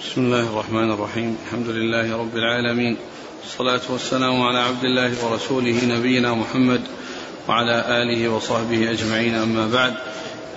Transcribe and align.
بسم 0.00 0.20
الله 0.20 0.40
الرحمن 0.40 0.90
الرحيم 0.92 1.36
الحمد 1.46 1.68
لله 1.68 2.16
رب 2.16 2.36
العالمين 2.36 2.96
والصلاة 3.42 3.80
والسلام 3.92 4.42
على 4.42 4.58
عبد 4.58 4.84
الله 4.84 5.12
ورسوله 5.24 5.84
نبينا 5.84 6.34
محمد 6.34 6.80
وعلى 7.48 8.02
آله 8.02 8.28
وصحبه 8.28 8.90
أجمعين 8.90 9.34
أما 9.34 9.66
بعد 9.66 9.94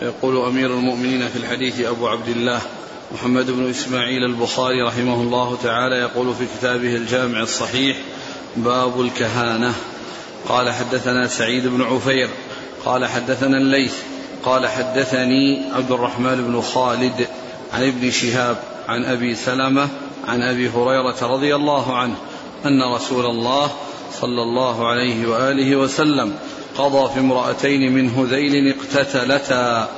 يقول 0.02 0.46
أمير 0.46 0.74
المؤمنين 0.74 1.28
في 1.28 1.36
الحديث 1.36 1.82
أبو 1.82 2.08
عبد 2.08 2.28
الله 2.28 2.62
محمد 3.12 3.52
بن 3.52 3.70
إسماعيل 3.70 4.24
البخاري 4.24 4.82
رحمه 4.82 5.22
الله 5.22 5.58
تعالى 5.64 5.96
يقول 5.96 6.34
في 6.36 6.46
كتابه 6.58 6.96
الجامع 6.96 7.42
الصحيح 7.42 7.98
باب 8.58 9.02
الكهانة 9.02 9.74
قال 10.48 10.70
حدثنا 10.72 11.28
سعيد 11.28 11.68
بن 11.68 11.82
عفير 11.82 12.30
قال 12.86 13.06
حدثنا 13.06 13.58
الليث 13.58 13.96
قال 14.44 14.68
حدثني 14.68 15.62
عبد 15.74 15.92
الرحمن 15.92 16.36
بن 16.48 16.62
خالد 16.62 17.28
عن 17.74 17.84
ابن 17.88 18.12
شهاب 18.12 18.73
عن 18.88 19.06
أبي 19.06 19.36
سلمة 19.36 19.88
عن 20.28 20.42
أبي 20.42 20.70
هريرة 20.70 21.16
رضي 21.22 21.56
الله 21.56 21.96
عنه 21.96 22.16
أن 22.66 22.84
رسول 22.96 23.26
الله 23.26 23.72
صلى 24.22 24.42
الله 24.42 24.88
عليه 24.88 25.28
وآله 25.28 25.76
وسلم 25.76 26.34
قضى 26.78 27.14
في 27.14 27.20
امرأتين 27.20 27.92
من 27.92 28.10
هذيل 28.10 28.76
اقتتلتا 28.76 29.90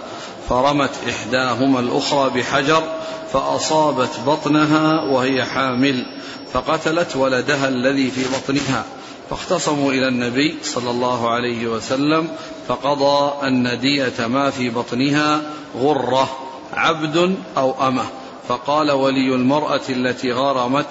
فرمت 0.49 0.91
إحداهما 1.09 1.79
الأخرى 1.79 2.29
بحجر 2.29 2.83
فأصابت 3.33 4.19
بطنها 4.27 5.03
وهي 5.03 5.43
حامل 5.43 6.05
فقتلت 6.53 7.15
ولدها 7.15 7.67
الذي 7.67 8.11
في 8.11 8.21
بطنها 8.23 8.85
فاختصموا 9.29 9.91
إلى 9.91 10.07
النبي 10.07 10.55
صلى 10.63 10.91
الله 10.91 11.29
عليه 11.29 11.67
وسلم 11.67 12.27
فقضى 12.67 13.47
ان 13.47 13.79
دية 13.79 14.27
ما 14.27 14.49
في 14.49 14.69
بطنها 14.69 15.41
غرة 15.77 16.29
عبد 16.73 17.35
أو 17.57 17.87
أمة. 17.87 18.03
فقال 18.47 18.91
ولي 18.91 19.35
المرأة 19.35 19.81
التي 19.89 20.31
غرمت 20.31 20.85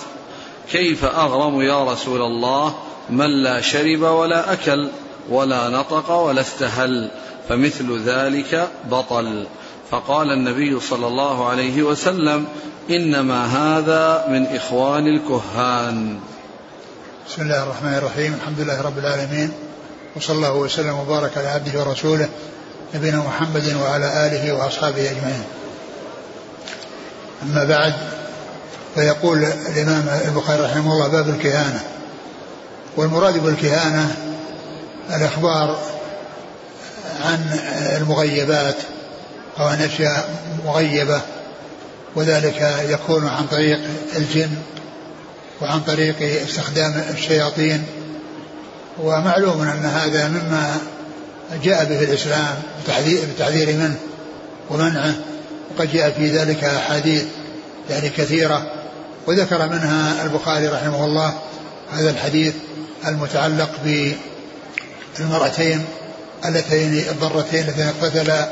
كيف 0.72 1.04
أغرم 1.04 1.62
يا 1.62 1.92
رسول 1.92 2.22
الله 2.22 2.74
من 3.10 3.42
لا 3.42 3.60
شرب 3.60 4.02
ولا 4.02 4.52
أكل 4.52 4.88
ولا 5.30 5.68
نطق 5.68 6.10
ولا 6.10 6.40
استهل 6.40 7.10
فمثل 7.48 8.02
ذلك 8.06 8.68
بطل. 8.90 9.46
فقال 9.90 10.30
النبي 10.30 10.80
صلى 10.80 11.06
الله 11.06 11.48
عليه 11.48 11.82
وسلم 11.82 12.46
إنما 12.90 13.46
هذا 13.46 14.24
من 14.28 14.46
إخوان 14.46 15.06
الكهان. 15.06 16.20
بسم 17.28 17.42
الله 17.42 17.62
الرحمن 17.62 17.94
الرحيم 17.94 18.34
الحمد 18.34 18.60
لله 18.60 18.82
رب 18.82 18.98
العالمين 18.98 19.52
وصلى 20.16 20.36
الله 20.36 20.56
وسلم 20.56 20.98
وبارك 20.98 21.38
على 21.38 21.48
عبده 21.48 21.80
ورسوله 21.80 22.28
نبينا 22.94 23.18
محمد 23.18 23.76
وعلى 23.82 24.26
آله 24.26 24.52
وأصحابه 24.52 25.10
أجمعين. 25.10 25.44
أما 27.44 27.64
بعد 27.64 27.94
فيقول 28.94 29.44
الإمام 29.44 30.20
البخاري 30.24 30.62
رحمه 30.62 30.92
الله 30.92 31.08
باب 31.08 31.28
الكهانة. 31.28 31.80
والمراد 32.96 33.38
بالكهانة 33.38 34.16
الأخبار 35.16 35.78
عن 37.24 37.58
المغيبات 37.96 38.76
أو 39.60 39.64
عن 39.64 39.82
أشياء 39.82 40.28
مغيبة 40.66 41.20
وذلك 42.16 42.74
يكون 42.88 43.28
عن 43.28 43.46
طريق 43.46 43.80
الجن 44.16 44.56
وعن 45.62 45.80
طريق 45.80 46.42
استخدام 46.42 47.04
الشياطين. 47.10 47.86
ومعلوم 49.02 49.60
أن 49.60 49.84
هذا 49.84 50.28
مما 50.28 50.76
جاء 51.62 51.84
به 51.84 52.02
الإسلام 52.04 52.62
بالتحذير 52.86 53.76
منه 53.76 53.96
ومنعه 54.70 55.14
وقد 55.76 55.92
جاء 55.92 56.10
في 56.10 56.30
ذلك 56.30 56.64
أحاديث 56.64 57.24
يعني 57.90 58.08
كثيرة 58.08 58.66
وذكر 59.26 59.68
منها 59.68 60.24
البخاري 60.24 60.68
رحمه 60.68 61.04
الله 61.04 61.34
هذا 61.92 62.10
الحديث 62.10 62.54
المتعلق 63.06 63.70
بالمرأتين 65.18 65.84
اللتين 66.44 66.98
الضرتين 66.98 67.60
اللتين 67.60 67.86
اقتتلا 67.88 68.48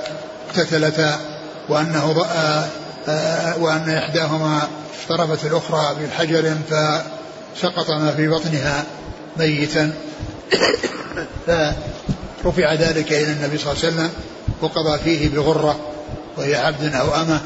اقتتلتا 0.49 1.21
وأنه 1.69 2.09
وأن 3.61 3.91
إحداهما 3.91 4.69
ضربت 5.09 5.45
الأخرى 5.45 5.97
بحجر 6.01 6.55
فسقط 6.71 7.91
ما 7.91 8.13
في 8.17 8.29
بطنها 8.29 8.85
ميتا. 9.37 9.93
فرفع 12.43 12.75
ذلك 12.75 13.13
إلى 13.13 13.33
النبي 13.33 13.59
صلى 13.59 13.73
الله 13.73 13.85
عليه 13.85 13.95
وسلم 13.95 14.11
وقضى 14.63 14.99
فيه 14.99 15.29
بغرة 15.29 15.92
وهي 16.37 16.57
عبد 16.57 16.95
أو 16.95 17.15
أمة 17.15 17.41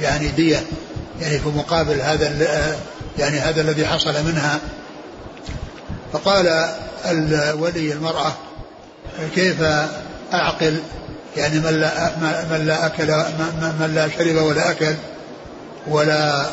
يعني 0.00 0.28
دية 0.28 0.62
يعني 1.20 1.38
في 1.38 1.48
مقابل 1.48 2.00
هذا 2.00 2.76
يعني 3.18 3.38
هذا 3.38 3.60
الذي 3.60 3.86
حصل 3.86 4.24
منها. 4.24 4.60
فقال 6.12 6.74
ولي 7.58 7.92
المرأة 7.92 8.32
كيف 9.34 9.62
أعقل؟ 10.32 10.76
يعني 11.36 11.58
من 11.58 11.80
لا 11.80 12.16
من 12.50 12.66
لا 12.66 12.86
أكل 12.86 13.06
من 13.80 13.92
لا 13.94 14.08
شرب 14.08 14.36
ولا 14.36 14.70
أكل 14.70 14.94
ولا 15.88 16.46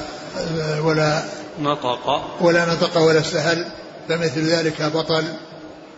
ولا 0.81 1.23
نطق. 1.59 2.25
ولا 2.41 2.65
نطق 2.65 2.97
ولا 2.97 3.19
استهل 3.19 3.65
فمثل 4.09 4.41
ذلك 4.41 4.81
بطل. 4.81 5.23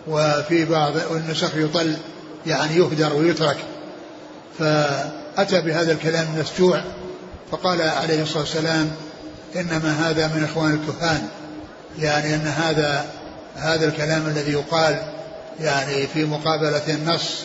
وفي 0.07 0.65
بعض 0.65 0.91
النسخ 1.11 1.55
يطل 1.55 1.97
يعني 2.45 2.75
يهدر 2.75 3.13
ويترك. 3.13 3.57
فأتى 5.37 5.61
بهذا 5.61 5.91
الكلام 5.91 6.27
المسجوع 6.35 6.83
فقال 7.51 7.81
عليه 7.81 8.23
الصلاة 8.23 8.39
والسلام 8.39 8.91
إنما 9.55 10.09
هذا 10.09 10.27
من 10.27 10.43
إخوان 10.43 10.73
الكهان 10.73 11.27
يعني 11.99 12.35
أن 12.35 12.47
هذا 12.47 13.05
هذا 13.55 13.87
الكلام 13.87 14.27
الذي 14.27 14.51
يقال 14.51 15.01
يعني 15.59 16.07
في 16.13 16.25
مقابلة 16.25 16.81
النص 16.87 17.39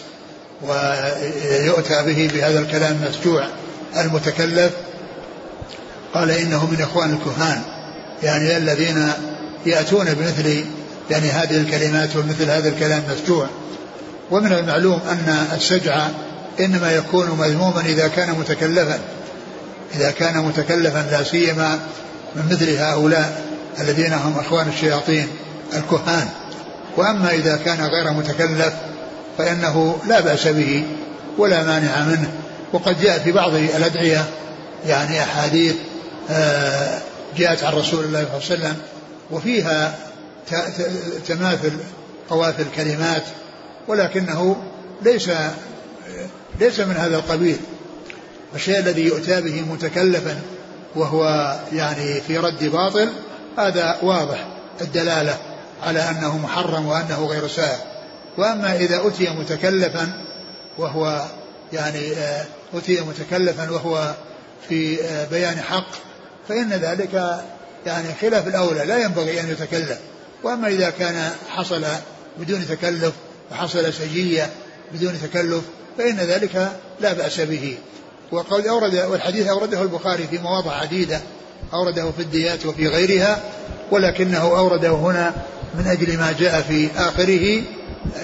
ويؤتى 0.62 2.02
به 2.02 2.30
بهذا 2.34 2.58
الكلام 2.58 3.02
المسجوع 3.02 3.46
المتكلف 3.96 4.72
قال 6.14 6.30
إنه 6.30 6.66
من 6.66 6.80
إخوان 6.80 7.12
الكهان 7.12 7.62
يعني 8.22 8.56
الذين 8.56 9.12
يأتون 9.66 10.14
بمثل 10.14 10.64
يعني 11.10 11.28
هذه 11.28 11.56
الكلمات 11.56 12.16
ومثل 12.16 12.50
هذا 12.50 12.68
الكلام 12.68 13.02
مسجوع 13.10 13.46
ومن 14.30 14.52
المعلوم 14.52 15.00
أن 15.08 15.46
السجع 15.52 16.08
إنما 16.60 16.92
يكون 16.92 17.30
مذموما 17.30 17.80
إذا 17.80 18.08
كان 18.08 18.30
متكلفا. 18.30 18.98
إذا 19.94 20.10
كان 20.10 20.38
متكلفا 20.38 21.06
لا 21.10 21.22
سيما 21.22 21.78
من 22.36 22.48
مثل 22.50 22.76
هؤلاء 22.76 23.44
الذين 23.80 24.12
هم 24.12 24.38
إخوان 24.38 24.68
الشياطين 24.68 25.28
الكهان. 25.74 26.28
وأما 26.96 27.30
إذا 27.30 27.56
كان 27.56 27.86
غير 27.86 28.12
متكلف 28.12 28.72
فإنه 29.38 29.98
لا 30.06 30.20
بأس 30.20 30.48
به 30.48 30.84
ولا 31.38 31.64
مانع 31.64 32.00
منه. 32.00 32.30
وقد 32.72 33.00
جاء 33.00 33.18
في 33.18 33.32
بعض 33.32 33.54
الأدعية 33.54 34.24
يعني 34.86 35.22
أحاديث 35.22 35.74
آه، 36.30 36.98
جاءت 37.36 37.64
عن 37.64 37.72
رسول 37.72 38.04
الله 38.04 38.24
صلى 38.24 38.56
الله 38.56 38.66
عليه 38.66 38.74
وسلم 38.74 38.76
وفيها 39.30 39.94
تماثل 41.28 41.72
قوافي 42.30 42.62
الكلمات 42.62 43.22
ولكنه 43.88 44.56
ليس 45.02 45.30
ليس 46.60 46.80
من 46.80 46.96
هذا 46.96 47.16
القبيل. 47.16 47.56
الشيء 48.54 48.78
الذي 48.78 49.02
يؤتى 49.02 49.40
به 49.40 49.60
متكلفا 49.60 50.40
وهو 50.94 51.54
يعني 51.72 52.20
في 52.20 52.38
رد 52.38 52.64
باطل 52.64 53.08
هذا 53.58 53.98
واضح. 54.02 54.46
الدلالة 54.80 55.38
على 55.82 56.00
أنه 56.10 56.38
محرم 56.38 56.86
وأنه 56.86 57.26
غير 57.26 57.48
سائغ 57.48 57.78
وأما 58.38 58.76
إذا 58.76 59.06
أتي 59.06 59.30
متكلفا 59.30 60.24
وهو 60.78 61.24
يعني 61.72 62.12
آه، 62.12 62.44
أتي 62.74 63.00
متكلفا 63.00 63.70
وهو 63.70 64.14
في 64.68 65.04
آه، 65.04 65.24
بيان 65.24 65.60
حق 65.60 65.90
فإن 66.48 66.72
ذلك 66.72 67.40
يعني 67.86 68.08
خلاف 68.20 68.46
الأولى. 68.46 68.84
لا 68.84 68.98
ينبغي 68.98 69.40
أن 69.40 69.50
يتكلف. 69.50 69.98
وأما 70.42 70.68
إذا 70.68 70.90
كان 70.90 71.30
حصل 71.48 71.84
بدون 72.38 72.66
تكلف 72.68 73.12
وحصل 73.52 73.92
سجية 73.92 74.50
بدون 74.92 75.18
تكلف 75.22 75.62
فإن 75.98 76.16
ذلك 76.16 76.72
لا 77.00 77.12
بأس 77.12 77.40
به. 77.40 77.76
وقد 78.32 78.66
اورد 78.66 78.94
والحديث 78.94 79.46
أورده 79.46 79.82
البخاري 79.82 80.26
في 80.30 80.38
مواضع 80.38 80.72
عديدة 80.72 81.20
أورده 81.74 82.10
في 82.10 82.22
الديات 82.22 82.66
وفي 82.66 82.88
غيرها 82.88 83.42
ولكنه 83.90 84.58
أورده 84.58 84.90
هنا 84.90 85.34
من 85.78 85.86
أجل 85.86 86.18
ما 86.18 86.34
جاء 86.38 86.60
في 86.60 86.88
آخره 86.96 87.62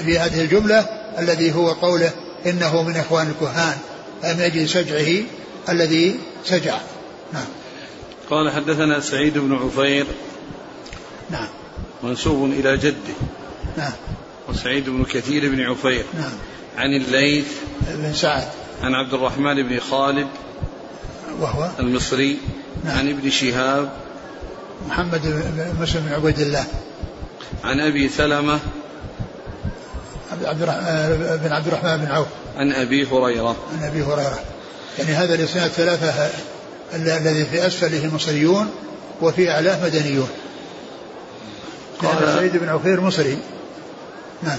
في 0.04 0.19
هذه 0.19 0.40
الجملة 0.40 0.80
الذي 1.19 1.54
هو 1.54 1.69
قوله 1.72 2.10
إنه 2.46 2.82
من 2.82 2.96
إخوان 2.96 3.30
الكهان 3.30 3.76
من 4.24 4.40
أجل 4.40 4.69
سجعه 4.69 5.24
الذي 5.69 6.16
سجع. 6.44 6.78
نعم. 7.32 7.46
قال 8.30 8.50
حدثنا 8.50 9.00
سعيد 9.00 9.38
بن 9.38 9.54
عفير. 9.54 10.06
نعم. 11.30 11.48
منسوب 12.02 12.50
إلى 12.50 12.76
جده. 12.76 13.14
نعم. 13.76 13.92
وسعيد 14.48 14.90
بن 14.90 15.04
كثير 15.04 15.48
بن 15.48 15.60
عفير. 15.60 16.04
نعم. 16.14 16.32
عن 16.78 16.94
الليث 16.94 17.46
بن 17.80 18.14
سعد. 18.14 18.48
عن 18.82 18.94
عبد 18.94 19.14
الرحمن 19.14 19.69
بن 19.69 19.80
خالد 19.80 20.26
وهو 21.40 21.70
المصري. 21.78 22.38
نعم. 22.84 22.98
عن 22.98 23.08
ابن 23.08 23.30
شهاب. 23.30 23.90
محمد 24.88 25.20
بن 25.22 25.82
مسلم 25.82 26.02
بن 26.02 26.12
عبيد 26.12 26.38
الله. 26.38 26.64
عن 27.64 27.80
أبي 27.80 28.08
سلمة. 28.08 28.58
عبد 30.44 30.58
بن 31.42 31.52
عبد 31.52 31.66
الرحمن 31.66 31.96
بن 31.96 32.06
عوف. 32.06 32.26
عن 32.56 32.72
أبي 32.72 33.06
هريرة. 33.06 33.56
عن 33.72 33.84
أبي 33.84 34.02
هريرة. 34.02 34.38
يعني 34.98 35.10
هذا 35.10 35.34
الإسناد 35.34 35.70
ثلاثة 35.70 36.30
الذي 36.94 37.44
في 37.44 37.66
أسفله 37.66 38.14
مصريون 38.14 38.70
وفي 39.20 39.50
أعلاه 39.50 39.84
مدنيون. 39.84 40.28
قال 42.02 42.34
سعيد 42.34 42.56
بن 42.56 42.69
عفير 42.69 43.00
مصري. 43.00 43.38
نعم. 44.42 44.58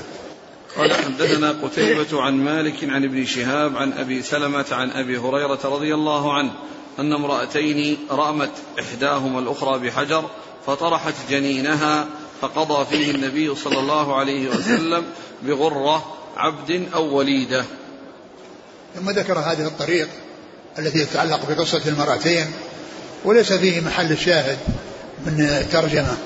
قال 0.78 0.94
حدثنا 0.94 1.52
قتيبة 1.52 2.22
عن 2.22 2.34
مالك 2.34 2.84
عن 2.84 3.04
ابن 3.04 3.26
شهاب 3.26 3.78
عن 3.78 3.94
أبي 3.94 4.22
سلمة 4.22 4.66
عن 4.72 4.92
أبي 4.92 5.18
هريرة 5.18 5.60
رضي 5.64 5.94
الله 5.94 6.34
عنه 6.34 6.52
أن 7.00 7.14
امرأتين 7.14 7.98
رأمت 8.10 8.52
إحداهما 8.80 9.40
الأخرى 9.40 9.80
بحجر 9.80 10.30
فطرحت 10.68 11.14
جنينها 11.30 12.08
فقضى 12.42 12.86
فيه 12.86 13.12
النبي 13.12 13.56
صلى 13.56 13.80
الله 13.80 14.16
عليه 14.16 14.50
وسلم 14.50 15.04
بغرة 15.44 16.16
عبد 16.38 16.88
أو 16.94 17.18
وليدة. 17.18 17.66
ثم 18.96 19.10
ذكر 19.10 19.40
هذه 19.40 19.68
الطريق 19.68 20.10
التي 20.80 21.06
تتعلق 21.06 21.50
بقصة 21.50 21.82
المرأتين 21.88 22.52
وليس 23.26 23.54
فيه 23.54 23.82
محل 23.82 24.12
الشاهد 24.12 24.58
من 25.26 25.40
الترجمة 25.40 26.18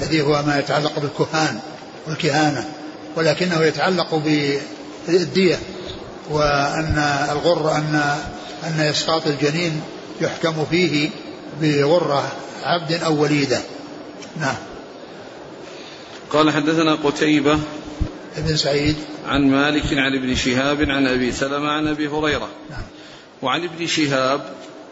الذي 0.00 0.22
هو 0.22 0.42
ما 0.42 0.58
يتعلق 0.58 0.98
بالكهان 0.98 1.60
والكهانة. 2.06 2.81
ولكنه 3.16 3.62
يتعلق 3.62 4.14
بالدية 5.08 5.58
وأن 6.30 6.98
الغر 7.32 7.76
أن 7.76 8.18
أن 8.64 8.80
إسقاط 8.80 9.26
الجنين 9.26 9.80
يحكم 10.20 10.64
فيه 10.70 11.10
بغرة 11.60 12.32
عبد 12.62 12.92
أو 12.92 13.22
وليدة. 13.22 13.60
نعم. 14.40 14.56
قال 16.30 16.50
حدثنا 16.50 16.94
قتيبة 16.94 17.58
ابن 18.36 18.56
سعيد. 18.56 18.96
عن 19.26 19.50
مالك 19.50 19.84
عن 19.92 20.16
ابن 20.18 20.34
شهاب 20.34 20.90
عن 20.90 21.06
أبي 21.06 21.32
سلمة 21.32 21.68
عن 21.70 21.86
أبي 21.86 22.08
هريرة. 22.08 22.48
نعم. 22.70 22.82
وعن 23.42 23.64
ابن 23.64 23.86
شهاب 23.86 24.40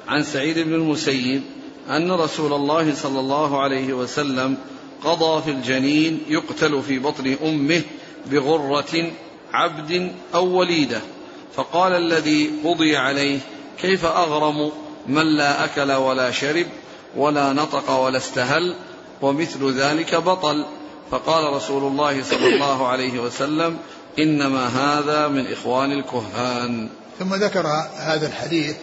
عن 0.09 0.25
سعيد 0.25 0.59
بن 0.59 0.75
المسيب 0.75 1.43
أن 1.91 2.13
رسول 2.13 2.53
الله 2.53 2.95
صلى 2.95 3.21
الله 3.21 3.63
عليه 3.63 3.93
وسلم 3.93 4.57
قضى 5.05 5.43
في 5.43 5.51
الجنين 5.51 6.21
يقتل 6.29 6.83
في 6.83 6.99
بطن 6.99 7.37
أمه 7.45 7.83
بغرة 8.27 9.11
عبد 9.53 10.13
أو 10.35 10.47
وليدة 10.47 11.01
فقال 11.55 11.93
الذي 11.93 12.51
قضي 12.65 12.97
عليه 12.97 13.39
كيف 13.81 14.05
أغرم 14.05 14.73
من 15.07 15.37
لا 15.37 15.65
أكل 15.65 15.93
ولا 15.93 16.31
شرب 16.31 16.67
ولا 17.17 17.53
نطق 17.53 17.91
ولا 17.91 18.19
استهل 18.19 18.75
ومثل 19.23 19.73
ذلك 19.73 20.15
بطل؟ 20.15 20.65
فقال 21.11 21.53
رسول 21.53 21.83
الله 21.83 22.23
صلى 22.23 22.55
الله 22.55 22.89
عليه 22.89 23.19
وسلم 23.19 23.77
إنما 24.19 24.67
هذا 24.67 25.29
من 25.29 25.53
إخوان 25.53 25.93
الكهان. 25.93 26.89
ثم 27.19 27.35
ذكر 27.35 27.67
هذا 27.97 28.27
الحديث 28.27 28.77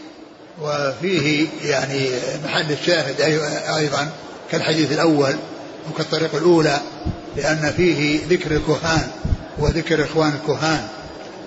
وفيه 0.62 1.48
يعني 1.64 2.10
محل 2.46 2.72
الشاهد 2.72 3.22
أيضا 3.78 4.12
كالحديث 4.52 4.92
الأول 4.92 5.36
وكالطريق 5.92 6.36
الأولى. 6.36 6.82
لأن 7.38 7.74
فيه 7.78 8.20
ذكر 8.30 8.52
الكهان 8.52 9.08
وذكر 9.58 10.04
إخوان 10.04 10.34
الكهان. 10.42 10.88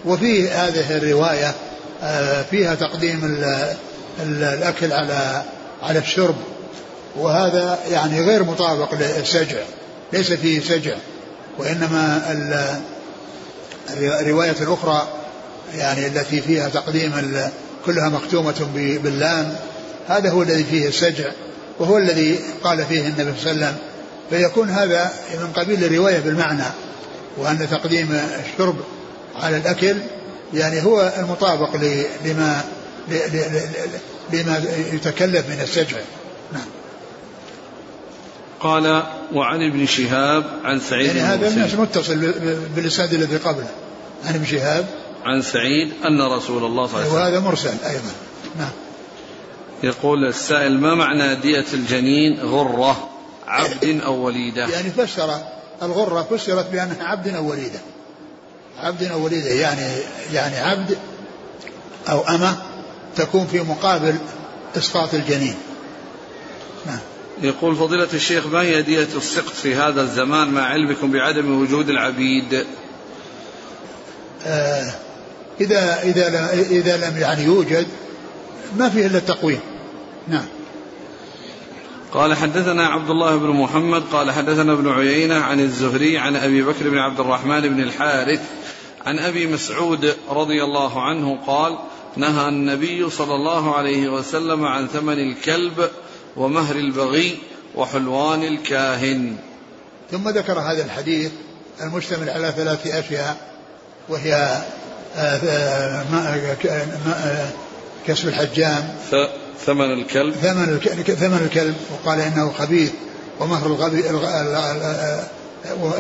وفي 0.05 0.49
هذه 0.49 0.97
الرواية 0.97 1.55
آه، 2.03 2.43
فيها 2.43 2.75
تقديم 2.75 3.39
الأكل 4.23 4.93
على 4.93 5.43
على 5.83 5.99
الشرب. 5.99 6.37
وهذا 7.17 7.79
يعني 7.91 8.21
غير 8.21 8.45
مطابق 8.45 8.95
للسجع 8.95 9.59
ليس 10.13 10.33
فيه 10.33 10.61
سجع. 10.61 10.97
وإنما 11.59 12.23
الرواية 14.01 14.57
الأخرى 14.61 15.09
يعني 15.75 16.07
التي 16.07 16.41
فيها 16.41 16.69
تقديم 16.69 17.13
كلها 17.87 18.09
مختومة 18.09 18.69
باللام 18.75 19.57
هذا 20.09 20.31
هو 20.31 20.43
الذي 20.43 20.65
فيه 20.65 20.89
السجع. 20.89 21.31
وهو 21.79 21.99
الذي 21.99 22.41
قال 22.65 22.87
فيه 22.87 23.01
النبي 23.01 23.33
صلى 23.41 23.51
الله 23.51 23.67
عليه 23.67 23.77
وسلم 23.77 23.90
فيكون 24.31 24.71
هذا 24.71 25.13
من 25.41 25.53
قبيل 25.53 25.85
الرواية 25.85 26.19
بالمعنى 26.19 26.65
وأن 27.37 27.69
تقديم 27.71 28.21
الشرب 28.53 28.77
على 29.37 29.57
الأكل 29.57 29.97
يعني 30.55 30.85
هو 30.85 31.13
المطابق 31.19 31.77
لما 32.25 32.65
لما 34.33 34.65
يتكلف 34.93 35.49
من 35.49 35.61
السجع. 35.63 35.97
نعم. 36.53 36.67
قال 38.61 39.03
وعن 39.33 39.63
ابن 39.71 39.87
شهاب 39.87 40.45
عن 40.65 40.81
سعيد 40.81 41.07
يعني 41.07 41.21
هذا 41.21 41.77
متصل 41.77 42.33
بالإسناد 42.77 43.15
الذي 43.15 43.37
قبله. 43.37 43.71
عن 44.25 44.35
ابن 44.35 44.45
شهاب. 44.45 44.87
عن 45.25 45.43
سعيد 45.43 45.93
أن 46.05 46.23
رسول 46.23 46.65
الله 46.65 46.87
صلى 46.87 46.95
الله 46.95 46.99
عليه 46.99 47.07
وسلم. 47.07 47.15
وهذا 47.15 47.41
مرسل 47.41 47.75
أيضا. 47.87 48.13
نعم. 48.59 48.73
يقول 49.83 50.29
السائل 50.29 50.81
ما 50.81 50.95
معنى 50.95 51.35
دية 51.35 51.65
الجنين 51.75 52.41
غرة؟ 52.41 53.10
عبد 53.51 54.01
أو 54.05 54.15
وليدة؟ 54.15 54.67
يعني 54.67 54.91
فسر 54.91 55.39
الغرة 55.83 56.23
فسرت 56.31 56.71
بأنها 56.71 57.05
عبد 57.05 57.29
أو 57.29 57.51
وليدة. 57.51 57.81
عبد 58.79 59.03
أو 59.03 59.25
وليدة 59.25 59.51
يعني 59.51 59.83
يعني 60.33 60.59
عبد 60.59 60.99
أو 62.09 62.21
أمة 62.21 62.57
تكون 63.17 63.47
في 63.47 63.61
مقابل 63.61 64.17
إسقاط 64.77 65.15
الجنين. 65.15 65.55
نعم. 66.87 66.99
يقول 67.43 67.77
فضيلة 67.77 68.09
الشيخ 68.15 68.47
ما 68.47 68.61
هي 68.61 68.83
دية 68.83 69.09
السقط 69.17 69.53
في 69.53 69.75
هذا 69.75 70.03
الزمان 70.03 70.49
مع 70.49 70.63
علمكم 70.63 71.11
بعدم 71.11 71.63
وجود 71.63 71.89
العبيد؟ 71.89 72.67
آه 74.47 74.93
إذا 75.61 76.03
إذا 76.03 76.53
إذا 76.53 76.97
لم 76.97 77.19
يعني 77.19 77.45
يوجد 77.45 77.87
ما 78.77 78.89
فيه 78.89 79.07
إلا 79.07 79.19
التقويم. 79.19 79.61
نعم. 80.29 80.45
قال 82.13 82.35
حدثنا 82.35 82.87
عبد 82.87 83.11
الله 83.11 83.37
بن 83.37 83.49
محمد 83.49 84.03
قال 84.13 84.31
حدثنا 84.31 84.73
ابن 84.73 84.89
عيينة 84.89 85.35
عن 85.35 85.61
الزهري 85.61 86.19
عن 86.19 86.37
أبي 86.37 86.63
بكر 86.63 86.89
بن 86.89 86.99
عبد 86.99 87.21
الرحمن 87.21 87.61
بن 87.61 87.81
الحارث 87.81 88.41
عن 89.07 89.19
أبي 89.19 89.47
مسعود 89.47 90.15
رضي 90.31 90.65
الله 90.65 91.03
عنه 91.03 91.39
قال 91.47 91.79
نهى 92.17 92.49
النبي 92.49 93.11
صلى 93.11 93.35
الله 93.35 93.75
عليه 93.75 94.09
وسلم 94.09 94.65
عن 94.65 94.89
ثمن 94.89 95.19
الكلب 95.19 95.91
ومهر 96.37 96.77
البغي 96.77 97.39
وحلوان 97.75 98.43
الكاهن. 98.43 99.37
ثم 100.11 100.29
ذكر 100.29 100.59
هذا 100.59 100.85
الحديث 100.85 101.33
المشتمل 101.83 102.31
على 102.31 102.53
ثلاث 102.57 102.87
أشياء 102.87 103.37
وهي 104.09 104.35
آه، 105.17 105.21
آه، 105.21 106.05
آه، 107.09 107.49
كسب 108.07 108.29
الحجام 108.29 108.95
ثمن 109.67 109.93
الكلب؟ 109.93 110.35
ثمن 110.35 110.69
الكلب 110.69 111.03
ثمن 111.03 111.41
الكلب 111.45 111.75
وقال 111.93 112.21
إنه 112.21 112.53
خبيث 112.59 112.93
ومهر 113.41 113.67
الغبي 113.67 114.03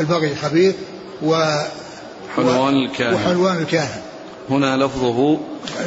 البغي 0.00 0.34
خبيث 0.34 0.74
و 1.22 1.60
حلوان 2.36 2.74
الكاهن. 2.74 3.14
وحلوان 3.14 3.56
الكاهن. 3.56 4.00
هنا 4.50 4.76
لفظه 4.76 5.38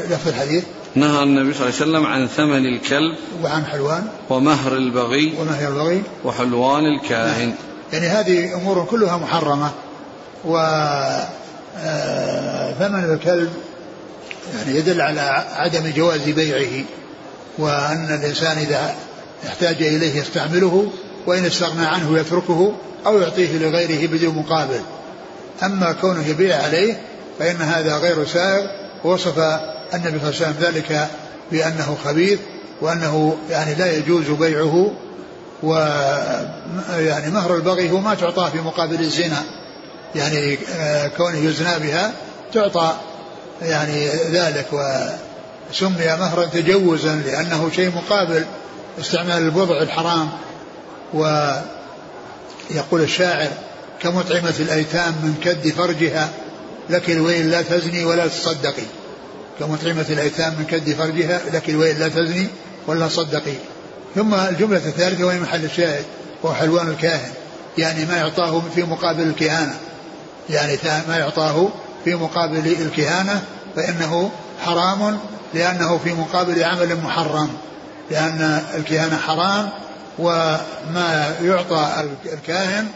لفظ 0.10 0.27
الحديث. 0.27 0.63
نهى 0.96 1.24
النبي 1.24 1.53
صلى 1.53 1.70
الله 1.70 1.82
عليه 1.82 1.92
وسلم 1.92 2.06
عن 2.06 2.27
ثمن 2.27 2.65
الكلب 2.65 3.15
وعن 3.44 3.65
حلوان. 3.65 4.08
ومهر 4.30 4.74
البغي 4.77 5.34
ومهر 5.39 5.68
البغي. 5.68 6.03
وحلوان 6.25 6.86
الكاهن. 6.86 7.48
نعم. 7.48 7.56
يعني 7.94 8.08
هذه 8.08 8.56
أمور 8.56 8.86
كلها 8.86 9.18
محرمة 9.18 9.72
و 10.46 10.58
آه، 11.77 12.74
ثمن 12.74 13.13
الكلب 13.13 13.50
يعني 14.56 14.77
يدل 14.77 15.01
على 15.01 15.46
عدم 15.56 15.92
جواز 15.96 16.30
بيعه. 16.30 16.86
وأن 17.57 18.19
الإنسان 18.22 18.57
إذا 18.57 18.95
احتاج 19.48 19.75
إليه 19.83 20.22
يستعمله 20.22 20.88
وإن 21.25 21.45
استغنى 21.45 21.86
عنه 21.86 22.19
يتركه 22.19 22.74
أو 23.05 23.19
يعطيه 23.19 23.57
لغيره 23.57 24.07
بدون 24.07 24.36
مقابل. 24.36 24.81
أما 25.63 25.91
كونه 25.91 26.27
يبيع 26.27 26.63
عليه 26.63 27.01
فإن 27.39 27.62
هذا 27.62 27.98
غير 27.98 28.25
سائغ 28.25 28.65
ووصف 29.03 29.38
النبي 29.93 30.19
صلى 30.19 30.29
الله 30.29 30.36
عليه 30.36 30.45
وسلم 30.45 30.55
ذلك 30.60 31.07
بأنه 31.51 31.98
خبيث 32.05 32.39
وأنه 32.81 33.38
يعني 33.50 33.75
لا 33.75 33.98
يجوز 33.98 34.29
بيعه 34.29 34.91
و 35.63 35.74
يعني 36.98 37.31
مهر 37.31 37.55
البغي 37.55 37.91
هو 37.91 37.98
ما 37.98 38.15
تعطاه 38.15 38.50
في 38.50 38.57
مقابل 38.57 39.00
الزنا. 39.00 39.43
يعني 40.15 40.57
آه، 40.75 41.07
كونه 41.07 41.38
يزنى 41.38 41.79
بها 41.79 42.12
تعطى 42.53 42.93
يعني 43.62 44.07
ذلك 44.31 44.67
وسمي 45.72 46.05
مهرا 46.05 46.46
تجوزا 46.46 47.15
لأنه 47.15 47.72
شيء 47.75 47.91
مقابل 47.96 48.46
استعمال 49.00 49.43
البضع 49.43 49.82
الحرام 49.82 50.29
ويقول 51.13 53.01
الشاعر 53.01 53.50
كمطعمة 54.01 54.53
الأيتام 54.60 55.12
من 55.12 55.36
كد 55.43 55.70
فرجها 55.70 56.29
لك 56.89 57.10
الويل 57.10 57.51
لا 57.51 57.62
تزني 57.62 58.05
ولا 58.05 58.27
تصدقي. 58.27 58.84
كمطعمة 59.60 60.05
الأيتام 60.10 60.53
من 60.60 60.65
كد 60.65 60.93
فرجها 60.93 61.41
لك 61.53 61.70
الويل 61.70 62.00
لا 62.00 62.08
تزني 62.08 62.48
ولا 62.88 63.08
تصدقي. 63.08 63.53
ثم 64.15 64.34
الجملة 64.34 64.77
الثالثة 64.77 65.24
وهي 65.24 65.39
محل 65.39 65.65
الشاهد 65.65 66.05
وهو 66.43 66.53
حلوان 66.53 66.88
الكاهن 66.88 67.32
يعني 67.77 68.05
ما 68.05 68.17
يعطاه 68.17 68.62
في 68.75 68.84
مقابل 68.84 69.22
الكهانة. 69.22 69.75
يعني 70.50 70.77
ما 71.08 71.17
يعطاه 71.17 71.70
في 72.05 72.15
مقابل 72.15 72.75
الكهانة 72.82 73.43
فإنه 73.75 74.32
حرام 74.65 75.20
لأنه 75.53 75.98
في 75.98 76.13
مقابل 76.13 76.63
عمل 76.63 76.96
محرم 76.96 77.50
لأن 78.12 78.62
الكهانة 78.75 79.17
حرام 79.17 79.70
وما 80.20 81.36
يعطى 81.41 82.10
الكاهن 82.34 82.88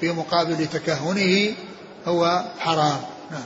في 0.00 0.12
مقابل 0.12 0.66
تكهنه 0.66 1.54
هو 2.06 2.44
حرام. 2.58 3.00
نعم. 3.30 3.42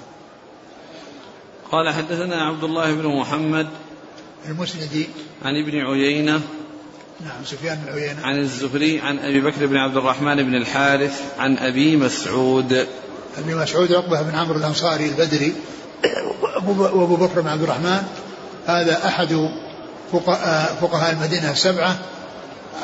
قال 1.73 1.95
حدثنا 1.95 2.43
عبد 2.43 2.65
الله 2.65 2.93
بن 2.93 3.07
محمد 3.07 3.69
المسندي 4.49 5.09
عن 5.45 5.53
ابن 5.65 5.79
عيينة. 5.79 6.41
نعم 7.21 7.45
سفيان 7.45 7.79
بن 7.87 7.93
عيينة. 7.93 8.27
عن 8.27 8.39
الزهري 8.39 9.01
عن 9.01 9.19
أبي 9.19 9.41
بكر 9.41 9.67
بن 9.67 9.77
عبد 9.77 9.97
الرحمن 9.97 10.37
بن 10.37 10.55
الحارث 10.55 11.23
عن 11.39 11.59
أبي 11.59 11.97
مسعود. 11.97 12.87
أبي 13.39 13.55
مسعود 13.55 13.93
عقبة 13.93 14.23
بن 14.23 14.35
عمرو 14.35 14.59
الأنصاري 14.59 15.07
البدري. 15.07 15.55
وأبو 16.67 17.17
بكر 17.17 17.41
بن 17.41 17.49
عبد 17.49 17.63
الرحمن 17.63 18.03
هذا 18.67 19.07
أحد 19.07 19.51
فقهاء 20.81 21.11
المدينة 21.11 21.51
السبعة 21.51 21.97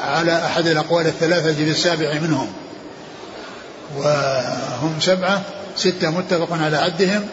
على 0.04 0.46
أحد 0.46 0.66
الأقوال 0.66 1.06
الثلاثة 1.06 1.50
الجيل 1.50 1.68
السابع 1.68 2.14
منهم. 2.14 2.48
وهم 3.96 5.00
سبعة 5.00 5.42
ستة 5.76 6.10
متفق 6.10 6.52
على 6.52 6.76
عدهم 6.76 7.24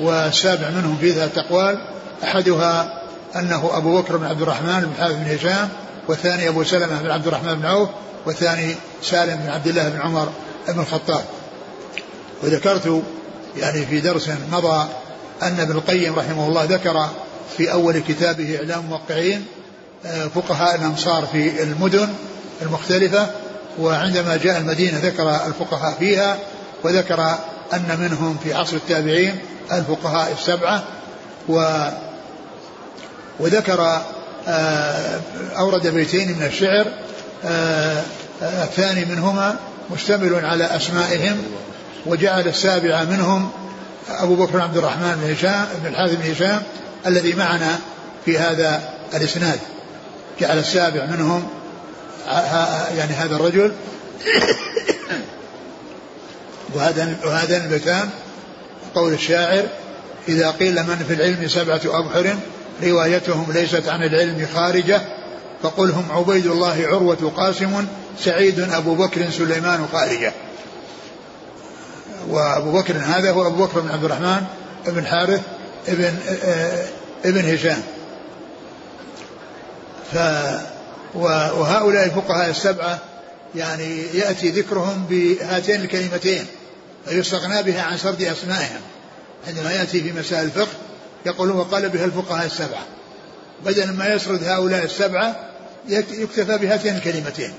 والسابع 0.00 0.70
منهم 0.70 0.96
في 1.00 1.12
ثلاثة 1.12 1.40
أقوال 1.40 1.78
أحدها 2.24 3.02
أنه 3.36 3.70
أبو 3.72 4.00
بكر 4.00 4.16
بن 4.16 4.26
عبد 4.26 4.42
الرحمن 4.42 4.80
بن 4.80 5.02
حارث 5.02 5.14
بن 5.14 5.34
هشام 5.34 5.68
والثاني 6.08 6.48
أبو 6.48 6.64
سلمة 6.64 7.02
بن 7.02 7.10
عبد 7.10 7.26
الرحمن 7.26 7.54
بن 7.54 7.66
عوف 7.66 7.88
والثاني 8.26 8.74
سالم 9.02 9.36
بن 9.36 9.50
عبد 9.50 9.66
الله 9.66 9.88
بن 9.88 10.00
عمر 10.00 10.28
بن 10.68 10.80
الخطاب. 10.80 11.24
وذكرت 12.42 13.02
يعني 13.56 13.86
في 13.86 14.00
درس 14.00 14.30
مضى 14.52 14.88
أن 15.42 15.60
ابن 15.60 15.72
القيم 15.72 16.14
رحمه 16.14 16.48
الله 16.48 16.64
ذكر 16.64 17.08
في 17.56 17.72
أول 17.72 17.98
كتابه 17.98 18.56
إعلام 18.56 18.80
الموقعين 18.84 19.46
آه، 20.06 20.28
فقهاء 20.28 20.74
الأمصار 20.74 21.26
في 21.26 21.62
المدن 21.62 22.08
المختلفة 22.62 23.26
وعندما 23.78 24.36
جاء 24.36 24.58
المدينة 24.58 24.98
ذكر 24.98 25.30
الفقهاء 25.46 25.94
فيها 25.98 26.38
وذكر 26.84 27.38
أن 27.72 27.98
منهم 28.00 28.36
في 28.44 28.54
عصر 28.54 28.76
التابعين 28.76 29.38
الفقهاء 29.72 30.32
السبعة 30.32 30.84
و 31.48 31.86
وذكر 33.40 34.02
آه، 34.48 35.20
أورد 35.58 35.86
بيتين 35.86 36.28
من 36.38 36.42
الشعر 36.42 36.86
آه، 37.44 38.02
الثاني 38.42 39.04
منهما 39.04 39.56
مشتمل 39.90 40.44
على 40.44 40.64
أسمائهم 40.64 41.42
وجعل 42.06 42.48
السابع 42.48 43.04
منهم 43.04 43.50
أبو 44.08 44.34
بكر 44.34 44.60
عبد 44.60 44.76
الرحمن 44.76 45.20
بن 45.22 45.32
هشام 45.32 45.66
بن 45.82 45.86
الحارث 45.86 46.14
بن 46.14 46.30
هشام 46.30 46.62
الذي 47.06 47.34
معنا 47.34 47.78
في 48.24 48.38
هذا 48.38 48.82
الإسناد. 49.14 49.58
جعل 50.40 50.58
السابع 50.58 51.06
منهم 51.06 51.48
يعني 52.96 53.12
هذا 53.12 53.36
الرجل. 53.36 53.72
وهذا 56.74 57.16
وهذان 57.24 57.64
البيتان 57.64 58.10
قول 58.94 59.12
الشاعر 59.12 59.64
إذا 60.28 60.50
قيل 60.50 60.74
من 60.74 61.04
في 61.08 61.14
العلم 61.14 61.48
سبعة 61.48 61.80
أبحر 61.84 62.36
روايتهم 62.82 63.52
ليست 63.52 63.88
عن 63.88 64.02
العلم 64.02 64.46
خارجة 64.54 65.00
فقل 65.62 65.90
هم 65.90 66.04
عبيد 66.10 66.46
الله 66.46 66.86
عروة 66.86 67.32
قاسم 67.36 67.86
سعيد 68.20 68.60
أبو 68.60 68.94
بكر 68.94 69.30
سليمان 69.30 69.86
خارجة. 69.92 70.32
وأبو 72.28 72.72
بكر 72.72 72.96
هذا 72.96 73.30
هو 73.30 73.46
أبو 73.46 73.66
بكر 73.66 73.80
بن 73.80 73.90
عبد 73.90 74.04
الرحمن 74.04 74.42
بن 74.86 75.06
حارث 75.06 75.40
ابن 75.88 76.14
ابن 77.24 77.54
هشام. 77.54 77.82
ف 80.12 80.16
وهؤلاء 81.14 82.04
الفقهاء 82.04 82.50
السبعة 82.50 82.98
يعني 83.54 84.02
يأتي 84.14 84.50
ذكرهم 84.50 85.06
بهاتين 85.10 85.80
الكلمتين 85.80 86.46
فيستغنى 87.06 87.62
بها 87.62 87.82
عن 87.82 87.98
سرد 87.98 88.22
أسمائهم. 88.22 88.80
عندما 89.48 89.72
يأتي 89.72 90.00
في 90.00 90.12
مسائل 90.12 90.44
الفقه 90.44 90.72
يقولون 91.26 91.56
وقال 91.56 91.88
بها 91.88 92.04
الفقهاء 92.04 92.46
السبعة. 92.46 92.82
بدلا 93.64 93.92
ما 93.92 94.14
يسرد 94.14 94.44
هؤلاء 94.44 94.84
السبعة 94.84 95.36
يكتفى 95.88 96.58
بهاتين 96.58 96.96
الكلمتين. 96.96 97.52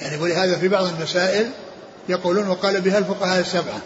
يعني 0.00 0.16
ولهذا 0.16 0.58
في 0.58 0.68
بعض 0.68 0.84
المسائل 0.84 1.50
يقولون 2.08 2.48
وقال 2.48 2.80
بها 2.80 2.98
الفقهاء 2.98 3.40
السبعة 3.40 3.80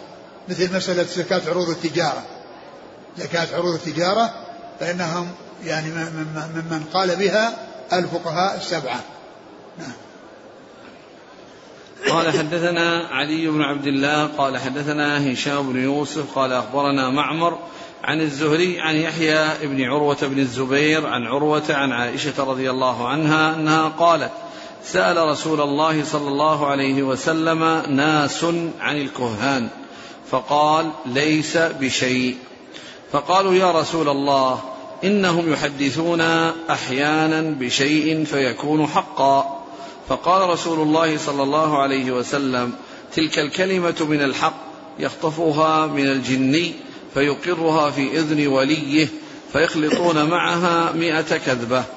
مثل 0.49 0.75
مسألة 0.75 1.03
زكاة 1.03 1.41
عروض 1.49 1.69
التجارة. 1.69 2.23
زكاة 3.17 3.47
عروض 3.55 3.73
التجارة 3.73 4.33
فإنهم 4.79 5.31
يعني 5.65 5.89
ممن 6.55 6.83
قال 6.93 7.15
بها 7.15 7.57
الفقهاء 7.93 8.57
السبعة. 8.57 8.99
نعم. 9.79 9.93
قال 12.09 12.33
حدثنا 12.33 13.07
علي 13.07 13.47
بن 13.47 13.61
عبد 13.61 13.87
الله 13.87 14.25
قال 14.25 14.57
حدثنا 14.57 15.33
هشام 15.33 15.73
بن 15.73 15.83
يوسف 15.83 16.35
قال 16.35 16.53
أخبرنا 16.53 17.09
معمر 17.09 17.57
عن 18.03 18.21
الزهري 18.21 18.81
عن 18.81 18.95
يحيى 18.95 19.67
بن 19.67 19.83
عروة 19.83 20.17
بن 20.21 20.39
الزبير 20.39 21.07
عن 21.07 21.27
عروة 21.27 21.63
عن 21.69 21.91
عائشة 21.91 22.43
رضي 22.43 22.69
الله 22.69 23.07
عنها 23.07 23.55
أنها 23.55 23.87
قالت 23.87 24.31
سأل 24.91 25.17
رسول 25.17 25.61
الله 25.61 26.03
صلى 26.03 26.27
الله 26.27 26.67
عليه 26.67 27.03
وسلم 27.03 27.63
ناس 27.89 28.43
عن 28.79 28.97
الكهان 28.97 29.67
فقال 30.31 30.91
ليس 31.05 31.57
بشيء. 31.57 32.35
فقالوا 33.11 33.53
يا 33.53 33.71
رسول 33.71 34.09
الله 34.09 34.59
إنهم 35.03 35.53
يحدثون 35.53 36.21
أحيانا 36.69 37.41
بشيء 37.41 38.23
فيكون 38.23 38.87
حقا. 38.87 39.65
فقال 40.09 40.49
رسول 40.49 40.79
الله 40.79 41.17
صلى 41.17 41.43
الله 41.43 41.77
عليه 41.77 42.11
وسلم 42.11 42.73
تلك 43.15 43.39
الكلمة 43.39 44.05
من 44.09 44.21
الحق 44.21 44.57
يخطفها 44.99 45.85
من 45.85 46.07
الجني 46.07 46.73
فيقرها 47.13 47.89
في 47.89 48.19
إذن 48.19 48.47
وليه 48.47 49.07
فيخلطون 49.53 50.29
معها 50.29 50.91
مئة 50.91 51.37
كذبة. 51.37 51.96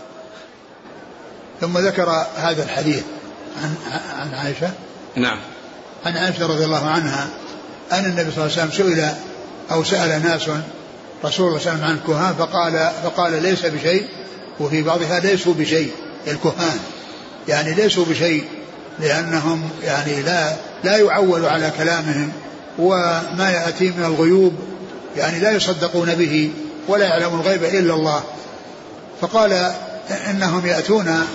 ثم 1.61 1.79
ذكر 1.79 2.27
هذا 2.37 2.63
الحديث 2.63 3.03
عن 3.63 3.75
عن 4.19 4.35
عائشة. 4.35 4.71
نعم. 5.17 5.39
عن 6.07 6.17
عائشة 6.17 6.47
رضي 6.47 6.65
الله 6.65 6.87
عنها 6.87 7.29
أن 7.93 8.05
النبي 8.05 8.31
صلى 8.31 8.47
الله 8.47 8.59
عليه 8.59 8.71
وسلم 8.71 8.71
سئل 8.71 9.15
أو 9.71 9.85
سأل 9.85 10.23
ناس 10.23 10.43
رسول 10.43 10.55
الله 11.25 11.31
صلى 11.31 11.39
الله 11.39 11.49
عليه 11.49 11.57
وسلم 11.57 11.85
عن 11.85 11.95
الكهان 11.95 12.35
فقال 12.35 12.91
فقال 13.05 13.43
ليس 13.43 13.67
بشيء 13.67 14.09
وفي 14.61 14.83
بعضها 14.83 15.21
ليسوا 15.21 15.55
بشيء 15.55 15.91
الكهان. 16.27 16.79
يعني 17.49 17.75
ليسوا 17.75 18.05
بشيء 18.05 18.45
لأنهم 18.99 19.71
يعني 19.85 20.23
لا 20.23 20.53
لا 20.85 20.97
يعول 20.97 21.47
على 21.47 21.73
كلامهم 21.79 22.33
وما 22.79 23.51
يأتي 23.51 23.91
من 23.91 24.05
الغيوب 24.05 24.55
يعني 25.17 25.39
لا 25.39 25.51
يصدقون 25.51 26.15
به 26.15 26.51
ولا 26.89 27.05
يعلم 27.05 27.41
الغيب 27.41 27.65
إلا 27.65 27.95
الله. 27.95 28.23
فقال 29.21 29.73
إنهم 30.31 30.67
يأتون 30.67 31.27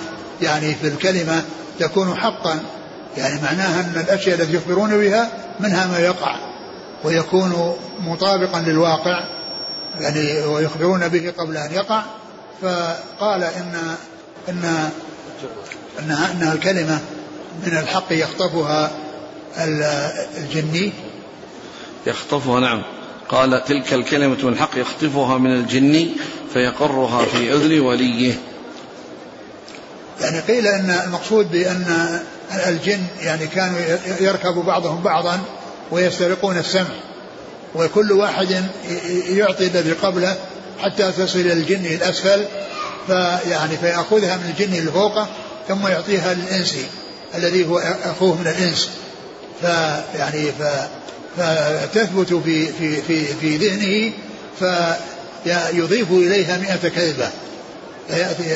يعني 0.42 0.76
في 0.76 0.88
الكلمة 0.88 1.44
تكون 1.80 2.16
حقا. 2.16 2.60
يعني 3.18 3.42
معناها 3.42 3.82
أن 3.82 4.02
الأشياء 4.02 4.42
التي 4.42 4.56
يخبرون 4.56 5.00
بها 5.00 5.30
منها 5.60 5.88
ما 5.88 6.00
يقع 6.00 6.36
ويكون 7.04 7.76
مطابقا 8.00 8.62
للواقع 8.62 9.24
يعني 10.00 10.42
ويخبرون 10.42 11.08
به 11.08 11.34
قبل 11.38 11.58
أن 11.58 11.74
يقع. 11.74 12.04
فقال 12.62 13.44
إن 13.44 13.96
إن 14.50 14.90
إنها, 16.00 16.32
إنها 16.32 16.54
الكلمة 16.54 17.00
من 17.66 17.78
الحق 17.78 18.06
يخطفها 18.12 18.92
الجني. 20.38 20.94
يخطفها 22.08 22.60
نعم. 22.60 22.84
قال 23.30 23.64
تلك 23.66 23.94
الكلمة 23.94 24.38
من 24.44 24.54
الحق 24.54 24.78
يخطفها 24.78 25.38
من 25.38 25.54
الجن 25.54 26.10
فيقرها 26.54 27.26
في 27.26 27.54
أذن 27.54 27.80
وليه. 27.80 28.34
يعني 30.26 30.40
قيل 30.40 30.68
أن 30.68 30.90
المقصود 31.06 31.52
بأن 31.52 32.20
الجن 32.68 33.04
يعني 33.22 33.48
كانوا 33.48 33.80
يركب 34.20 34.54
بعضهم 34.54 35.04
بعضا 35.04 35.40
ويسترقون 35.92 36.58
السمع 36.58 36.96
وكل 37.76 38.12
واحد 38.12 38.66
يعطي 39.30 39.68
الذي 39.68 39.92
قبله 39.92 40.36
حتى 40.80 41.12
تصل 41.12 41.40
إلى 41.40 41.54
الجن 41.54 41.86
الأسفل 41.86 42.46
فيعني 43.08 43.78
فيأخذها 43.78 44.38
من 44.38 44.54
الجن 44.58 44.74
اللي 44.74 44.92
فوقه 44.92 45.28
ثم 45.68 45.88
يعطيها 45.88 46.34
للإنسي 46.34 46.86
الذي 47.36 47.68
هو 47.68 47.80
أخوه 48.04 48.36
من 48.36 48.48
الإنس. 48.48 48.90
فيعني 49.62 50.52
ف 50.52 50.64
فتثبت 51.38 52.34
في 52.34 52.68
في 52.68 53.02
في 53.02 53.26
في 53.26 53.58
ذهنه 53.58 54.14
فيضيف 54.60 56.12
إليها 56.12 56.58
مئة 56.58 56.90
كذبة 56.90 57.30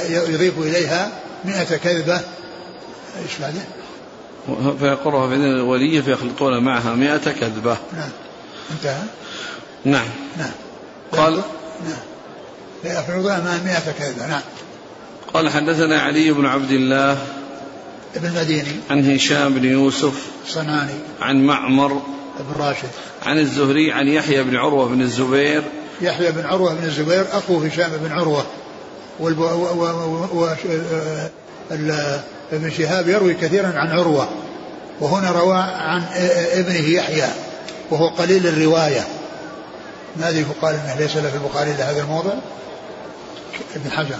يضيف 0.09 0.57
إليها 0.57 1.11
مئة 1.45 1.77
كذبة. 1.77 2.21
إيش 3.23 3.37
بعده؟ 3.41 3.61
فيقرها 4.79 5.27
بإذن 5.27 5.43
الولي 5.43 6.01
فيخلطون 6.01 6.63
معها 6.63 6.95
مئة 6.95 7.31
كذبة. 7.31 7.77
نعم. 7.93 8.09
انتهى؟ 8.71 9.03
نعم. 9.85 10.07
نعم. 10.37 10.51
قال 11.11 11.41
نعم. 11.83 11.99
فيفرضون 12.81 13.31
معها 13.31 13.63
مئة 13.63 13.91
كذبة. 13.99 14.27
نعم. 14.27 14.41
قال 15.33 15.49
حدثنا 15.49 16.01
علي 16.01 16.31
بن 16.31 16.45
عبد 16.45 16.71
الله 16.71 17.17
ابن 18.15 18.27
المديني. 18.27 18.71
عن 18.89 19.15
هشام 19.15 19.53
بن 19.53 19.65
يوسف 19.65 20.25
صنعاني 20.47 20.93
عن 21.21 21.45
معمر 21.45 22.01
بن 22.39 22.63
راشد. 22.63 22.89
عن 23.25 23.39
الزهري 23.39 23.91
عن 23.91 24.07
يحيى 24.07 24.43
بن 24.43 24.55
عروة 24.55 24.87
بن 24.87 25.01
الزبير. 25.01 25.63
يحيى 26.01 26.31
بن 26.31 26.45
عروة 26.45 26.73
بن 26.73 26.83
الزبير 26.83 27.25
أخو 27.31 27.63
هشام 27.63 27.91
بن 28.03 28.11
عروة. 28.11 28.45
والب... 29.19 29.39
و... 29.39 29.43
و... 29.43 30.27
و... 30.33 30.55
ابن 32.51 32.71
شهاب 32.71 33.07
يروي 33.07 33.33
كثيرا 33.33 33.67
عن 33.67 33.87
عروة 33.87 34.29
وهنا 35.01 35.31
روى 35.31 35.57
عن 35.57 36.03
ابنه 36.51 36.89
يحيى 36.89 37.27
وهو 37.91 38.07
قليل 38.07 38.47
الرواية. 38.47 39.07
ماذا 40.17 40.39
يقال 40.39 40.75
إنه 40.75 40.95
ليس 40.99 41.17
له 41.17 41.29
في 41.29 41.35
البخاري 41.35 41.71
إلا 41.71 41.91
هذا 41.91 42.01
الموضع. 42.01 42.33
ابن 43.75 43.91
حجر. 43.91 44.17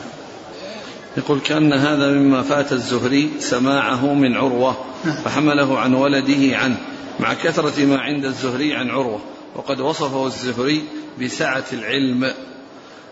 يقول 1.18 1.40
كأن 1.40 1.74
هذا 1.74 2.08
مما 2.08 2.42
فات 2.42 2.72
الزهري 2.72 3.32
سماعه 3.40 4.14
من 4.14 4.38
عروة 4.38 4.76
نعم. 5.06 5.16
فحمله 5.16 5.80
عن 5.80 5.94
ولده 5.94 6.58
عنه 6.58 6.78
مع 7.20 7.34
كثرة 7.34 7.86
ما 7.86 7.98
عند 8.00 8.26
الزهري 8.26 8.76
عن 8.76 8.90
عروة. 8.90 9.20
وقد 9.56 9.80
وصفه 9.80 10.26
الزهري 10.26 10.84
بسعة 11.22 11.66
العلم. 11.74 12.34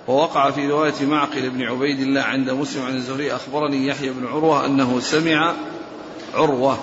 ووقع 0.08 0.52
في 0.52 0.68
رواية 0.68 0.94
معقل 1.02 1.50
بن 1.50 1.64
عبيد 1.64 2.00
الله 2.00 2.22
عند 2.22 2.50
مسلم 2.50 2.86
عن 2.86 2.96
الزهري 2.96 3.36
أخبرني 3.36 3.88
يحيى 3.88 4.10
بن 4.10 4.28
عروة 4.28 4.66
أنه 4.66 5.00
سمع 5.00 5.54
عروة 6.34 6.78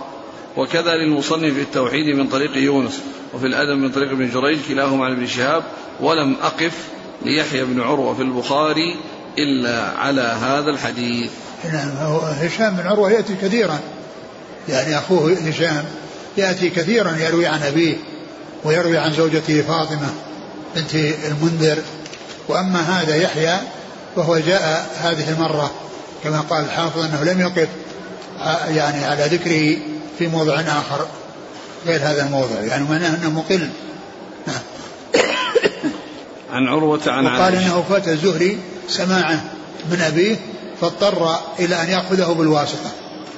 وكذا 0.57 0.95
للمصنف 0.95 1.55
في 1.55 1.61
التوحيد 1.61 2.17
من 2.17 2.29
طريق 2.29 2.57
يونس 2.57 3.01
وفي 3.35 3.47
الأدب 3.47 3.79
من 3.79 3.91
طريق 3.91 4.11
ابن 4.11 4.31
جريج 4.31 4.59
كلاهما 4.69 5.05
عن 5.05 5.13
ابن 5.13 5.27
شهاب 5.27 5.63
ولم 6.01 6.37
أقف 6.43 6.89
ليحيى 7.23 7.65
بن 7.65 7.81
عروة 7.81 8.15
في 8.15 8.23
البخاري 8.23 8.97
إلا 9.39 9.99
على 9.99 10.21
هذا 10.21 10.71
الحديث. 10.71 11.31
نعم 11.73 11.89
هشام 12.25 12.77
بن 12.77 12.87
عروة 12.87 13.11
يأتي 13.11 13.35
كثيرا. 13.43 13.79
يعني 14.69 14.99
أخوه 14.99 15.33
هشام 15.33 15.85
يأتي 16.37 16.71
كثيرا 16.71 17.17
يروي 17.17 17.47
عن 17.47 17.63
أبيه 17.63 17.97
ويروي 18.65 18.99
عن 18.99 19.13
زوجته 19.13 19.63
فاطمة 19.63 20.15
بنت 20.77 20.95
المنذر. 20.95 21.79
وأما 22.49 22.81
هذا 22.81 23.17
يحيى 23.17 23.59
فهو 24.17 24.39
جاء 24.39 24.91
هذه 25.03 25.31
المرة 25.31 25.71
كما 26.25 26.41
قال 26.41 26.65
الحافظ 26.65 26.99
أنه 26.99 27.25
لم 27.25 27.41
يقف 27.41 27.69
يعني 28.69 29.05
على 29.05 29.25
ذكره 29.25 29.77
في 30.19 30.29
موضع 30.29 30.61
آخر 30.61 31.07
غير 31.87 32.01
هذا 32.01 32.27
الموضع 32.27 32.61
يعني 32.61 32.85
معناه 32.85 33.15
أنه 33.15 33.31
مقل. 33.31 33.69
نعم. 34.47 34.63
عن 36.53 36.69
عروة 36.69 37.01
عن 37.07 37.27
وقال 37.27 37.55
إنه 37.55 37.85
فات 37.89 38.09
الزهري 38.09 38.59
سماعه 38.89 39.45
من 39.91 40.01
أبيه 40.01 40.37
فاضطر 40.81 41.37
إلى 41.59 41.83
أن 41.83 41.89
يأخذه 41.89 42.33
بالواسطة 42.33 42.91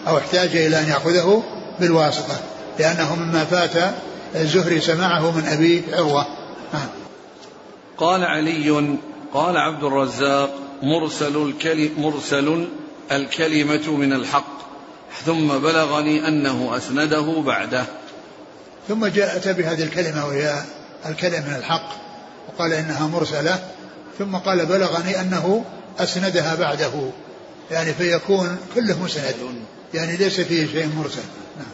أو 0.09 0.19
احتاج 0.19 0.57
إلى 0.57 0.81
أن 0.81 0.89
يأخذه 0.89 1.43
بالواسطة 1.81 2.35
لأنه 2.79 3.15
مما 3.15 3.45
فات 3.45 3.95
الزهري 4.35 4.81
سماعه 4.81 5.31
من 5.31 5.47
أبيه 5.47 5.83
عروة. 5.93 6.27
نعم. 6.73 7.06
قال 7.99 8.25
علي 8.25 8.99
قال 9.35 9.57
عبد 9.57 9.85
الرزاق 9.85 10.55
مرسل 10.83 11.37
الكلم 11.37 11.91
مرسل 11.99 12.69
الكلمة 13.13 13.91
من 13.91 14.13
الحق 14.13 14.57
ثم 15.25 15.49
بلغني 15.49 16.29
أنه 16.29 16.77
أسنده 16.77 17.43
بعده. 17.47 17.85
ثم 18.89 19.07
جاءت 19.07 19.49
بهذه 19.49 19.83
الكلمة 19.83 20.27
وهي 20.27 20.63
الكلمة 21.07 21.49
من 21.49 21.57
الحق 21.57 21.89
وقال 22.49 22.73
إنها 22.73 23.07
مرسلة 23.07 23.69
ثم 24.19 24.37
قال 24.37 24.67
بلغني 24.67 25.21
أنه 25.21 25.65
أسندها 25.99 26.55
بعده. 26.55 27.11
يعني 27.71 27.93
فيكون 27.93 28.59
كله 28.75 29.03
مسند 29.03 29.35
يعني 29.95 30.17
ليس 30.17 30.41
فيه 30.41 30.67
شيء 30.67 30.89
مرسل. 30.97 31.23
نعم. 31.57 31.73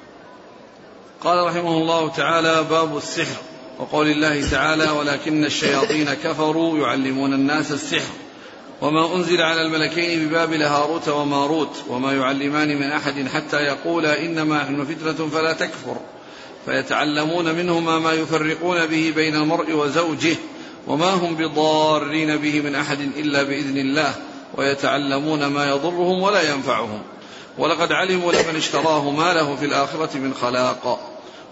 قال 1.20 1.46
رحمه 1.46 1.76
الله 1.76 2.08
تعالى 2.08 2.62
باب 2.62 2.96
السحر. 2.96 3.51
وقول 3.82 4.10
الله 4.10 4.50
تعالى 4.50 4.90
ولكن 4.90 5.44
الشياطين 5.44 6.14
كفروا 6.14 6.78
يعلمون 6.78 7.32
الناس 7.32 7.72
السحر 7.72 8.12
وما 8.80 9.14
أنزل 9.16 9.42
على 9.42 9.62
الملكين 9.62 10.28
ببابل 10.28 10.62
هاروت 10.62 11.08
وماروت 11.08 11.76
وما 11.88 12.12
يعلمان 12.12 12.76
من 12.76 12.92
أحد 12.92 13.28
حتى 13.28 13.56
يقولا 13.56 14.20
إنما 14.20 14.62
نحن 14.62 14.84
فتنة 14.84 15.28
فلا 15.28 15.52
تكفر 15.52 15.96
فيتعلمون 16.66 17.54
منهما 17.54 17.98
ما 17.98 18.12
يفرقون 18.12 18.86
به 18.86 19.12
بين 19.16 19.36
المرء 19.36 19.72
وزوجه 19.72 20.36
وما 20.86 21.10
هم 21.10 21.34
بضارين 21.34 22.36
به 22.36 22.60
من 22.60 22.74
أحد 22.74 23.00
إلا 23.00 23.42
بإذن 23.42 23.78
الله 23.78 24.14
ويتعلمون 24.54 25.46
ما 25.46 25.68
يضرهم 25.68 26.22
ولا 26.22 26.52
ينفعهم 26.54 27.02
ولقد 27.58 27.92
علموا 27.92 28.32
لمن 28.32 28.56
اشتراه 28.56 29.10
ما 29.10 29.34
له 29.34 29.56
في 29.56 29.64
الآخرة 29.64 30.18
من 30.18 30.34
خلاق 30.34 31.00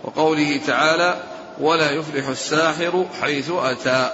وقوله 0.04 0.60
تعالى 0.66 1.22
ولا 1.60 1.90
يفلح 1.90 2.28
الساحر 2.28 3.06
حيث 3.20 3.50
أتى. 3.50 4.10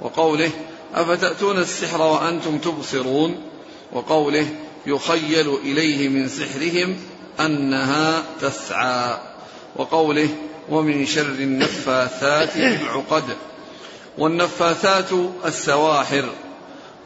وقوله 0.00 0.50
أفتأتون 0.94 1.58
السحر 1.58 2.02
وأنتم 2.02 2.58
تبصرون. 2.58 3.40
وقوله 3.92 4.46
يخيل 4.86 5.54
إليه 5.54 6.08
من 6.08 6.28
سحرهم 6.28 6.96
أنها 7.40 8.22
تسعى. 8.40 9.18
وقوله 9.76 10.28
ومن 10.70 11.06
شر 11.06 11.22
النفاثات 11.22 12.56
العقد. 12.56 13.24
والنفاثات 14.18 15.10
السواحر. 15.44 16.24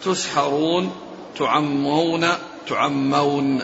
تسحرون 0.05 0.93
تعمون 1.39 2.27
تعمون. 2.69 3.63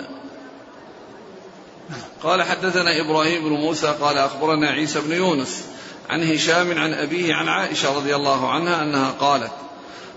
قال 2.23 2.43
حدثنا 2.43 3.01
إبراهيم 3.01 3.45
بن 3.45 3.53
موسى 3.53 3.95
قال 4.01 4.19
أخبرنا 4.19 4.71
عيسى 4.71 5.01
بن 5.01 5.13
يونس 5.13 5.65
عن 6.11 6.33
هشام 6.33 6.79
عن 6.79 6.95
أبيه 6.95 7.35
عن 7.35 7.49
عائشة 7.49 7.97
رضي 7.97 8.17
الله 8.17 8.51
عنها 8.51 8.83
أنها 8.83 9.11
قالت 9.11 9.53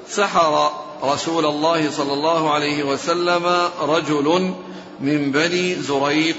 سحر 0.08 0.72
رسول 1.04 1.46
الله 1.46 1.92
صلى 1.92 2.14
الله 2.14 2.54
عليه 2.54 2.84
وسلم 2.84 3.70
رجل 3.82 4.54
من 5.00 5.32
بني 5.32 5.76
زريق 5.76 6.36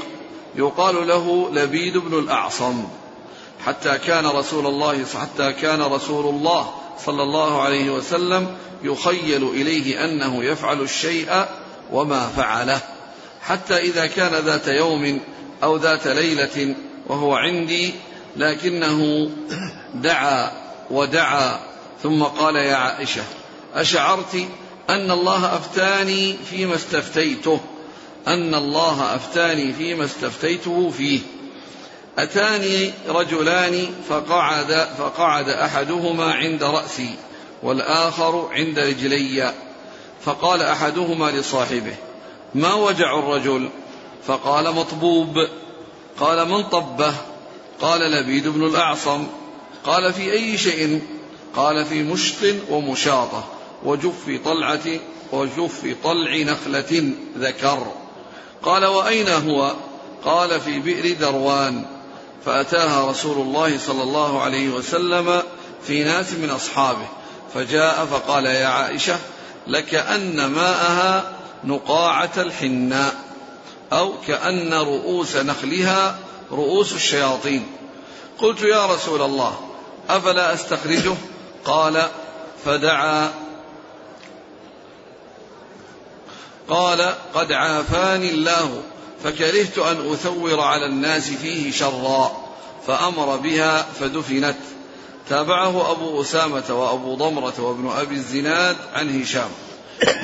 يقال 0.57 1.09
له 1.09 1.51
لبيد 1.53 1.99
بن 1.99 2.19
الأعصم 2.19 2.85
حتى 3.67 3.99
كان 3.99 4.27
رسول 4.27 4.67
الله 4.67 5.05
حتى 5.05 5.53
كان 5.53 5.83
رسول 5.83 6.35
الله 6.35 6.71
صلى 7.07 7.23
الله 7.23 7.63
عليه 7.63 7.91
وسلم 7.91 8.57
يخيل 8.83 9.49
إليه 9.49 10.05
أنه 10.05 10.45
يفعل 10.45 10.81
الشيء 10.81 11.45
وما 11.93 12.27
فعله 12.27 12.81
حتى 13.43 13.77
إذا 13.77 14.07
كان 14.07 14.45
ذات 14.45 14.69
يوم 14.69 15.21
أو 15.63 15.77
ذات 15.77 16.07
ليلة 16.07 16.75
وهو 17.07 17.35
عندي 17.35 17.95
لكنه 18.37 19.31
دعا 19.95 20.53
ودعا 20.91 21.61
ثم 22.03 22.23
قال 22.23 22.57
يا 22.57 22.75
عائشة 22.75 23.23
أشعرت 23.75 24.35
أن 24.91 25.11
الله 25.11 25.57
أفتاني 25.57 26.37
فيما 26.51 26.75
استفتيته 26.75 27.61
أن 28.27 28.55
الله 28.55 29.15
أفتاني 29.15 29.73
فيما 29.73 30.05
استفتيته 30.05 30.91
فيه. 30.91 31.21
أتاني 32.19 32.93
رجلان 33.09 33.87
فقعد 34.09 34.89
فقعد 34.99 35.49
أحدهما 35.49 36.33
عند 36.33 36.63
رأسي 36.63 37.15
والآخر 37.63 38.49
عند 38.53 38.79
رجلي 38.79 39.53
فقال 40.25 40.63
أحدهما 40.63 41.31
لصاحبه 41.31 41.95
ما 42.55 42.75
وجع 42.75 43.19
الرجل؟ 43.19 43.69
فقال 44.27 44.75
مطبوب. 44.75 45.49
قال 46.21 46.49
من 46.49 46.63
طبه؟ 46.63 47.15
قال 47.81 48.01
لبيد 48.01 48.49
بن 48.49 48.67
الأعصم 48.67 49.27
قال 49.85 50.13
في 50.13 50.33
أي 50.33 50.59
شيء؟ 50.59 51.03
قال 51.57 51.85
في 51.85 52.03
مشط 52.03 52.37
ومشاطة 52.71 53.45
وجف 53.85 54.41
طلعة 54.45 55.01
وجف 55.33 55.97
طلع 56.05 56.37
نخلة 56.37 57.13
ذكر. 57.39 57.87
قال 58.63 58.85
وأين 58.85 59.29
هو؟ 59.29 59.73
قال 60.25 60.61
في 60.61 60.79
بئر 60.79 61.17
دروان. 61.21 61.85
فأتاها 62.45 63.11
رسول 63.11 63.39
الله 63.39 63.79
صلى 63.79 64.03
الله 64.03 64.43
عليه 64.43 64.69
وسلم 64.69 65.43
في 65.87 66.05
ناس 66.05 66.33
من 66.33 66.51
أصحابه 66.51 67.07
فجاء 67.55 68.07
فقال 68.07 68.47
يا 68.47 68.67
عائشة 68.67 69.19
لكأن 69.67 70.47
ماءها 70.47 71.33
نقاعة 71.65 72.31
الحناء 72.37 73.15
أو 73.93 74.13
كأن 74.27 74.75
رؤوس 74.75 75.37
نخلها 75.37 76.19
رؤوس 76.53 76.93
الشياطين. 76.93 77.67
قلت 78.39 78.63
يا 78.63 78.87
رسول 78.87 79.23
الله 79.23 79.61
أفلا 80.09 80.55
أستخرجه؟ 80.55 81.15
قال 81.65 82.09
فدعا. 82.65 83.31
قال 86.69 87.15
قد 87.35 87.53
عافاني 87.53 88.31
الله 88.31 88.83
فكرهت 89.25 89.79
أن 89.79 90.13
أثور 90.13 90.61
على 90.61 90.87
الناس 90.87 91.31
فيه 91.31 91.73
شرا 91.73 92.33
فأمر 92.87 93.37
بها 93.37 93.87
فدفنت. 94.01 94.57
تابعه 95.29 95.91
أبو 95.93 96.23
أسامة 96.23 96.65
وأبو 96.71 97.15
ضمرة 97.15 97.55
وابن 97.59 97.91
أبي 97.91 98.15
الزناد 98.15 98.77
عن 98.95 99.23
هشام. 99.23 99.51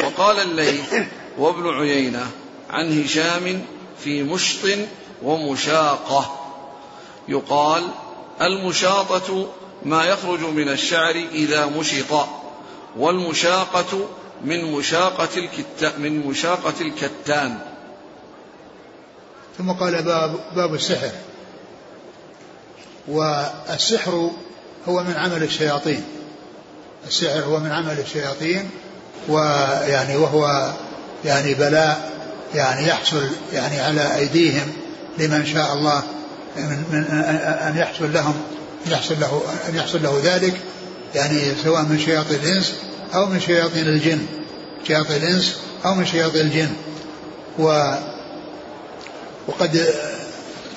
وقال 0.04 0.40
الليث 0.40 0.94
وابن 1.38 1.68
عيينة 1.68 2.30
عن 2.70 3.02
هشام 3.02 3.62
في 4.04 4.22
مشط 4.22 4.68
ومشاقة. 5.22 6.38
يقال 7.28 7.88
المشاطة 8.42 9.48
ما 9.82 10.04
يخرج 10.04 10.40
من 10.40 10.68
الشعر 10.68 11.14
إذا 11.14 11.66
مشط 11.66 12.26
والمشاقة 12.96 14.08
من 14.44 14.72
مشاقة 14.72 15.28
الكتان 15.36 16.00
من 16.00 16.26
مشاقة 16.26 16.74
الكتان. 16.80 17.58
ثم 19.58 19.72
قال 19.72 20.02
باب 20.02 20.40
باب 20.56 20.74
السحر. 20.74 21.10
والسحر 23.08 24.30
هو 24.88 25.02
من 25.02 25.14
عمل 25.16 25.42
الشياطين. 25.42 26.04
السحر 27.06 27.40
هو 27.40 27.58
من 27.58 27.72
عمل 27.72 28.00
الشياطين 28.00 28.70
ويعني 29.28 30.16
وهو 30.16 30.72
يعني 31.24 31.54
بلاء 31.54 32.12
يعني 32.54 32.88
يحصل 32.88 33.28
يعني 33.52 33.80
على 33.80 34.16
أيديهم 34.16 34.72
لمن 35.18 35.46
شاء 35.46 35.72
الله 35.72 36.02
من, 36.56 36.84
من 36.92 37.04
أن 37.44 37.76
يحصل 37.76 38.12
لهم 38.12 38.34
يحصل 38.86 39.20
له 39.20 39.42
أن 39.68 39.76
يحصل 39.76 40.02
له 40.02 40.20
ذلك 40.24 40.60
يعني 41.14 41.40
سواء 41.64 41.82
من 41.82 41.98
شياطين 41.98 42.40
الإنس 42.40 42.74
أو 43.14 43.26
من 43.26 43.40
شياطين 43.40 43.86
الجن. 43.86 44.18
شياطين 44.86 45.16
الإنس 45.16 45.56
أو 45.84 45.94
من 45.94 46.06
شياطين 46.06 46.40
الجن. 46.40 46.70
و 47.58 47.94
وقد 49.48 49.94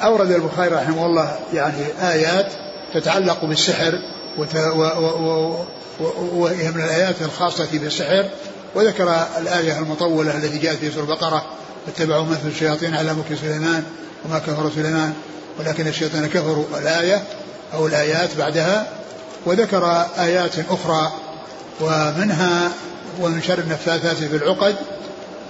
أورد 0.04 0.32
البخاري 0.32 0.76
رحمه 0.76 1.06
الله 1.06 1.40
يعني 1.54 1.86
آيات 2.02 2.52
تتعلق 2.94 3.46
بالسحر 3.46 3.94
وهي 6.34 6.72
من 6.72 6.82
الآيات 6.82 7.22
الخاصة 7.22 7.68
بالسحر. 7.74 8.30
وذكر 8.76 9.28
الآية 9.38 9.80
المطولة 9.80 10.38
التي 10.38 10.58
جاءت 10.58 10.78
في 10.78 10.92
سورة 10.92 11.04
البقرة 11.04 11.46
اتبعوا 11.88 12.26
مثل 12.26 12.48
الشياطين 12.48 12.96
على 12.96 13.14
ملك 13.14 13.40
سليمان 13.42 13.84
وما 14.26 14.40
كفر 14.40 14.72
سليمان 14.76 15.14
ولكن 15.60 15.88
الشياطين 15.88 16.28
كفروا 16.28 16.66
الآية 16.78 17.24
أو 17.74 17.88
الآيات 17.88 18.30
بعدها 18.38 18.88
وذكر 19.46 20.06
آيات 20.20 20.52
أخرى 20.70 21.12
ومنها 21.82 22.72
ومن 23.22 23.42
شر 23.42 23.60
النفاثات 23.60 24.16
في 24.18 24.36
العقد 24.36 24.76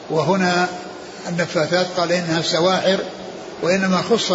وهنا 0.09 0.67
النفاثات 1.29 1.85
قال 1.97 2.11
إنها 2.11 2.39
السواحر 2.39 2.99
وإنما 3.61 4.01
خص 4.01 4.31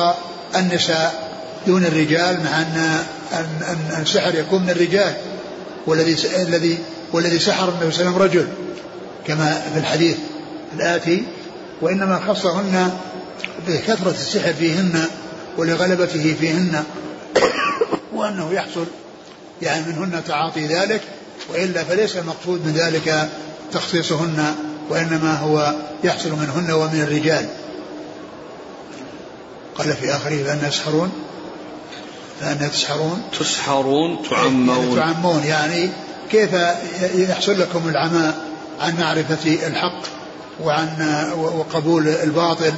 النساء 0.57 1.31
دون 1.66 1.85
الرجال 1.85 2.44
مع 2.44 2.62
أن 2.62 3.05
أن 3.33 4.03
السحر 4.03 4.35
يكون 4.35 4.62
من 4.62 4.70
الرجال 4.70 5.14
والذي 5.87 6.16
الذي 6.37 6.79
والذي 7.12 7.38
سحر 7.38 7.68
النبي 7.68 7.92
صلى 7.92 8.03
الله 8.03 8.14
عليه 8.14 8.20
وسلم 8.20 8.23
رجل 8.23 8.49
كما 9.27 9.62
في 9.75 9.79
الحديث 9.81 10.16
الآتي 10.75 11.23
وإنما 11.83 12.20
خصهن 12.29 12.90
بكثرة 13.69 14.11
السحر 14.11 14.53
فيهن 14.53 15.05
ولغلبته 15.59 16.37
فيهن 16.41 16.85
وأنه 18.13 18.53
يحصل 18.53 18.87
يعني 19.63 19.87
منهن 19.87 20.23
تعاطي 20.27 20.67
ذلك 20.67 21.01
وإلا 21.53 21.85
فليس 21.85 22.17
المقصود 22.17 22.67
من 22.67 22.73
ذلك 22.73 23.29
تخصيصهن 23.73 24.55
وإنما 24.91 25.39
هو 25.39 25.75
يحصل 26.05 26.31
منهن 26.31 26.71
ومن 26.71 27.01
الرجال. 27.01 27.49
قال 29.79 29.93
في 29.93 30.17
آخره 30.17 30.43
فأن 30.45 30.69
يسحرون 30.69 31.13
فأن 32.41 32.71
تسحرون. 32.71 33.23
تسحرون 33.41 34.19
تعمون. 34.31 34.97
تعمون. 34.97 35.45
يعني 35.45 35.91
كيف 36.31 36.51
يحصل 37.15 37.61
لكم 37.61 37.89
العماء 37.89 38.35
عن 38.81 38.97
معرفة 39.01 39.67
الحق 39.67 40.03
وعن 40.65 40.89
وقبول 41.37 42.09
الباطل 42.09 42.73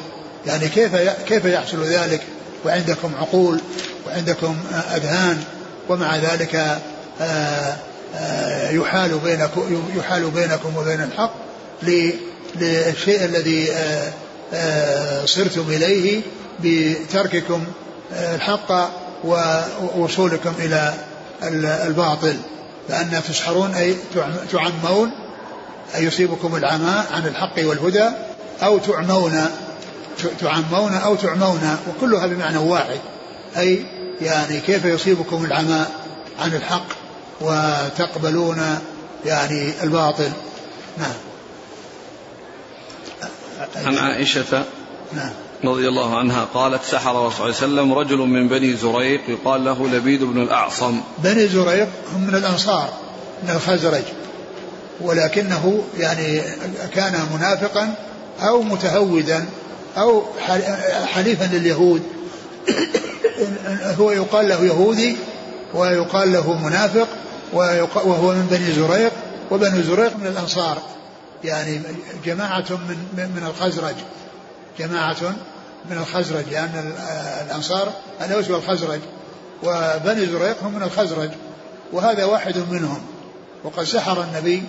يعني 0.47 0.69
كيف 0.69 0.97
كيف 1.29 1.45
يحصل 1.45 1.85
ذلك؟ 1.85 2.21
وعندكم 2.65 3.13
عقول 3.21 3.61
وعندكم 4.07 4.57
أذهان 4.97 5.45
ومع 5.89 6.17
ذلك 6.17 6.55
آه، 7.21 7.77
آه، 8.17 8.71
يحال 8.71 9.19
بينكم 9.19 9.83
يحال 9.97 10.31
بينكم 10.31 10.77
وبين 10.77 11.03
الحق 11.03 11.33
للشيء 11.83 13.25
الذي 13.25 13.73
آه، 14.55 15.25
صرتم 15.25 15.65
إليه 15.69 16.23
بترككم 16.61 17.65
الحق 18.13 18.91
ووصولكم 19.25 20.53
إلى 20.59 20.95
الباطل. 21.87 22.37
لأن 22.89 23.21
تسحرون 23.29 23.75
أي 23.75 23.97
تعمون 24.53 25.11
أي 25.95 26.05
يصيبكم 26.05 26.57
العمى 26.57 27.03
عن 27.13 27.27
الحق 27.27 27.59
والهدى 27.59 28.09
أو 28.63 28.79
تعمون 28.79 29.47
تعمون 30.41 30.95
أو 30.95 31.15
تعمون 31.15 31.77
وكلها 31.89 32.27
بمعنى 32.27 32.59
واحد. 32.59 33.01
أي 33.57 33.87
يعني 34.21 34.61
كيف 34.61 34.85
يصيبكم 34.85 35.45
العمى 35.45 35.87
عن 36.39 36.55
الحق 36.55 36.87
وتقبلون 37.41 38.79
يعني 39.27 39.73
الباطل. 39.83 40.31
نعم. 40.99 41.15
عن 43.77 43.99
عائشة 43.99 44.65
نعم. 45.13 45.31
رضي 45.65 45.89
الله 45.89 46.19
عنها 46.19 46.47
قالت 46.55 46.83
سحر 46.83 47.11
رسول 47.11 47.21
الله 47.21 47.31
صلى 47.31 47.67
الله 47.67 47.83
عليه 47.83 47.93
وسلم 47.93 47.93
رجل 47.93 48.19
من 48.19 48.49
بني 48.49 48.77
زريق 48.77 49.21
يقال 49.29 49.65
له 49.65 49.89
لبيد 49.89 50.25
بن 50.25 50.43
الأعصم. 50.43 51.01
بني 51.19 51.49
زريق 51.49 51.89
هم 52.15 52.21
من 52.21 52.35
الأنصار 52.35 52.89
من 53.43 53.51
الخزرج. 53.51 54.05
ولكنه 55.01 55.85
يعني 55.99 56.43
كان 56.95 57.27
منافقا 57.35 57.95
أو 58.41 58.63
متهودا 58.63 59.47
أو 59.97 60.23
حليفا 61.07 61.45
لليهود. 61.45 62.03
هو 63.99 64.11
يقال 64.11 64.49
له 64.49 64.65
يهودي 64.65 65.17
ويقال 65.75 66.33
له 66.33 66.59
منافق 66.59 67.09
وهو 67.53 68.33
من 68.33 68.47
بني 68.51 68.73
زريق 68.73 69.13
وبني 69.51 69.83
زريق 69.83 70.17
من 70.17 70.27
الأنصار. 70.27 70.83
يعني 71.45 71.81
جماعة 72.25 72.65
من 72.71 72.97
من 73.17 73.47
الخزرج. 73.47 73.95
جماعة 74.79 75.35
من 75.91 75.99
الخزرج 75.99 76.45
لأن 76.51 76.95
الأنصار 77.47 77.93
الأوس 78.21 78.51
والخزرج 78.51 79.01
وبني 79.63 80.27
زريق 80.27 80.63
هم 80.63 80.75
من 80.75 80.83
الخزرج 80.83 81.31
وهذا 81.93 82.25
واحد 82.25 82.57
منهم. 82.71 83.01
وقد 83.65 83.85
سحر 83.85 84.23
النبي 84.23 84.63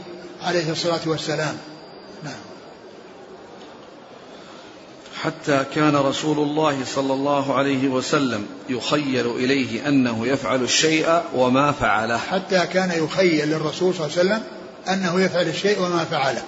عليه 0.43 0.71
الصلاة 0.71 0.99
والسلام. 1.05 1.57
حتى 5.27 5.65
كان 5.75 5.95
رسول 5.95 6.39
الله 6.39 6.85
صلى 6.85 7.13
الله 7.13 7.57
عليه 7.57 7.87
وسلم 7.87 8.45
يخيل 8.69 9.27
إليه 9.27 9.87
أنه 9.87 10.27
يفعل 10.27 10.63
الشيء 10.63 11.21
وما 11.35 11.71
فعله. 11.71 12.17
حتى 12.17 12.67
كان 12.73 13.03
يخيل 13.03 13.47
للرسول 13.49 13.95
صلى 13.95 14.05
الله 14.05 14.17
عليه 14.17 14.29
وسلم 14.29 14.41
أنه 14.89 15.21
يفعل 15.21 15.47
الشيء 15.47 15.81
وما 15.81 16.05
فعله. 16.11 16.43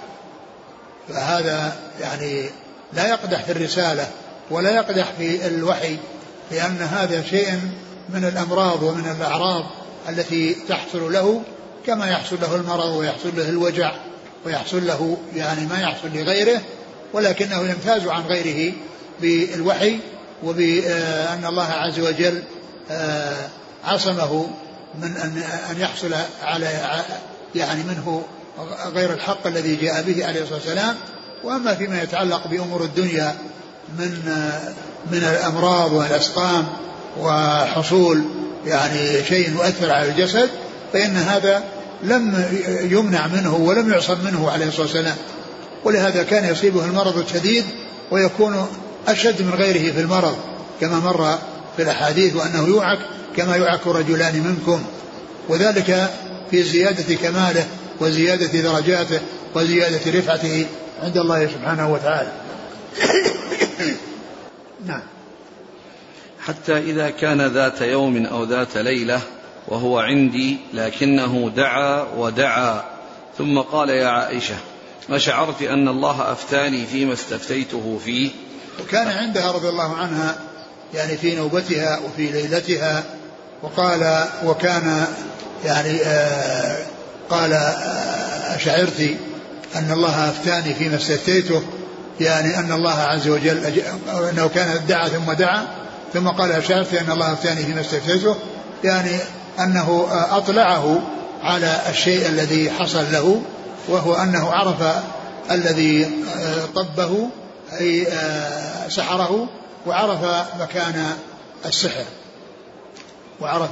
فهذا 1.09 1.75
يعني 2.01 2.49
لا 2.93 3.07
يقدح 3.07 3.43
في 3.43 3.51
الرسالة 3.51 4.07
ولا 4.51 4.75
يقدح 4.75 5.11
في 5.17 5.47
الوحي 5.47 5.97
لأن 6.51 6.77
هذا 6.77 7.23
شيء 7.23 7.59
من 8.09 8.25
الأمراض 8.25 8.83
ومن 8.83 9.15
الأعراض 9.19 9.63
التي 10.09 10.55
تحصل 10.69 11.13
له 11.13 11.41
كما 11.85 12.09
يحصل 12.09 12.37
له 12.41 12.55
المرض 12.55 12.95
ويحصل 12.95 13.31
له 13.37 13.49
الوجع 13.49 13.91
ويحصل 14.45 14.87
له 14.87 15.17
يعني 15.35 15.65
ما 15.65 15.81
يحصل 15.81 16.07
لغيره. 16.13 16.61
ولكنه 17.13 17.59
يمتاز 17.59 18.07
عن 18.07 18.21
غيره 18.21 18.73
بالوحي 19.21 19.99
وبأن 20.43 21.45
الله 21.45 21.67
عز 21.67 21.99
وجل 21.99 22.43
آه، 22.91 23.37
عصمه 23.85 24.47
من 25.01 25.17
أن 25.17 25.43
أن 25.71 25.81
يحصل 25.81 26.13
على 26.43 26.69
يعني 27.55 27.83
منه 27.83 28.23
غير 28.93 29.13
الحق 29.13 29.47
الذي 29.47 29.75
جاء 29.75 30.01
به 30.01 30.25
عليه 30.25 30.41
الصلاة 30.41 30.57
والسلام. 30.57 30.95
وأما 31.43 31.75
فيما 31.75 32.01
يتعلق 32.01 32.47
بأمور 32.47 32.83
الدنيا 32.83 33.35
من 33.99 34.11
من 35.11 35.17
الأمراض 35.17 35.93
والأسقام 35.93 36.67
وحصول 37.19 38.23
يعني 38.65 39.23
شيء 39.23 39.51
يؤثر 39.51 39.91
على 39.91 40.11
الجسد 40.11 40.49
فإن 40.93 41.17
هذا 41.17 41.63
لم 42.03 42.45
يمنع 42.81 43.27
منه 43.27 43.55
ولم 43.55 43.91
يعصم 43.93 44.17
منه 44.25 44.51
عليه 44.51 44.67
الصلاة 44.67 44.81
والسلام. 44.81 45.15
ولهذا 45.83 46.23
كان 46.23 46.51
يصيبه 46.51 46.85
المرض 46.85 47.17
الشديد 47.17 47.65
ويكون 48.11 48.67
أشد 49.07 49.41
من 49.41 49.53
غيره 49.53 49.91
في 49.93 49.99
المرض 49.99 50.37
كما 50.81 50.99
مر 50.99 51.37
في 51.75 51.83
الأحاديث 51.83 52.35
وأنه 52.35 52.67
يوعك 52.67 52.99
كما 53.35 53.55
يوعك 53.55 53.87
رجلان 53.87 54.43
منكم. 54.43 54.83
وذلك 55.49 56.09
في 56.51 56.63
زيادة 56.63 57.15
كماله 57.15 57.67
وزيادة 57.99 58.61
درجاته 58.61 59.19
وزيادة 59.55 60.19
رفعته 60.19 60.65
عند 61.03 61.17
الله 61.17 61.47
سبحانه 61.47 61.93
وتعالى. 61.93 62.31
نعم. 64.87 65.01
حتى 66.39 66.77
إذا 66.77 67.09
كان 67.09 67.41
ذات 67.47 67.81
يوم 67.81 68.25
أو 68.25 68.43
ذات 68.43 68.77
ليلة 68.77 69.21
وهو 69.67 69.99
عندي 69.99 70.57
لكنه 70.73 71.51
دعا 71.55 72.05
ودعا 72.17 72.83
ثم 73.37 73.59
قال 73.59 73.89
يا 73.89 74.07
عائشة 74.07 74.55
أشعرت 75.09 75.61
أن 75.61 75.87
الله 75.87 76.31
أفتاني 76.31 76.85
فيما 76.85 77.13
استفتيته 77.13 77.99
فيه. 78.05 78.29
وكان 78.81 79.07
عندها 79.07 79.51
رضي 79.51 79.69
الله 79.69 79.95
عنها 79.95 80.35
يعني 80.93 81.17
في 81.17 81.35
نوبتها 81.35 81.99
وفي 81.99 82.31
ليلتها 82.31 83.03
وقال 83.61 84.25
وكان 84.45 85.05
يعني 85.65 86.01
آه 86.01 86.77
قال 87.29 87.53
آه 87.53 88.55
أشعرت 88.55 89.17
أن 89.75 89.91
الله 89.91 90.29
أفتاني 90.29 90.73
فيما 90.73 90.95
استفتيته 90.95 91.63
يعني 92.19 92.59
أن 92.59 92.71
الله 92.71 92.99
عز 92.99 93.27
وجل 93.27 93.57
أنه 94.31 94.47
كان 94.47 94.85
دعا 94.87 95.07
ثم 95.07 95.31
دعا 95.31 95.67
ثم 96.13 96.27
قال 96.27 96.51
أشعرت 96.51 96.93
أن 96.93 97.11
الله 97.11 97.33
أفتاني 97.33 97.65
فيما 97.65 97.81
استفتيته 97.81 98.35
يعني 98.83 99.17
أنه 99.59 100.07
أطلعه 100.31 101.01
على 101.43 101.81
الشيء 101.89 102.27
الذي 102.27 102.71
حصل 102.71 103.05
له 103.11 103.41
وهو 103.89 104.13
أنه 104.13 104.51
عرف 104.51 105.03
الذي 105.51 106.11
طبه 106.75 107.29
أي 107.79 108.07
سحره 108.89 109.47
وعرف 109.87 110.23
مكان 110.61 111.17
السحر. 111.65 112.05
وعرف 113.41 113.69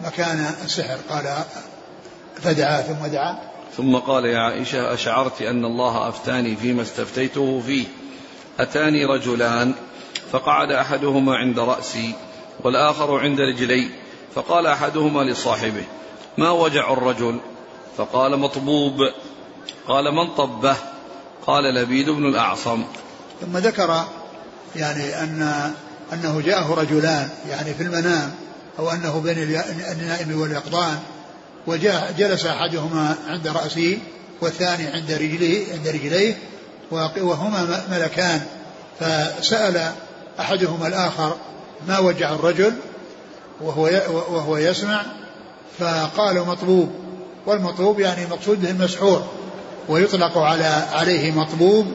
مكان 0.00 0.54
السحر. 0.64 0.98
قال 1.10 1.34
فدعا 2.42 2.80
ثم 2.80 3.06
دعا. 3.06 3.38
ثم 3.76 3.96
قال 3.96 4.24
يا 4.24 4.38
عائشة 4.38 4.94
أشعرت 4.94 5.42
أن 5.42 5.64
الله 5.64 6.08
أفتاني 6.08 6.56
فيما 6.56 6.82
استفتيته 6.82 7.62
فيه. 7.66 7.84
أتاني 8.60 9.04
رجلان 9.04 9.74
فقعد 10.32 10.72
أحدهما 10.72 11.36
عند 11.36 11.58
رأسي 11.58 12.14
والآخر 12.64 13.18
عند 13.18 13.40
رجلي. 13.40 13.90
فقال 14.34 14.66
أحدهما 14.66 15.22
لصاحبه 15.22 15.84
ما 16.38 16.50
وجع 16.50 16.92
الرجل؟ 16.92 17.40
فقال 17.96 18.38
مطبوب. 18.38 18.94
قال 19.88 20.14
من 20.14 20.34
طبه؟ 20.34 20.76
قال 21.46 21.74
لبيد 21.74 22.10
بن 22.10 22.26
الأعصم. 22.26 22.84
ثم 23.40 23.58
ذكر 23.58 24.04
يعني 24.76 25.20
أن 25.22 25.72
أنه 26.12 26.40
جاءه 26.40 26.74
رجلان 26.74 27.28
يعني 27.50 27.74
في 27.74 27.82
المنام 27.82 28.32
أو 28.78 28.90
أنه 28.90 29.20
بين 29.20 29.38
النائم 29.92 30.40
واليقظان 30.40 30.98
وجاء 31.66 32.14
جلس 32.18 32.46
أحدهما 32.46 33.16
عند 33.26 33.48
رأسه 33.48 33.98
والثاني 34.40 34.86
عند 34.86 35.12
رجليه 35.12 35.72
عند 35.72 35.88
رجليه 35.88 36.38
وهما 37.20 37.84
ملكان. 37.90 38.42
فسأل 39.00 39.92
أحدهما 40.40 40.88
الآخر 40.88 41.36
ما 41.88 41.98
وجع 41.98 42.34
الرجل؟ 42.34 42.72
وهو 43.60 43.82
وهو 44.10 44.56
يسمع 44.56 45.02
فقالوا 45.78 46.46
مطبوب 46.46 46.90
والمطبوب 47.46 48.00
يعني 48.00 48.26
مقصود 48.26 48.62
به 48.62 48.70
المسحور 48.70 49.24
ويطلق 49.88 50.38
على 50.38 50.84
عليه 50.92 51.30
مطبوب 51.30 51.86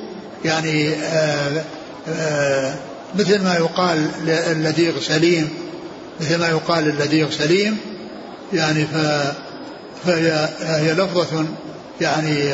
يعني 0.45 0.89
آآ 0.93 1.63
آآ 2.09 2.75
مثل 3.15 3.43
ما 3.43 3.55
يقال 3.55 4.09
اللذيغ 4.27 4.99
سليم 4.99 5.49
مثل 6.21 6.39
ما 6.39 6.47
يقال 6.47 6.89
اللذيغ 6.89 7.31
سليم 7.31 7.77
يعني 8.53 8.85
ف 8.85 8.97
فهي 10.05 10.49
هي 10.61 10.93
لفظة 10.93 11.45
يعني 12.01 12.53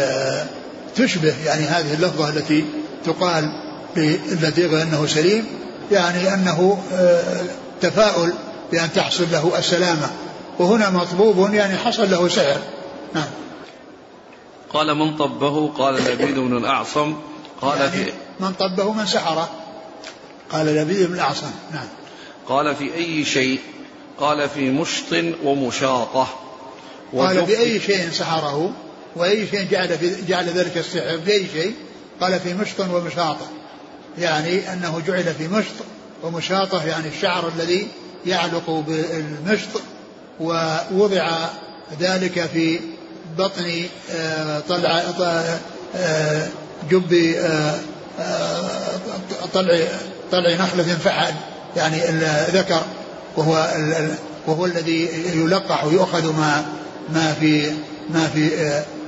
تشبه 0.95 1.33
يعني 1.45 1.63
هذه 1.63 1.93
اللفظة 1.93 2.29
التي 2.29 2.65
تقال 3.05 3.49
للذيغ 3.95 4.81
أنه 4.81 5.07
سليم 5.07 5.45
يعني 5.91 6.33
أنه 6.33 6.77
تفاؤل 7.81 8.33
بأن 8.71 8.89
تحصل 8.95 9.25
له 9.31 9.51
السلامة 9.57 10.09
وهنا 10.59 10.89
مطلوب 10.89 11.53
يعني 11.53 11.77
حصل 11.77 12.11
له 12.11 12.27
سحر. 12.27 12.59
نعم. 13.15 13.27
قال 14.73 14.95
من 14.95 15.15
طبه؟ 15.17 15.67
قال 15.77 15.93
لبيد 15.93 16.39
بن 16.39 16.57
الأعصم. 16.57 17.13
قال 17.61 17.79
يعني 17.79 17.91
في 17.91 18.11
من 18.39 18.53
طبه 18.53 18.93
من 18.93 19.05
سحره 19.05 19.49
قال 20.51 20.65
لبيد 20.65 21.07
بن 21.07 21.13
الأعصم. 21.13 21.51
نعم. 21.73 21.87
قال 22.47 22.75
في 22.75 22.93
أي 22.95 23.25
شيء؟ 23.25 23.59
قال 24.19 24.49
في 24.49 24.69
مشط 24.71 25.13
ومشاطة. 25.43 26.27
قال 27.17 27.37
وجف- 27.39 27.47
بأي 27.47 27.79
شيء 27.79 28.09
سحره؟ 28.11 28.71
وأي 29.15 29.47
شيء 29.47 29.67
جعل 29.71 29.97
في 29.97 30.25
جعل 30.27 30.45
ذلك 30.49 30.77
السحر؟ 30.77 31.17
بأي 31.17 31.47
شيء؟ 31.53 31.73
قال 32.21 32.39
في 32.39 32.53
مشط 32.53 32.79
ومشاطة. 32.79 33.47
يعني 34.17 34.73
أنه 34.73 35.01
جعل 35.07 35.23
في 35.23 35.47
مشط 35.47 35.73
ومشاطة 36.23 36.85
يعني 36.85 37.07
الشعر 37.07 37.51
الذي 37.57 37.87
يعلق 38.25 38.69
بالمشط 38.87 39.81
ووضع 40.39 41.47
ذلك 41.99 42.49
في 42.53 42.79
بطن 43.37 43.83
آه، 44.15 44.59
طلع 44.69 45.01
آه، 45.95 46.47
جب 46.91 47.13
آه، 47.37 47.75
آه، 48.19 48.63
طلع 49.53 49.79
طلع 50.31 50.53
نخلة 50.53 50.83
فحل. 51.03 51.33
يعني 51.77 52.09
الذكر 52.09 52.81
وهو 53.37 53.67
وهو 54.47 54.65
الذي 54.65 55.09
يلقح 55.35 55.83
ويؤخذ 55.85 56.33
ما 56.33 56.65
ما 57.13 57.33
في 57.39 57.71
ما 58.09 58.27
في 58.27 58.49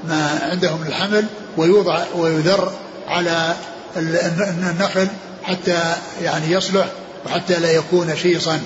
ما 0.08 0.40
عنده 0.52 0.76
من 0.78 0.88
الحمل 0.88 1.26
ويوضع 1.58 2.04
ويذر 2.16 2.72
على 3.08 3.54
ال- 3.98 4.18
النخل 4.70 5.08
حتى 5.44 5.94
يعني 6.24 6.52
يصلح 6.52 6.86
وحتى 7.26 7.60
لا 7.60 7.72
يكون 7.72 8.16
شيصا 8.16 8.60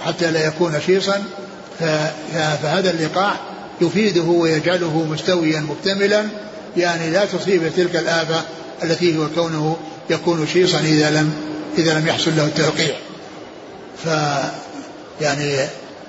وحتى 0.00 0.30
لا 0.30 0.46
يكون 0.46 0.80
شيصا. 0.86 1.22
فهذا 2.62 2.90
اللقاح 2.90 3.34
يفيده 3.80 4.22
ويجعله 4.22 5.06
مستويا 5.10 5.60
مكتملا 5.60 6.24
يعني 6.76 7.10
لا 7.10 7.24
تصيب 7.24 7.72
تلك 7.76 7.96
الآفة 7.96 8.44
التي 8.82 9.18
هو 9.18 9.28
كونه 9.34 9.76
يكون 10.10 10.46
شيصا 10.46 10.80
إذا 10.80 11.10
لم 11.10 11.32
إذا 11.78 11.98
لم 11.98 12.06
يحصل 12.06 12.36
له 12.36 12.44
التلقيح 12.44 12.96
ف 14.04 14.08
يعني 15.20 15.56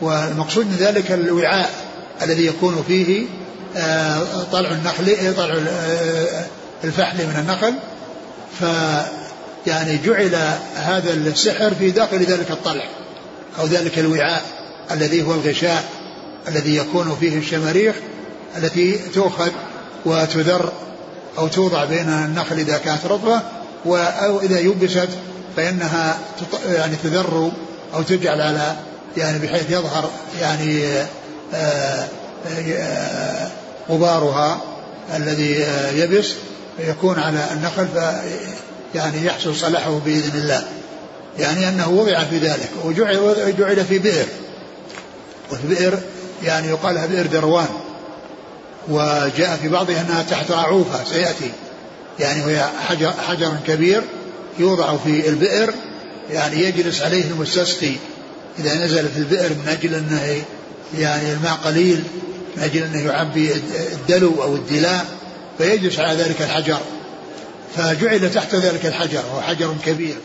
والمقصود 0.01 0.65
من 0.65 0.77
ذلك 0.79 1.11
الوعاء 1.11 1.69
الذي 2.21 2.45
يكون 2.45 2.83
فيه 2.87 3.25
آه، 3.77 4.43
طلع 4.51 4.71
النخل 4.71 5.35
طلع 5.37 5.53
آه، 5.53 6.45
الفحل 6.83 7.17
من 7.17 7.35
النخل. 7.39 7.73
ف 8.59 8.63
يعني 9.67 9.99
جعل 10.05 10.35
هذا 10.75 11.13
السحر 11.13 11.73
في 11.79 11.91
داخل 11.91 12.17
ذلك 12.17 12.51
الطلع 12.51 12.85
أو 13.59 13.65
ذلك 13.65 13.99
الوعاء 13.99 14.41
الذي 14.91 15.23
هو 15.23 15.33
الغشاء 15.33 15.83
الذي 16.47 16.75
يكون 16.77 17.17
فيه 17.19 17.37
الشماريخ 17.37 17.95
التي 18.57 18.97
تؤخذ 19.13 19.51
وتذر 20.05 20.71
أو 21.37 21.47
توضع 21.47 21.85
بين 21.85 22.09
النخل 22.09 22.55
إذا 22.59 22.77
كانت 22.77 23.05
رطبة 23.05 23.41
و- 23.85 23.95
أو 23.95 24.39
إذا 24.39 24.59
يبست 24.59 25.09
فإنها 25.57 26.17
تط- 26.39 26.69
يعني 26.75 26.95
تذر 27.03 27.51
أو 27.93 28.01
تجعل 28.01 28.41
على 28.41 28.75
يعني 29.17 29.39
بحيث 29.39 29.69
يظهر 29.69 30.09
يعني 30.41 30.83
آه، 31.53 32.07
آه، 32.69 33.47
غبارها 33.89 34.61
الذي 35.15 35.63
آه، 35.63 35.91
يبس 35.91 36.27
فيكون 36.77 37.19
على 37.19 37.45
النخل 37.51 37.87
ف 37.87 37.97
يعني 38.95 39.25
يحصل 39.25 39.55
صلاحه 39.55 39.99
بإذن 40.05 40.37
الله. 40.41 40.63
يعني 41.39 41.69
أنه 41.69 41.89
وضع 41.89 42.23
في 42.23 42.37
ذلك 42.37 42.69
وجعل 42.85 43.53
جعل 43.59 43.85
في 43.85 43.99
بئر 43.99 44.25
وفي 45.51 45.67
بئر 45.67 45.99
يعني 46.43 46.67
يقال 46.67 46.95
لها 46.95 47.05
بئر 47.05 47.25
دروان 47.25 47.67
وجاء 48.87 49.59
في 49.61 49.69
بعضها 49.69 50.01
أنها 50.01 50.23
تحت 50.29 50.51
رعوفه 50.51 51.03
سيأتي. 51.03 51.51
يعني 52.19 52.41
وهي 52.41 52.69
حجر, 52.87 53.11
حجر 53.11 53.57
كبير 53.67 54.01
يوضع 54.59 54.97
في 54.97 55.29
البئر 55.29 55.73
يعني 56.31 56.63
يجلس 56.63 57.01
عليه 57.01 57.23
المستسقي. 57.23 57.95
إذا 58.59 58.85
نزل 58.85 59.09
في 59.09 59.17
البئر 59.19 59.49
من 59.49 59.67
أجل 59.67 59.95
أنه 59.95 60.43
يعني 60.99 61.33
الماء 61.33 61.53
قليل 61.53 62.03
من 62.57 62.63
أجل 62.63 62.83
أنه 62.83 62.99
يعبي 62.99 63.53
الدلو 63.93 64.43
أو 64.43 64.55
الدلاء 64.55 65.05
فيجلس 65.57 65.99
على 65.99 66.23
ذلك 66.23 66.41
الحجر. 66.41 66.79
فجعل 67.75 68.31
تحت 68.33 68.55
ذلك 68.55 68.85
الحجر 68.85 69.21
وهو 69.31 69.41
حجر 69.41 69.75
كبير. 69.85 70.15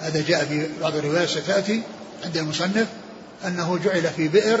هذا 0.00 0.24
جاء 0.28 0.44
في 0.44 0.66
بعض 0.82 0.96
الروايات 0.96 1.28
ستأتي 1.28 1.82
عند 2.24 2.36
المصنف 2.36 2.86
أنه 3.46 3.78
جعل 3.84 4.02
في 4.16 4.28
بئر 4.28 4.60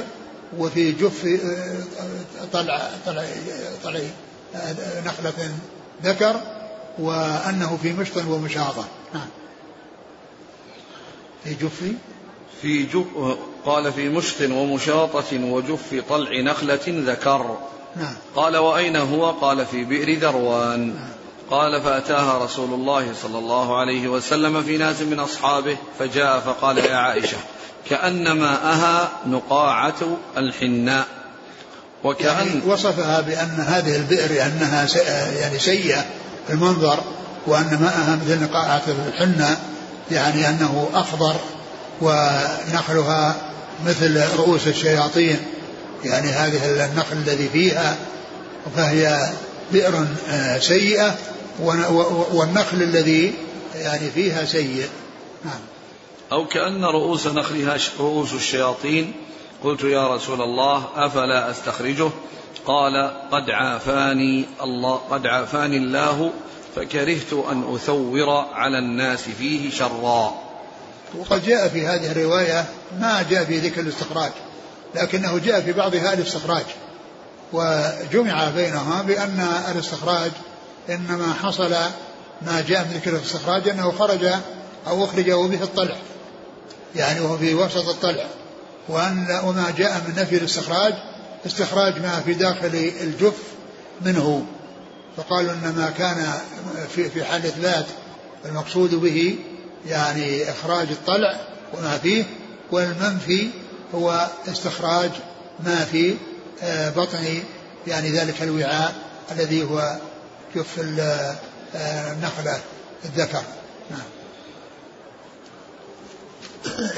وفي 0.58 0.92
جف 0.92 1.40
طلع 2.52 2.90
طلع 3.06 3.24
طلع 3.84 4.00
نخلة 5.06 5.54
ذكر 6.04 6.40
وأنه 6.98 7.78
في 7.82 7.92
مشط 7.92 8.16
ومشاطة. 8.16 8.84
نعم. 9.14 9.26
في 11.44 11.54
جف؟ 11.54 11.82
في 12.62 12.82
جف 12.82 13.36
قال 13.64 13.92
في 13.92 14.08
مشط 14.08 14.40
ومشاطة 14.40 15.44
وجف 15.44 16.04
طلع 16.08 16.40
نخلة 16.40 16.80
ذكر. 16.88 17.58
نعم. 17.96 18.14
قال 18.36 18.56
وأين 18.56 18.96
هو؟ 18.96 19.30
قال 19.30 19.66
في 19.66 19.84
بئر 19.84 20.18
ذروان. 20.18 20.94
نعم. 20.94 21.16
قال 21.50 21.82
فأتاها 21.82 22.44
رسول 22.44 22.74
الله 22.74 23.14
صلى 23.22 23.38
الله 23.38 23.80
عليه 23.80 24.08
وسلم 24.08 24.62
في 24.62 24.76
ناس 24.76 25.00
من 25.00 25.20
أصحابه 25.20 25.76
فجاء 25.98 26.40
فقال 26.40 26.78
يا 26.78 26.96
عائشة 26.96 27.36
كأن 27.90 28.32
ماءها 28.32 29.10
نقاعة 29.26 30.18
الحناء. 30.36 31.06
وكأن 32.04 32.46
يعني 32.46 32.60
وصفها 32.66 33.20
بأن 33.20 33.64
هذه 33.66 33.96
البئر 33.96 34.46
أنها 34.46 34.86
يعني 35.40 35.58
سيئة 35.58 36.04
المنظر 36.50 36.98
وأن 37.46 37.78
ماءها 37.80 38.18
مثل 38.24 38.42
نقاعة 38.42 38.82
الحناء 39.08 39.60
يعني 40.10 40.48
أنه 40.48 40.88
أخضر 40.94 41.36
ونخلها 42.00 43.36
مثل 43.86 44.22
رؤوس 44.36 44.66
الشياطين. 44.66 45.38
يعني 46.04 46.28
هذه 46.28 46.84
النخل 46.84 47.16
الذي 47.16 47.48
فيها 47.48 47.96
فهي 48.76 49.30
بئر 49.72 50.06
آه، 50.30 50.58
سيئة 50.58 51.14
والنخل 52.32 52.82
الذي 52.82 53.34
يعني 53.74 54.10
فيها 54.10 54.44
سيء. 54.44 54.88
نعم. 55.44 55.60
أو 56.32 56.46
كأن 56.46 56.84
رؤوس 56.84 57.26
نخلها 57.26 57.78
رؤوس 57.98 58.32
الشياطين. 58.32 59.12
قلت 59.64 59.84
يا 59.84 60.14
رسول 60.14 60.42
الله 60.42 60.84
أفلا 60.96 61.50
أستخرجه؟ 61.50 62.10
قال 62.66 63.12
قد 63.32 63.50
عافاني 63.50 64.44
الله 64.62 65.00
قد 65.10 65.26
عافاني 65.26 65.76
الله 65.76 66.30
فكرهت 66.76 67.32
أن 67.32 67.74
أثور 67.74 68.30
على 68.52 68.78
الناس 68.78 69.22
فيه 69.22 69.70
شرا. 69.70 70.34
وقد 71.18 71.46
جاء 71.46 71.68
في 71.68 71.86
هذه 71.86 72.12
الرواية 72.12 72.64
ما 73.00 73.24
جاء 73.30 73.44
في 73.44 73.58
ذكر 73.58 73.80
الاستخراج 73.80 74.32
لكنه 74.94 75.38
جاء 75.38 75.60
في 75.60 75.72
بعضها 75.72 76.12
الاستخراج. 76.12 76.64
وجمع 77.52 78.50
بينها 78.50 79.02
بأن 79.02 79.48
الاستخراج 79.70 80.30
إنما 80.90 81.34
حصل 81.42 81.70
ما 82.42 82.64
جاء 82.68 82.84
من 82.84 82.90
ذكر 82.96 83.10
الاستخراج 83.10 83.68
أنه 83.68 83.92
خرج 83.92 84.24
أو 84.86 85.04
أخرج 85.04 85.30
وبه 85.30 85.62
الطلع 85.62 85.96
يعني 86.94 87.20
وهو 87.20 87.38
في 87.38 87.54
وسط 87.54 87.88
الطلع 87.88 88.26
وأن 88.88 89.40
وما 89.44 89.74
جاء 89.78 90.02
من 90.08 90.14
نفي 90.22 90.36
الاستخراج 90.36 90.94
استخراج 91.46 91.98
ما 91.98 92.20
في 92.20 92.34
داخل 92.34 92.92
الجف 93.00 93.38
منه. 94.02 94.46
فقالوا 95.16 95.52
ان 95.52 95.74
ما 95.76 95.92
كان 95.98 96.32
في 96.94 97.10
في 97.10 97.24
حال 97.24 97.46
إثبات 97.46 97.86
المقصود 98.44 98.94
به 98.94 99.38
يعني 99.86 100.50
إخراج 100.50 100.88
الطلع 100.88 101.40
وما 101.74 101.98
فيه 101.98 102.24
والمنفي 102.72 103.50
هو 103.94 104.28
استخراج 104.48 105.10
ما 105.64 105.84
في 105.84 106.16
آه، 106.62 106.90
بطن 106.90 107.42
يعني 107.86 108.10
ذلك 108.10 108.42
الوعاء 108.42 108.94
الذي 109.32 109.62
هو 109.62 109.96
جف 110.56 110.80
آه، 111.74 112.12
النخله 112.12 112.60
الذكر 113.04 113.42
نعم 113.90 114.00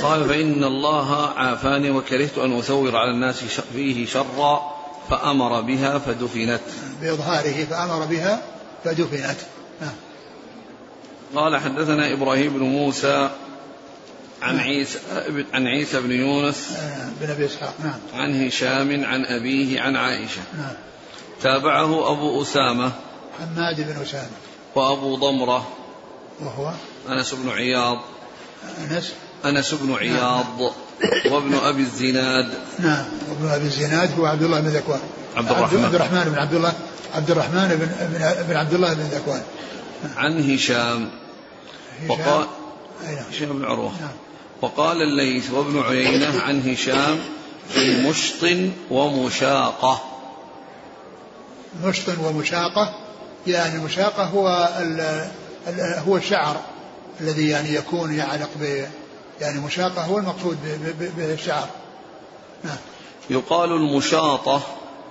قال 0.02 0.28
فإن 0.28 0.64
الله 0.64 1.28
عافاني 1.36 1.90
وكرهت 1.90 2.38
أن 2.38 2.58
أثور 2.58 2.96
على 2.96 3.10
الناس 3.10 3.44
فيه 3.72 4.06
شرا 4.06 4.78
فأمر 5.10 5.60
بها 5.60 5.98
فدفنت. 5.98 6.60
بإظهاره 7.02 7.64
فأمر 7.64 8.06
بها 8.06 8.42
فدفنت. 8.84 9.36
نعم. 9.80 9.94
قال 11.34 11.56
حدثنا 11.56 12.12
إبراهيم 12.12 12.52
بن 12.52 12.62
موسى 12.62 13.30
عن. 14.42 14.58
عيسى 14.58 14.98
عن 15.54 15.66
عيسى 15.66 16.00
بن 16.00 16.12
يونس 16.12 16.72
آه، 16.76 17.08
بن 17.20 17.30
أبي 17.30 17.46
إسحاق. 17.46 17.74
نعم. 17.84 17.98
عن 18.14 18.46
هشام 18.46 19.04
عن 19.04 19.24
أبيه 19.24 19.80
عن 19.80 19.96
عائشة. 19.96 20.40
نعم. 20.58 20.74
تابعه 21.42 22.12
أبو 22.12 22.42
أسامة 22.42 22.92
حماد 23.38 23.80
بن 23.80 24.02
أسامة. 24.02 24.30
وأبو 24.74 25.16
ضمرة 25.16 25.68
وهو 26.40 26.72
أنس 27.08 27.34
بن 27.34 27.50
عياض 27.50 27.98
أنس 28.78 29.12
أنس 29.44 29.74
بن 29.74 29.94
عياض 29.94 30.46
نعم. 30.60 31.32
وابن 31.32 31.54
أبي 31.54 31.82
الزناد. 31.82 32.48
نعم 32.78 33.04
وابن 33.30 33.48
أبي 33.48 33.64
الزناد 33.64 34.18
هو 34.18 34.26
عبد 34.26 34.42
الله 34.42 34.60
بن 34.60 34.68
ذكوان. 34.68 35.00
عبد 35.36 35.50
الرحمن. 35.50 35.84
عبد 35.84 35.94
الرحمن 35.94 36.24
بن 36.24 36.38
عبد 36.38 36.54
الله 36.54 36.72
عبد 37.14 37.30
الرحمن 37.30 37.68
بن 37.68 38.44
بن 38.48 38.56
عبد 38.56 38.74
الله 38.74 38.94
بن 38.94 39.02
ذكوان. 39.02 39.42
عن 40.16 40.54
هشام. 40.54 41.10
وقال 42.08 42.46
نعم. 43.04 43.24
هشام 43.30 43.58
بن 43.58 43.64
عروة. 43.64 43.92
نعم. 44.00 44.10
وقال 44.62 45.02
الليث 45.02 45.50
وابن 45.50 45.80
عيينة 45.80 46.40
عن 46.40 46.70
هشام 46.70 47.18
في 47.74 48.08
مشط 48.08 48.70
ومشاقة. 48.90 50.02
مشط 51.84 52.08
ومشاقة 52.24 52.94
يعني 53.46 53.74
المشاقة 53.74 54.24
هو 54.24 54.68
هو 56.06 56.16
الشعر 56.16 56.60
الذي 57.20 57.48
يعني 57.48 57.74
يكون 57.74 58.14
يعلق 58.14 58.48
ب 58.60 58.86
يعني 59.40 59.60
مشاقة 59.60 60.02
هو 60.04 60.18
المقصود 60.18 60.58
بالشعر. 61.16 61.68
نعم. 62.64 62.76
يقال 63.30 63.72
المشاطة 63.72 64.62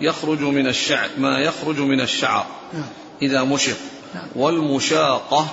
يخرج 0.02 0.42
من 0.42 0.68
الشعر 0.68 1.10
ما 1.18 1.40
يخرج 1.40 1.80
من 1.80 2.02
الشعر 2.02 2.46
نعم. 2.74 2.84
إذا 3.22 3.44
مشط. 3.44 3.78
نعم. 4.16 4.28
والمشاقة 4.36 5.48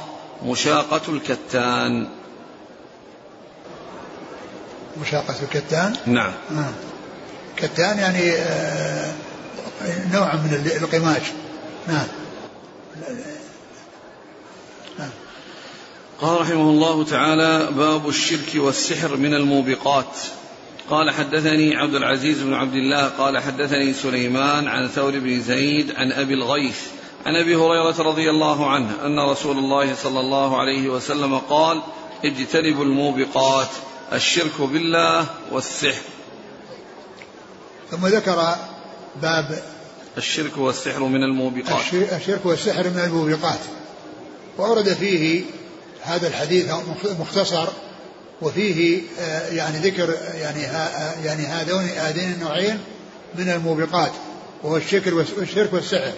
مشاقة 0.44 1.02
الكتان. 1.08 2.08
مشاقة 5.02 5.34
الكتان؟ 5.42 5.96
نعم. 6.06 6.32
آه. 6.50 6.72
كتان 7.56 7.98
يعني 7.98 8.32
آه 8.32 9.12
نوع 10.12 10.36
من 10.36 10.70
القماش. 10.82 11.22
نعم. 11.88 12.06
قال 16.20 16.40
رحمه 16.40 16.70
الله 16.70 17.04
تعالى 17.04 17.68
باب 17.76 18.08
الشرك 18.08 18.52
والسحر 18.54 19.16
من 19.16 19.34
الموبقات. 19.34 20.16
قال 20.90 21.10
حدثني 21.10 21.76
عبد 21.76 21.94
العزيز 21.94 22.42
بن 22.42 22.54
عبد 22.54 22.74
الله 22.74 23.08
قال 23.08 23.38
حدثني 23.38 23.92
سليمان 23.92 24.68
عن 24.68 24.88
ثور 24.88 25.18
بن 25.18 25.40
زيد 25.40 25.92
عن 25.96 26.12
أبي 26.12 26.34
الغيث 26.34 26.80
عن 27.26 27.36
أبي 27.36 27.56
هريرة 27.56 28.02
رضي 28.02 28.30
الله 28.30 28.70
عنه 28.70 29.06
أن 29.06 29.30
رسول 29.30 29.58
الله 29.58 29.94
صلى 29.94 30.20
الله 30.20 30.60
عليه 30.60 30.88
وسلم 30.88 31.38
قال 31.38 31.82
اجتنبوا 32.24 32.84
الموبقات 32.84 33.68
الشرك 34.12 34.60
بالله 34.60 35.26
والسحر. 35.52 36.02
ثم 37.90 38.06
ذكر 38.06 38.54
باب 39.22 39.62
الشرك 40.16 40.58
والسحر 40.58 41.00
من 41.00 41.22
الموبقات. 41.22 41.94
الشرك 41.94 42.40
والسحر 42.46 42.90
من 42.90 42.98
الموبقات. 42.98 43.60
وأورد 44.58 44.88
فيه 44.88 45.44
هذا 46.04 46.28
الحديث 46.28 46.70
مختصر 47.20 47.68
وفيه 48.42 49.02
آه، 49.20 49.48
يعني 49.48 49.78
ذكر 49.78 50.14
يعني 50.40 50.66
آه، 50.66 51.14
يعني 51.24 51.46
هذين 51.46 51.88
هذين 51.98 52.32
النوعين 52.32 52.78
من 53.34 53.50
الموبقات 53.50 54.12
وهو 54.62 54.76
الشرك 54.76 55.12
والشرك 55.38 55.72
والسحر. 55.72 56.12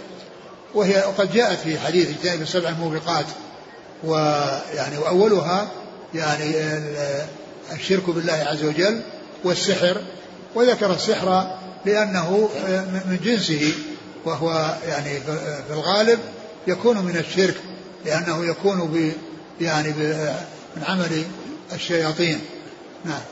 وهي 0.74 0.96
وقد 0.96 1.32
جاءت 1.32 1.58
في 1.58 1.78
حديث 1.78 2.08
اجتنب 2.08 2.42
السبع 2.42 2.68
الموبقات 2.68 3.26
ويعني 4.04 4.98
وأولها 4.98 5.68
يعني 6.14 6.54
الشرك 7.72 8.10
بالله 8.10 8.32
عز 8.32 8.64
وجل 8.64 9.00
والسحر 9.44 10.02
وذكر 10.54 10.94
السحر 10.94 11.56
لأنه 11.86 12.48
من 13.06 13.18
جنسه 13.24 13.72
وهو 14.24 14.76
يعني 14.88 15.20
في 15.68 15.72
الغالب 15.72 16.18
يكون 16.66 16.98
من 16.98 17.16
الشرك 17.16 17.54
لأنه 18.04 18.44
يكون 18.44 18.80
يعني 19.60 19.88
من 20.76 20.82
عمل 20.88 21.24
الشياطين. 21.72 22.40
نعم. 23.04 23.22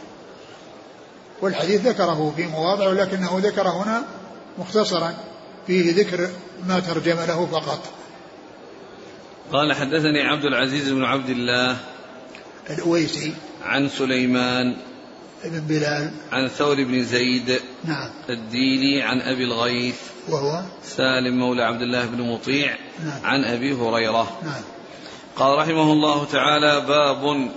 والحديث 1.43 1.87
ذكره 1.87 2.33
في 2.37 2.47
مواضع 2.47 2.89
ولكنه 2.89 3.41
ذكر 3.43 3.69
هنا 3.69 4.05
مختصرا 4.59 5.15
فيه 5.67 5.95
ذكر 5.95 6.29
ما 6.67 6.81
ترجم 6.81 7.17
له 7.17 7.47
فقط. 7.47 7.83
قال 9.53 9.73
حدثني 9.73 10.23
عبد 10.23 10.45
العزيز 10.45 10.89
بن 10.89 11.05
عبد 11.05 11.29
الله 11.29 11.77
الأويسي. 12.71 13.35
عن 13.65 13.89
سليمان 13.89 14.77
بن 15.45 15.61
بلال. 15.61 16.11
عن 16.33 16.49
ثور 16.49 16.85
بن 16.85 17.05
زيد 17.05 17.61
نعم. 17.85 18.11
الديلي 18.29 19.03
عن 19.03 19.21
أبي 19.21 19.45
الغيث 19.45 20.01
وهو؟ 20.29 20.63
سالم 20.85 21.39
مولى 21.39 21.63
عبد 21.63 21.83
الله 21.83 22.07
بن 22.07 22.23
مطيع 22.23 22.77
نعم. 23.05 23.25
عن 23.25 23.45
أبي 23.45 23.73
هريرة. 23.73 24.41
نعم. 24.45 24.63
قال 25.37 25.59
رحمه 25.59 25.93
الله 25.93 26.25
تعالى 26.25 26.81
باب 26.81 27.51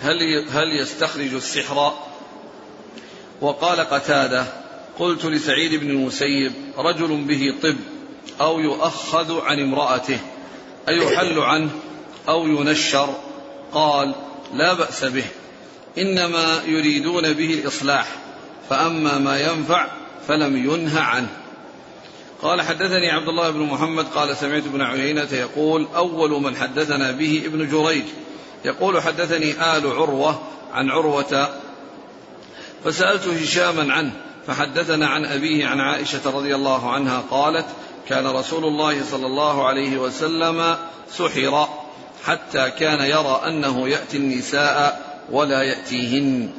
هل 0.00 0.48
هل 0.48 0.80
يستخرج 0.80 1.34
السحر؟ 1.34 1.92
وقال 3.40 3.80
قتادة 3.80 4.46
قلت 4.98 5.24
لسعيد 5.24 5.74
بن 5.74 5.90
المسيب 5.90 6.52
رجل 6.78 7.16
به 7.16 7.54
طب 7.62 7.76
أو 8.40 8.60
يؤخذ 8.60 9.40
عن 9.40 9.60
امرأته 9.60 10.18
أيحل 10.88 11.38
عنه 11.38 11.70
أو 12.28 12.46
ينشر؟ 12.46 13.14
قال 13.72 14.14
لا 14.54 14.72
بأس 14.72 15.04
به 15.04 15.24
إنما 15.98 16.62
يريدون 16.66 17.32
به 17.32 17.54
الإصلاح 17.54 18.08
فأما 18.70 19.18
ما 19.18 19.40
ينفع 19.40 19.86
فلم 20.28 20.56
ينه 20.56 21.00
عنه. 21.00 21.43
قال 22.42 22.62
حدثني 22.62 23.10
عبد 23.10 23.28
الله 23.28 23.50
بن 23.50 23.60
محمد 23.60 24.06
قال 24.14 24.36
سمعت 24.36 24.62
ابن 24.66 24.80
عيينة 24.80 25.28
يقول 25.32 25.86
أول 25.96 26.30
من 26.42 26.56
حدثنا 26.56 27.10
به 27.10 27.42
ابن 27.46 27.68
جريج. 27.68 28.04
يقول 28.64 29.02
حدثني 29.02 29.50
آل 29.50 29.86
عروة 29.86 30.40
عن 30.72 30.90
عروة 30.90 31.48
فسألت 32.84 33.26
هشاما 33.26 33.92
عنه 33.92 34.12
فحدثنا 34.46 35.06
عن 35.06 35.24
أبيه 35.24 35.66
عن 35.66 35.80
عائشة 35.80 36.30
رضي 36.30 36.54
الله 36.54 36.90
عنها 36.90 37.22
قالت 37.30 37.66
كان 38.08 38.26
رسول 38.26 38.64
الله 38.64 39.04
صلى 39.04 39.26
الله 39.26 39.66
عليه 39.66 39.98
وسلم 39.98 40.76
سحر 41.10 41.68
حتى 42.24 42.70
كان 42.70 43.00
يرى 43.00 43.42
أنه 43.46 43.88
يأتي 43.88 44.16
النساء 44.16 45.14
ولا 45.30 45.62
يأتيهن. 45.62 46.50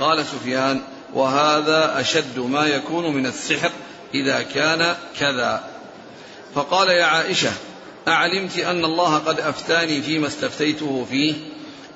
قال 0.00 0.24
سفيان 0.26 0.80
وهذا 1.14 2.00
أشد 2.00 2.38
ما 2.38 2.66
يكون 2.66 3.14
من 3.14 3.26
السحر 3.26 3.70
إذا 4.14 4.42
كان 4.42 4.96
كذا. 5.20 5.64
فقال 6.54 6.88
يا 6.88 7.04
عائشة 7.04 7.50
أعلمت 8.08 8.58
أن 8.58 8.84
الله 8.84 9.18
قد 9.18 9.40
أفتاني 9.40 10.02
فيما 10.02 10.26
استفتيته 10.26 11.06
فيه. 11.10 11.34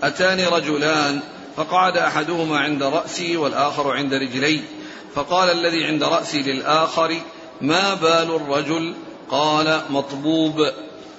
أتاني 0.02 0.46
رجلان 0.46 1.20
فقعد 1.56 1.96
أحدهما 1.96 2.58
عند 2.58 2.82
رأسي 2.82 3.36
والآخر 3.36 3.90
عند 3.90 4.14
رجلي. 4.14 4.60
فقال 5.14 5.50
الذي 5.50 5.84
عند 5.84 6.02
رأسي 6.02 6.42
للآخر 6.42 7.20
ما 7.60 7.94
بال 7.94 8.36
الرجل؟ 8.36 8.94
قال 9.30 9.82
مطبوب. 9.90 10.70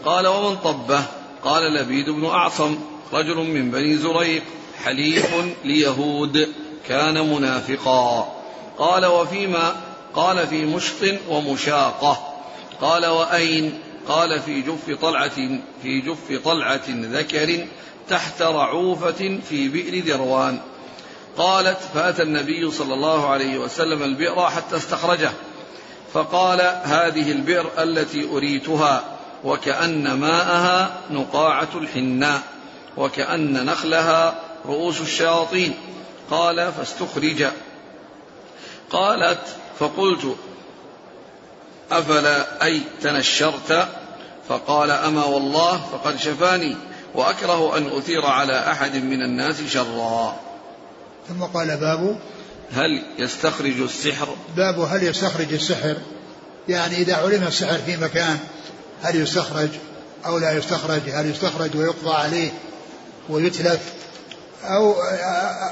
قال 0.06 0.28
ومن 0.28 0.56
طبه؟ 0.56 1.04
قال 1.44 1.74
لبيد 1.74 2.10
بن 2.10 2.26
أعصم 2.26 2.80
رجل 3.14 3.36
من 3.36 3.72
بني 3.72 3.98
زريق 3.98 4.44
حليف 4.84 5.36
ليهود 5.66 6.50
كان 6.88 7.34
منافقا. 7.34 8.36
قال 8.78 9.06
وفيما 9.06 9.76
قال 10.16 10.48
في 10.48 10.66
مشط 10.66 11.20
ومشاقة. 11.30 12.34
قال 12.82 13.06
وأين؟ 13.06 13.80
قال 14.08 14.42
في 14.42 14.62
جف 14.62 15.02
طلعة 15.02 15.60
في 15.82 16.02
جف 16.02 16.44
طلعة 16.46 16.82
ذكر 16.90 17.68
تحت 18.10 18.42
رعوفة 18.42 19.40
في 19.50 19.68
بئر 19.68 20.04
ذروان. 20.04 20.60
قالت 21.38 21.78
فأتى 21.94 22.22
النبي 22.22 22.72
صلى 22.72 22.94
الله 22.94 23.30
عليه 23.30 23.58
وسلم 23.58 24.04
البئر 24.04 24.50
حتى 24.50 24.76
استخرجه. 24.78 25.32
فقال 26.14 26.62
هذه 26.84 27.32
البئر 27.32 27.70
التي 27.78 28.30
أريتها 28.30 29.04
وكأن 29.44 30.14
ماءها 30.14 30.98
نقاعة 31.12 31.70
الحناء 31.76 32.42
وكأن 32.98 33.66
نخلها 33.66 34.36
رؤوس 34.66 35.02
الشياطين. 35.02 35.74
قال 36.32 36.72
فاستخرج. 36.72 37.48
قالت 38.92 39.58
فقلت 39.80 40.36
أفلا 41.92 42.64
أي 42.66 42.82
تنشرت؟ 43.02 43.88
فقال 44.50 44.92
أما 44.92 45.26
والله 45.26 45.78
فقد 45.92 46.18
شفاني 46.18 46.76
وأكره 47.16 47.78
أن 47.78 47.88
أثير 47.88 48.26
على 48.26 48.72
أحد 48.72 48.96
من 48.96 49.22
الناس 49.22 49.56
شرا. 49.70 50.36
ثم 51.30 51.44
قال 51.44 51.78
باب؟ 51.78 52.18
هل 52.74 53.04
يستخرج 53.18 53.80
السحر؟ 53.82 54.36
باب 54.58 54.80
هل 54.80 55.04
يستخرج 55.04 55.54
السحر؟ 55.54 55.98
يعني 56.70 56.96
إذا 56.96 57.16
علم 57.16 57.44
السحر 57.44 57.78
في 57.78 57.98
مكان 57.98 58.38
هل 59.04 59.16
يستخرج 59.22 59.70
أو 60.26 60.38
لا 60.38 60.52
يستخرج؟ 60.52 61.10
هل 61.10 61.30
يستخرج 61.30 61.78
ويقضى 61.78 62.16
عليه 62.16 62.52
ويتلف؟ 63.30 63.94
أو 64.64 64.94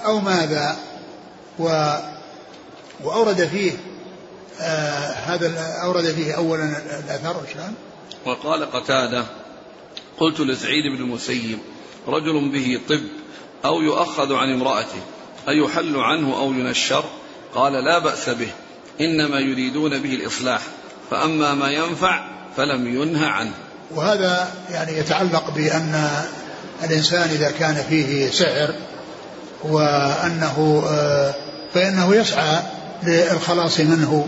أو 0.05 0.19
ماذا؟ 0.19 0.77
و 1.59 1.93
وأورد 3.03 3.47
فيه 3.47 3.71
آه 4.61 5.11
هذا 5.11 5.77
أورد 5.83 6.05
فيه 6.05 6.33
أولا 6.33 6.63
الأثر 6.99 7.35
شلون؟ 7.53 7.73
وقال 8.25 8.71
قتادة 8.71 9.25
قلت 10.19 10.39
لسعيد 10.39 10.83
بن 10.83 11.03
المسيب 11.03 11.59
رجل 12.07 12.49
به 12.49 12.79
طب 12.89 13.01
أو 13.65 13.81
يؤخذ 13.81 14.33
عن 14.33 14.53
امرأته 14.53 15.01
أيحل 15.49 15.97
عنه 15.97 16.37
أو 16.37 16.53
ينشر؟ 16.53 17.03
قال 17.55 17.73
لا 17.73 17.99
بأس 17.99 18.29
به 18.29 18.47
إنما 19.01 19.39
يريدون 19.39 20.01
به 20.01 20.13
الإصلاح 20.13 20.61
فأما 21.11 21.53
ما 21.53 21.71
ينفع 21.71 22.25
فلم 22.57 23.01
ينهى 23.01 23.25
عنه. 23.25 23.53
وهذا 23.91 24.47
يعني 24.71 24.97
يتعلق 24.97 25.49
بأن 25.49 26.09
الإنسان 26.83 27.29
إذا 27.29 27.51
كان 27.51 27.75
فيه 27.89 28.31
سحر 28.31 28.75
وأنه 29.63 30.83
آه، 30.89 31.33
فإنه 31.73 32.15
يسعى 32.15 32.59
للخلاص 33.03 33.79
منه. 33.79 34.27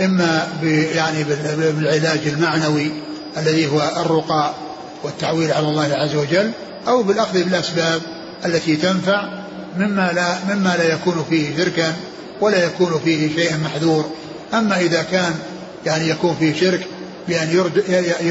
إما 0.00 0.48
يعني 0.94 1.24
بالعلاج 1.24 2.20
المعنوي 2.26 2.90
الذي 3.36 3.66
هو 3.66 3.90
الرقى 3.96 4.54
والتعويل 5.02 5.52
على 5.52 5.68
الله 5.68 5.94
عز 5.94 6.14
وجل 6.14 6.50
أو 6.88 7.02
بالأخذ 7.02 7.42
بالأسباب 7.44 8.02
التي 8.44 8.76
تنفع 8.76 9.28
مما 9.78 10.12
لا 10.14 10.54
مما 10.54 10.76
لا 10.76 10.94
يكون 10.94 11.26
فيه 11.30 11.56
شركا 11.56 11.94
ولا 12.40 12.64
يكون 12.64 13.00
فيه 13.04 13.34
شيء 13.36 13.56
محذور. 13.64 14.10
أما 14.54 14.80
إذا 14.80 15.02
كان 15.02 15.34
يعني 15.86 16.08
يكون 16.08 16.36
فيه 16.40 16.54
شرك 16.60 16.86
بأن 17.28 17.72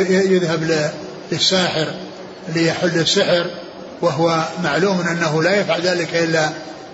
يذهب 0.10 0.90
للساحر 1.32 1.94
ليحل 2.56 3.00
السحر 3.00 3.46
وهو 4.02 4.44
معلوم 4.64 5.02
أنه 5.02 5.44
لا 5.44 5.60
يفعل 5.60 5.82
ذلك 5.82 6.16
إلا 6.16 6.50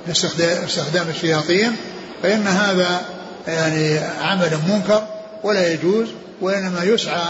باستخدام 0.07 1.09
الشياطين 1.09 1.75
فإن 2.23 2.47
هذا 2.47 3.01
يعني 3.47 3.97
عمل 3.99 4.59
منكر 4.69 5.07
ولا 5.43 5.73
يجوز 5.73 6.07
وإنما 6.41 6.83
يسعى 6.83 7.27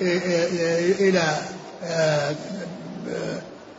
إلى 0.00 1.36
آه، 1.84 2.34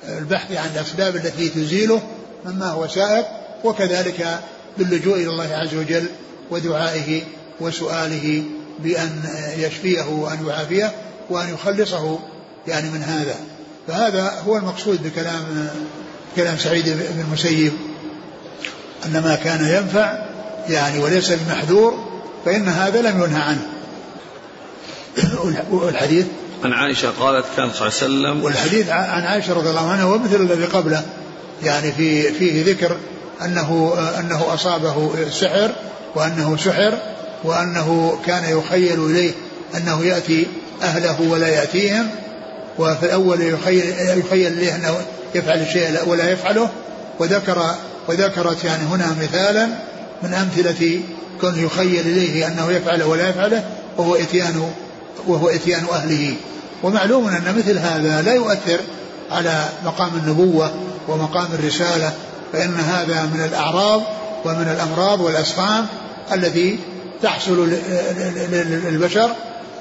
البحث 0.07 0.51
عن 0.51 0.69
الأسباب 0.75 1.15
التي 1.15 1.49
تزيله 1.49 2.01
مما 2.45 2.65
هو 2.65 2.87
سائق 2.87 3.25
وكذلك 3.63 4.39
باللجوء 4.77 5.15
إلى 5.15 5.29
الله 5.29 5.55
عز 5.55 5.75
وجل 5.75 6.05
ودعائه 6.51 7.21
وسؤاله 7.59 8.43
بأن 8.79 9.23
يشفيه 9.57 10.09
وأن 10.09 10.47
يعافيه 10.47 10.91
وأن 11.29 11.53
يخلصه 11.53 12.19
يعني 12.67 12.89
من 12.89 13.03
هذا. 13.03 13.35
فهذا 13.87 14.41
هو 14.47 14.57
المقصود 14.57 15.03
بكلام 15.03 15.69
كلام 16.35 16.57
سعيد 16.57 16.89
بن 16.89 17.23
المسيب 17.27 17.73
أن 19.05 19.11
ما 19.11 19.35
كان 19.35 19.67
ينفع 19.67 20.26
يعني 20.69 20.99
وليس 20.99 21.31
بمحذور 21.31 22.07
فإن 22.45 22.67
هذا 22.67 23.01
لم 23.01 23.23
ينهى 23.23 23.41
عنه. 23.41 23.67
والحديث؟ 25.71 26.25
عن 26.63 26.73
عائشة 26.73 27.09
قالت 27.19 27.45
كان 27.57 27.71
صلى 27.71 27.87
الله 27.87 28.27
عليه 28.27 28.37
وسلم 28.37 28.43
والحديث 28.43 28.89
عن 28.89 29.23
عائشة 29.23 29.53
رضي 29.53 29.69
الله 29.69 29.91
عنها 29.91 30.05
ومثل 30.05 30.35
الذي 30.35 30.65
قبله. 30.65 31.03
يعني 31.63 31.91
في 31.91 32.31
فيه 32.31 32.65
ذكر 32.65 32.97
أنه 33.41 33.93
أنه 34.19 34.53
أصابه 34.53 35.11
سحر 35.31 35.71
وأنه 36.15 36.57
سحر 36.57 36.97
وأنه 37.43 38.19
كان 38.25 38.57
يخيل 38.57 39.05
إليه 39.05 39.31
أنه 39.77 40.05
يأتي 40.05 40.47
أهله 40.83 41.21
ولا 41.21 41.47
يأتيهم 41.47 42.09
وفي 42.79 43.05
الأول 43.05 43.41
يخيل, 43.41 43.83
يخيل 43.99 44.53
إليه 44.53 44.75
أنه 44.75 44.97
يفعل 45.35 45.61
الشيء 45.61 46.09
ولا 46.09 46.31
يفعله 46.31 46.69
وذكر 47.19 47.75
وذكرت 48.07 48.63
يعني 48.63 48.83
هنا 48.83 49.15
مثالا 49.21 49.69
من 50.23 50.33
أمثلة 50.33 50.99
كون 51.41 51.59
يخيل 51.59 51.99
إليه 51.99 52.47
أنه 52.47 52.71
يفعل 52.71 53.03
ولا 53.03 53.29
يفعله 53.29 53.63
وهو 53.97 54.15
إتيان 54.15 54.71
وهو 55.27 55.49
إتيان 55.49 55.85
أهله. 55.91 56.33
ومعلوم 56.83 57.27
أن 57.27 57.55
مثل 57.57 57.77
هذا 57.77 58.21
لا 58.21 58.33
يؤثر 58.33 58.79
على 59.31 59.65
مقام 59.85 60.11
النبوة 60.15 60.71
ومقام 61.07 61.47
الرسالة 61.59 62.13
فإن 62.53 62.75
هذا 62.75 63.23
من 63.23 63.43
الأعراض 63.45 64.01
ومن 64.45 64.75
الأمراض 64.75 65.21
والأسقام 65.21 65.85
التي 66.33 66.79
تحصل 67.21 67.69
للبشر 68.85 69.29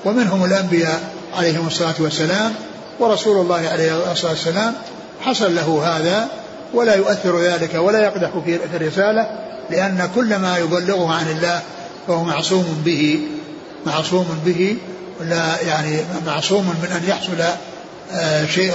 ومنهم 0.05 0.45
الأنبياء 0.45 1.01
عليهم 1.37 1.67
الصلاة 1.67 1.95
والسلام 1.99 2.53
ورسول 3.01 3.37
الله 3.37 3.69
عليه 3.69 4.13
الصلاة 4.13 4.33
والسلام 4.33 4.75
حصل 5.21 5.55
له 5.55 5.83
هذا 5.85 6.29
ولا 6.75 6.95
يؤثر 6.95 7.41
ذلك 7.41 7.75
ولا 7.75 8.03
يقدح 8.03 8.31
في 8.45 8.77
الرسالة 8.77 9.46
لأن 9.71 10.11
كل 10.15 10.37
ما 10.37 10.59
يبلغه 10.59 11.13
عن 11.15 11.31
الله 11.31 11.63
فهو 12.07 12.25
معصوم 12.25 12.83
به 12.85 13.21
معصوم 13.87 14.41
به 14.45 14.77
لا 15.21 15.63
يعني 15.63 16.01
معصوم 16.27 16.65
من 16.83 16.93
أن 16.93 17.09
يحصل 17.09 17.57
آه 18.13 18.47
شيء 18.47 18.73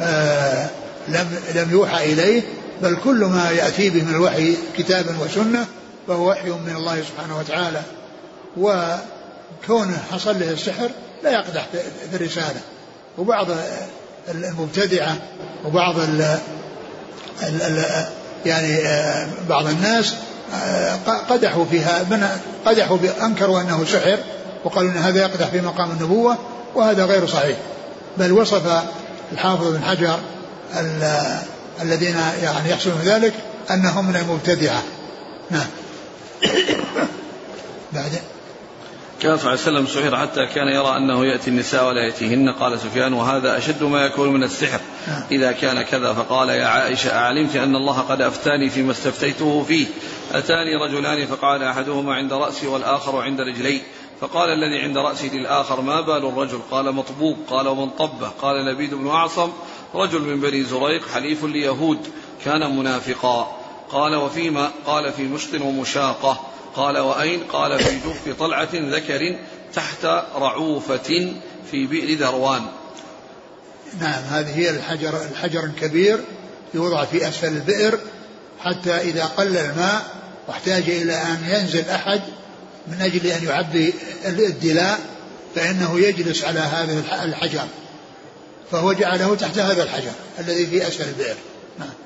آه 0.00 0.68
لم 1.08 1.38
لم 1.54 1.70
يوحى 1.70 2.12
إليه 2.12 2.42
بل 2.82 2.96
كل 3.04 3.24
ما 3.24 3.50
يأتي 3.50 3.90
به 3.90 4.02
من 4.02 4.14
الوحي 4.14 4.54
كتابا 4.78 5.16
وسنة 5.24 5.66
فهو 6.08 6.30
وحي 6.30 6.50
من 6.50 6.74
الله 6.76 7.02
سبحانه 7.02 7.38
وتعالى. 7.38 7.82
وكونه 8.56 9.98
حصل 10.12 10.40
له 10.40 10.50
السحر 10.50 10.90
لا 11.22 11.30
يقدح 11.30 11.66
في 12.10 12.16
الرسالة. 12.16 12.60
وبعض 13.18 13.46
المبتدعة 14.28 15.16
وبعض 15.64 15.98
ال 15.98 16.38
ال 17.42 17.84
يعني 18.46 18.86
آه، 18.86 19.28
بعض 19.48 19.66
الناس 19.66 20.14
آه، 20.54 20.96
قدحوا 21.30 21.64
فيها 21.64 22.04
قدحوا 22.66 22.98
أنكروا 23.22 23.60
أنه 23.60 23.84
سحر 23.84 24.18
وقالوا 24.64 24.90
إن 24.90 24.96
هذا 24.96 25.20
يقدح 25.20 25.46
في 25.46 25.60
مقام 25.60 25.90
النبوة 25.90 26.38
وهذا 26.74 27.04
غير 27.04 27.26
صحيح. 27.26 27.56
بل 28.16 28.32
وصف 28.32 28.82
الحافظ 29.32 29.66
بن 29.66 29.84
حجر 29.84 30.18
الذين 31.82 32.16
يعني 32.42 32.70
يحصلون 32.70 33.00
ذلك 33.04 33.32
أنهم 33.70 34.08
من 34.08 34.16
المبتدعه 34.16 34.82
نعم. 35.50 35.66
بعدين 37.92 38.20
كان 39.24 39.36
صلى 39.36 39.52
الله 39.52 39.60
عليه 39.66 39.78
وسلم 39.78 39.86
سحر 39.86 40.16
حتى 40.16 40.46
كان 40.46 40.68
يرى 40.68 40.96
أنه 40.96 41.26
يأتي 41.26 41.50
النساء 41.50 41.88
ولا 41.88 42.04
يأتيهن. 42.04 42.48
قال 42.48 42.80
سفيان 42.80 43.12
وهذا 43.12 43.58
أشد 43.58 43.82
ما 43.82 44.06
يكون 44.06 44.28
من 44.28 44.42
السحر. 44.42 44.80
إذا 45.32 45.52
كان 45.52 45.82
كذا 45.82 46.12
فقال 46.12 46.48
يا 46.48 46.66
عائشة 46.66 47.16
أعلمت 47.16 47.56
أن 47.56 47.76
الله 47.76 48.00
قد 48.00 48.20
أفتاني 48.22 48.70
فيما 48.70 48.92
استفتيته 48.92 49.62
فيه. 49.62 49.86
أتاني 50.32 50.76
رجلان 50.76 51.26
فقال 51.26 51.62
أحدهما 51.62 52.14
عند 52.14 52.32
رأسي 52.32 52.66
والآخر 52.66 53.20
عند 53.20 53.40
رجلي. 53.40 53.80
فقال 54.20 54.48
الذي 54.50 54.82
عند 54.82 54.98
رأسي 54.98 55.28
للآخر 55.28 55.80
ما 55.80 56.00
بال 56.00 56.26
الرجل؟ 56.26 56.58
قال 56.70 56.92
مطبوب 56.92 57.36
قال 57.50 57.68
ومن 57.68 57.90
طبه 57.90 58.28
قال 58.42 58.56
لبيد 58.64 58.94
بن 58.94 59.08
اعصم 59.08 59.50
رجل 59.94 60.20
من 60.20 60.40
بني 60.40 60.62
زريق 60.62 61.08
حليف 61.14 61.44
ليهود 61.44 61.98
كان 62.44 62.76
منافقا. 62.76 63.56
قال 63.92 64.16
وفيما 64.16 64.70
قال 64.86 65.12
في 65.12 65.22
مشط 65.22 65.60
ومشاقة. 65.60 66.40
قال 66.76 66.98
وأين؟ 66.98 67.40
قال 67.44 67.78
في 67.78 67.98
جوف 68.04 68.38
طلعة 68.38 68.68
ذكر 68.74 69.38
تحت 69.74 70.04
رعوفة 70.36 71.32
في 71.70 71.86
بئر 71.86 72.18
ذروان. 72.18 72.66
نعم 74.00 74.22
هذه 74.22 74.58
هي 74.58 74.70
الحجر 74.70 75.22
الحجر 75.30 75.64
الكبير 75.64 76.20
يوضع 76.74 77.04
في 77.04 77.28
أسفل 77.28 77.48
البئر 77.48 77.98
حتى 78.60 78.90
إذا 78.90 79.24
قل 79.24 79.56
الماء 79.56 80.02
واحتاج 80.48 80.82
إلى 80.90 81.14
أن 81.14 81.38
ينزل 81.48 81.88
أحد 81.88 82.20
من 82.88 83.02
أجل 83.02 83.26
أن 83.26 83.44
يعبي 83.44 83.94
الدلاء 84.26 85.00
فإنه 85.54 86.00
يجلس 86.00 86.44
على 86.44 86.60
هذا 86.60 87.24
الحجر. 87.24 87.66
فهو 88.70 88.92
جعله 88.92 89.34
تحت 89.34 89.58
هذا 89.58 89.82
الحجر 89.82 90.12
الذي 90.38 90.66
في 90.66 90.88
أسفل 90.88 91.08
البئر. 91.08 91.36
نعم. 91.78 92.03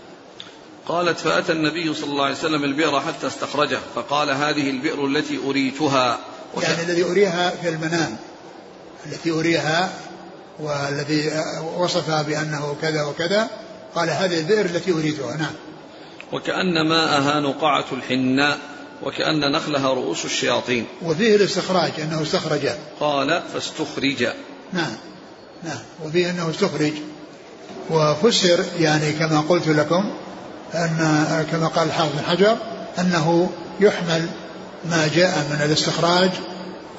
قالت 0.88 1.18
فأتى 1.18 1.52
النبي 1.52 1.94
صلى 1.94 2.10
الله 2.10 2.24
عليه 2.24 2.34
وسلم 2.34 2.64
البئر 2.64 3.00
حتى 3.00 3.26
استخرجه 3.26 3.78
فقال 3.94 4.30
هذه 4.30 4.70
البئر 4.70 5.06
التي 5.06 5.38
أريتها. 5.46 6.18
يعني 6.62 6.82
الذي 6.82 7.04
أريها 7.04 7.50
في 7.50 7.68
المنام 7.68 8.16
التي 9.06 9.30
أريها 9.30 9.92
والذي 10.60 11.44
وصفها 11.78 12.22
بأنه 12.22 12.76
كذا 12.82 13.02
وكذا 13.02 13.48
قال 13.94 14.10
هذه 14.10 14.40
البئر 14.40 14.64
التي 14.64 14.92
أريتها. 14.92 15.36
نعم. 15.36 15.52
وكأن 16.32 16.88
ماءها 16.88 17.40
نقعة 17.40 17.84
الحناء 17.92 18.58
وكأن 19.02 19.52
نخلها 19.52 19.94
رؤوس 19.94 20.24
الشياطين. 20.24 20.86
وفيه 21.02 21.36
الاستخراج 21.36 21.92
أنه 21.98 22.22
استخرج. 22.22 22.68
قال 23.00 23.42
فاستخرج. 23.54 24.28
نعم. 24.72 24.96
نعم. 25.64 25.78
وفيه 26.04 26.30
أنه 26.30 26.50
استخرج. 26.50 26.92
وفسر 27.90 28.64
يعني 28.80 29.12
كما 29.12 29.40
قلت 29.40 29.68
لكم 29.68 30.10
أن 30.74 31.46
كما 31.52 31.66
قال 31.66 31.88
الحافظ 31.88 32.12
بن 32.12 32.24
حجر 32.24 32.56
أنه 32.98 33.50
يحمل 33.80 34.28
ما 34.90 35.08
جاء 35.14 35.38
من 35.50 35.62
الاستخراج 35.64 36.30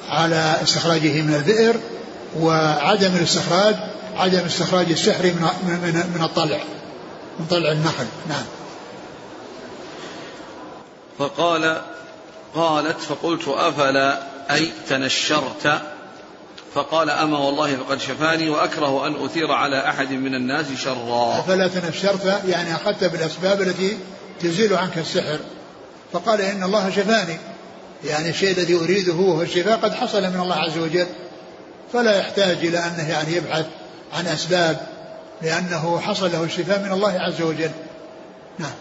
على 0.08 0.56
استخراجه 0.62 1.22
من 1.22 1.34
البئر 1.34 1.76
وعدم 2.40 3.16
الاستخراج 3.16 3.76
عدم 4.16 4.44
استخراج 4.46 4.90
السحر 4.90 5.24
من 5.24 5.42
من 5.82 6.12
من 6.14 6.22
الطلع 6.24 6.60
من 7.40 7.46
طلع 7.46 7.72
النخل. 7.72 8.06
نعم. 8.28 8.44
فقال 11.18 11.82
قالت 12.54 13.00
فقلت 13.00 13.48
أفلا 13.48 14.22
أي 14.50 14.72
تنشرت 14.88 15.80
فقال 16.74 17.10
أما 17.10 17.38
والله 17.38 17.76
فقد 17.76 18.00
شفاني 18.00 18.50
وأكره 18.50 19.06
أن 19.06 19.24
أثير 19.24 19.52
على 19.52 19.88
أحد 19.88 20.12
من 20.12 20.34
الناس 20.34 20.66
شرا. 20.72 21.40
فلا 21.40 21.68
تنشرت 21.68 22.42
يعني 22.48 22.74
أخذت 22.74 23.04
بالأسباب 23.04 23.60
التي 23.62 23.98
تزيل 24.40 24.74
عنك 24.74 24.98
السحر. 24.98 25.38
فقال 26.12 26.40
إن 26.40 26.62
الله 26.62 26.90
شفاني. 26.90 27.38
يعني 28.04 28.30
الشيء 28.30 28.50
الذي 28.50 28.74
أريده 28.74 29.12
هو 29.12 29.42
الشفاء 29.42 29.78
قد 29.78 29.94
حصل 29.94 30.22
من 30.22 30.40
الله 30.40 30.56
عز 30.56 30.78
وجل. 30.78 31.06
فلا 31.92 32.18
يحتاج 32.18 32.56
إلى 32.56 32.78
أنه 32.78 33.08
يعني 33.08 33.36
يبحث 33.36 33.66
عن 34.12 34.26
أسباب 34.26 34.86
لأنه 35.42 36.00
حصل 36.00 36.32
له 36.32 36.44
الشفاء 36.44 36.80
من 36.82 36.92
الله 36.92 37.20
عز 37.20 37.42
وجل. 37.42 37.70
نعم. 38.58 38.74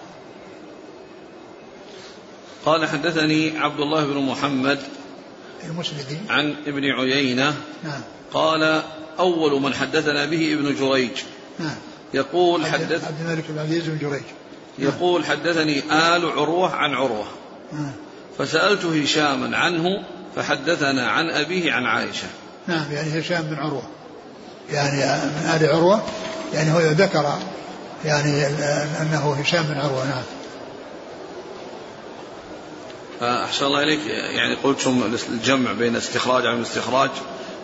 قال 2.66 2.88
حدثني 2.88 3.58
عبد 3.58 3.80
الله 3.80 4.06
بن 4.06 4.18
محمد 4.18 4.80
المسندي 5.64 6.18
عن 6.30 6.56
ابن 6.68 6.86
عيينة 6.86 7.56
نعم. 7.84 8.02
قال 8.34 8.82
أول 9.20 9.62
من 9.62 9.74
حدثنا 9.74 10.26
به 10.26 10.54
ابن 10.54 10.76
جريج. 10.76 11.12
نعم. 11.60 11.76
يقول 12.14 12.66
حدث 12.66 13.04
عبد 13.04 13.22
الملك 13.22 13.44
بن 13.50 13.60
عبد 13.60 13.72
العزيز 13.72 13.90
بن 13.90 13.98
جريج. 13.98 14.24
نعم. 14.78 14.88
يقول 14.88 15.26
حدثني 15.26 15.80
آل 15.92 16.32
عروة 16.32 16.76
عن 16.76 16.94
عروة. 16.94 17.26
نعم. 17.74 17.92
فسألت 18.38 18.86
هشاما 18.86 19.58
عنه 19.58 20.04
فحدثنا 20.36 21.08
عن 21.08 21.30
أبيه 21.30 21.72
عن 21.74 21.86
عائشة. 21.86 22.28
نعم 22.68 22.92
يعني 22.92 23.20
هشام 23.20 23.42
بن 23.42 23.56
عروة. 23.56 23.84
يعني 24.72 24.98
من 25.26 25.52
آل 25.56 25.70
عروة 25.70 26.04
يعني 26.54 26.74
هو 26.74 26.80
ذكر 26.80 27.40
يعني 28.06 28.48
أنه 29.02 29.34
هشام 29.34 29.64
بن 29.64 29.78
عروة 29.78 30.06
نعم. 30.06 30.24
أحسن 33.22 33.66
الله 33.66 33.84
إليك. 33.84 34.00
يعني 34.10 34.56
قلتم 34.56 35.16
الجمع 35.30 35.72
بين 35.72 35.96
استخراج 35.96 36.46
عن 36.46 36.62
استخراج 36.62 37.10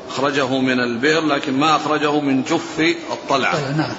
أخرجه 0.10 0.60
من 0.60 0.80
البئر 0.80 1.22
لكن 1.22 1.54
ما 1.54 1.76
أخرجه 1.76 2.20
من 2.20 2.44
جف 2.44 2.96
الطلعة. 3.12 3.72
نعم. 3.72 3.96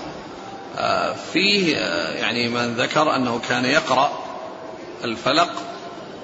آه، 0.77 1.15
فيه 1.33 1.77
آه، 1.77 2.13
يعني 2.13 2.49
من 2.49 2.75
ذكر 2.75 3.17
أنه 3.17 3.41
كان 3.49 3.65
يقرأ 3.65 4.19
الفلق 5.05 5.53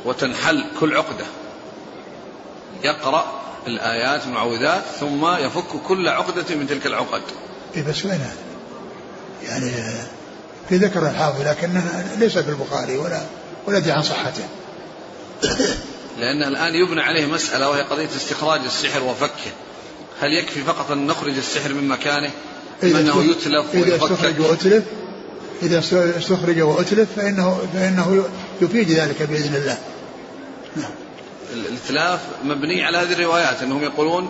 وتنحل 0.04 0.64
كل 0.80 0.96
عقدة. 0.96 1.24
يقرأ 2.84 3.40
الآيات 3.66 4.26
المعوذات 4.26 4.82
ثم 5.00 5.26
يفك 5.26 5.82
كل 5.86 6.08
عقدة 6.08 6.56
من 6.56 6.66
تلك 6.66 6.86
العقد. 6.86 7.22
إيه 7.76 7.82
بس 7.82 8.04
وين؟ 8.04 8.14
هذا؟ 8.14 8.36
يعني 9.42 9.72
في 10.68 10.76
ذكر 10.76 11.08
الحافظ 11.08 11.46
لكنه 11.46 12.14
ليس 12.18 12.38
في 12.38 12.50
البخاري 12.50 12.98
ولا 12.98 13.20
ولا 13.66 13.94
عن 13.94 14.02
صحته. 14.02 14.44
لأن 16.18 16.43
الآن 16.43 16.74
يبنى 16.74 17.01
عليه 17.01 17.26
مسألة 17.26 17.70
وهي 17.70 17.82
قضية 17.82 18.09
استخراج 18.16 18.61
السحر 18.64 19.03
وفكه. 19.03 19.53
هل 20.20 20.32
يكفي 20.32 20.62
فقط 20.62 20.90
أن 20.90 21.07
نخرج 21.07 21.36
السحر 21.36 21.74
من 21.74 21.88
مكانه؟ 21.88 22.30
إذا 22.82 23.01
أنه 23.01 23.24
يتلف 23.24 23.74
إذا 23.74 23.97
استخرج 23.97 24.40
وأتلف 24.40 24.84
إذا 25.62 25.82
استخرج 26.18 26.61
وأتلف 26.61 27.09
فإنه 27.16 27.68
فإنه 27.74 28.24
يفيد 28.62 28.90
ذلك 28.90 29.22
بإذن 29.22 29.55
الله. 29.55 29.78
نعم. 30.76 30.90
الإتلاف 31.53 32.20
مبني 32.45 32.84
على 32.84 32.99
هذه 32.99 33.12
الروايات 33.12 33.62
أنهم 33.62 33.82
يقولون 33.82 34.28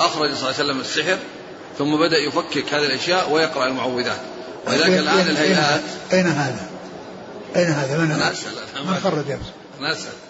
أخرج 0.00 0.34
صلى 0.34 0.50
الله 0.50 0.54
عليه 0.54 0.64
وسلم 0.64 0.80
السحر 0.80 1.18
ثم 1.78 1.96
بدأ 1.96 2.16
يفكك 2.28 2.74
هذه 2.74 2.86
الأشياء 2.86 3.32
ويقرأ 3.32 3.66
المعوذات. 3.66 4.20
ولذلك 4.66 4.98
الآن 4.98 5.20
الهيئات. 5.20 5.80
أين 6.12 6.26
هذا؟ 6.26 6.70
أين 7.56 7.66
هذا؟ 7.66 7.98
من, 7.98 8.08
من 8.86 9.00
خرج 9.02 9.24
نسأل 9.80 10.27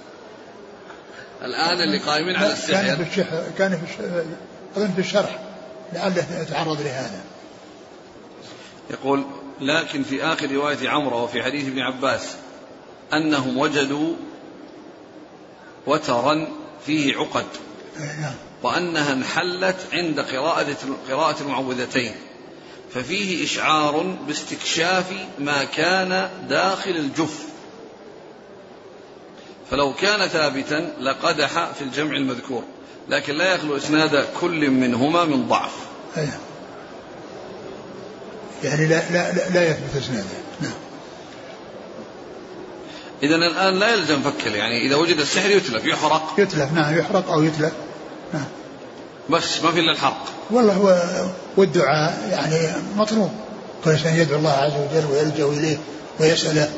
الآن 1.42 1.80
اللي 1.80 1.98
قائمين 1.98 2.36
على 2.36 2.52
السحر 2.52 2.82
كان 2.82 3.04
في 3.04 3.10
الشح 3.10 3.28
كان 3.58 3.70
في 3.70 4.24
أظن 4.76 4.92
في 4.92 5.00
الشرح 5.00 5.38
لعله 5.92 6.42
يتعرض 6.42 6.80
لهذا. 6.80 7.20
يقول 8.90 9.24
لكن 9.60 10.02
في 10.02 10.24
آخر 10.24 10.50
رواية 10.52 10.88
عمرو 10.88 11.24
وفي 11.24 11.42
حديث 11.42 11.66
ابن 11.66 11.80
عباس 11.80 12.36
أنهم 13.12 13.58
وجدوا 13.58 14.14
وترا 15.86 16.48
فيه 16.86 17.16
عقد 17.16 17.46
نعم. 17.98 18.34
وأنها 18.62 19.12
انحلت 19.12 19.76
عند 19.92 20.20
قراءة 20.20 20.76
قراءة 21.08 21.42
المعوذتين 21.42 22.12
ففيه 22.94 23.44
إشعار 23.44 24.16
باستكشاف 24.26 25.12
ما 25.38 25.64
كان 25.64 26.30
داخل 26.48 26.90
الجف. 26.90 27.47
فلو 29.70 29.94
كان 29.94 30.28
ثابتا 30.28 30.92
لقدح 31.00 31.72
في 31.72 31.82
الجمع 31.82 32.16
المذكور 32.16 32.64
لكن 33.08 33.34
لا 33.34 33.54
يخلو 33.54 33.76
إسناد 33.76 34.26
كل 34.40 34.70
منهما 34.70 35.24
من 35.24 35.48
ضعف. 35.48 35.72
أيه. 36.16 36.38
يعني 38.64 38.86
لا 38.86 39.02
لا 39.10 39.32
لا, 39.32 39.48
لا 39.48 39.70
يثبت 39.70 39.96
إسناده. 39.96 40.24
نعم. 40.60 40.72
إذا 43.22 43.36
الآن 43.36 43.74
لا 43.74 43.94
يلزم 43.94 44.22
فكل 44.22 44.54
يعني 44.54 44.86
إذا 44.86 44.96
وجد 44.96 45.18
السحر 45.18 45.50
يتلف 45.50 45.84
يحرق. 45.84 46.34
يتلف 46.38 46.72
نعم 46.72 46.98
يحرق 46.98 47.30
أو 47.30 47.42
يتلف. 47.42 47.72
نعم. 48.34 48.44
بس 49.30 49.62
ما 49.62 49.70
في 49.70 49.80
إلا 49.80 49.92
الحرق. 49.92 50.24
والله 50.50 50.72
هو 50.72 50.96
والدعاء 51.56 52.28
يعني 52.30 52.82
مطلوب. 52.96 53.30
كل 53.84 53.90
إنسان 53.90 54.14
يدعو 54.14 54.38
الله 54.38 54.50
عز 54.50 54.72
وجل 54.72 55.06
ويلجأ 55.12 55.44
إليه 55.44 55.78
ويسأله 56.20 56.70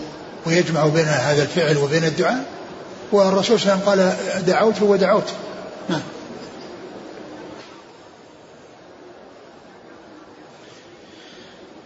ويجمع 0.47 0.87
بين 0.87 1.05
هذا 1.05 1.43
الفعل 1.43 1.77
وبين 1.77 2.05
الدعاء. 2.05 2.60
والرسول 3.13 3.61
صلى 3.61 3.73
الله 3.73 3.91
عليه 3.91 4.03
وسلم 4.03 4.15
قال 4.35 4.45
دعوت 4.47 4.83
ودعوت. 4.83 5.33
نعم. 5.89 6.03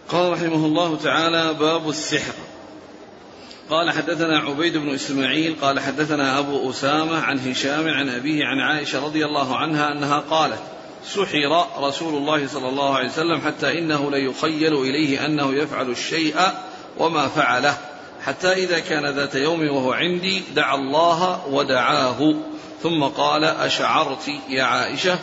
قال 0.09 0.31
رحمه 0.31 0.65
الله 0.65 0.97
تعالى 0.97 1.53
باب 1.53 1.89
السحر. 1.89 2.33
قال 3.69 3.91
حدثنا 3.91 4.39
عبيد 4.39 4.77
بن 4.77 4.93
إسماعيل 4.93 5.55
قال 5.61 5.79
حدثنا 5.79 6.39
أبو 6.39 6.69
أسامة 6.69 7.19
عن 7.19 7.39
هشام 7.39 7.87
عن 7.87 8.09
أبيه 8.09 8.45
عن 8.45 8.59
عائشة 8.59 9.05
رضي 9.05 9.25
الله 9.25 9.57
عنها 9.57 9.91
أنها 9.91 10.19
قالت 10.19 10.59
سحر 11.05 11.65
رسول 11.79 12.13
الله 12.15 12.47
صلى 12.47 12.69
الله 12.69 12.95
عليه 12.95 13.09
وسلم 13.09 13.41
حتى 13.41 13.79
إنه 13.79 14.11
ليخيل 14.11 14.73
إليه 14.73 15.25
أنه 15.25 15.53
يفعل 15.53 15.89
الشيء 15.89 16.35
وما 16.97 17.27
فعله. 17.27 17.77
حتى 18.25 18.53
إذا 18.53 18.79
كان 18.79 19.05
ذات 19.05 19.35
يوم 19.35 19.67
وهو 19.69 19.93
عندي 19.93 20.43
دعا 20.55 20.75
الله 20.75 21.47
ودعاه. 21.47 22.33
ثم 22.83 23.03
قال 23.03 23.43
أشعرت 23.43 24.27
يا 24.49 24.63
عائشة 24.63 25.19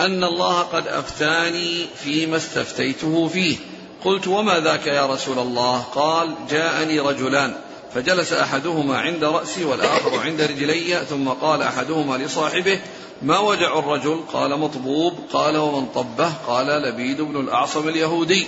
أن 0.00 0.24
الله 0.24 0.60
قد 0.60 0.86
أفتاني 0.86 1.86
فيما 2.04 2.36
استفتيته 2.36 3.28
فيه. 3.28 3.56
قلت 4.04 4.28
وما 4.28 4.60
ذاك 4.60 4.86
يا 4.86 5.06
رسول 5.06 5.38
الله؟ 5.38 5.78
قال 5.78 6.34
جاءني 6.50 7.00
رجلان. 7.00 7.54
فجلس 7.94 8.32
أحدهما 8.32 8.98
عند 8.98 9.24
رأسي 9.24 9.64
والآخر 9.64 10.18
عند 10.18 10.40
رجلي. 10.40 10.96
ثم 11.10 11.28
قال 11.28 11.62
أحدهما 11.62 12.16
لصاحبه 12.16 12.80
ما 13.22 13.38
وجع 13.38 13.78
الرجل؟ 13.78 14.20
قال 14.32 14.58
مطبوب. 14.58 15.18
قال 15.32 15.56
ومن 15.56 15.86
طبه؟ 15.94 16.32
قال 16.46 16.66
لبيد 16.66 17.20
بن 17.20 17.40
الأعصم 17.40 17.88
اليهودي 17.88 18.46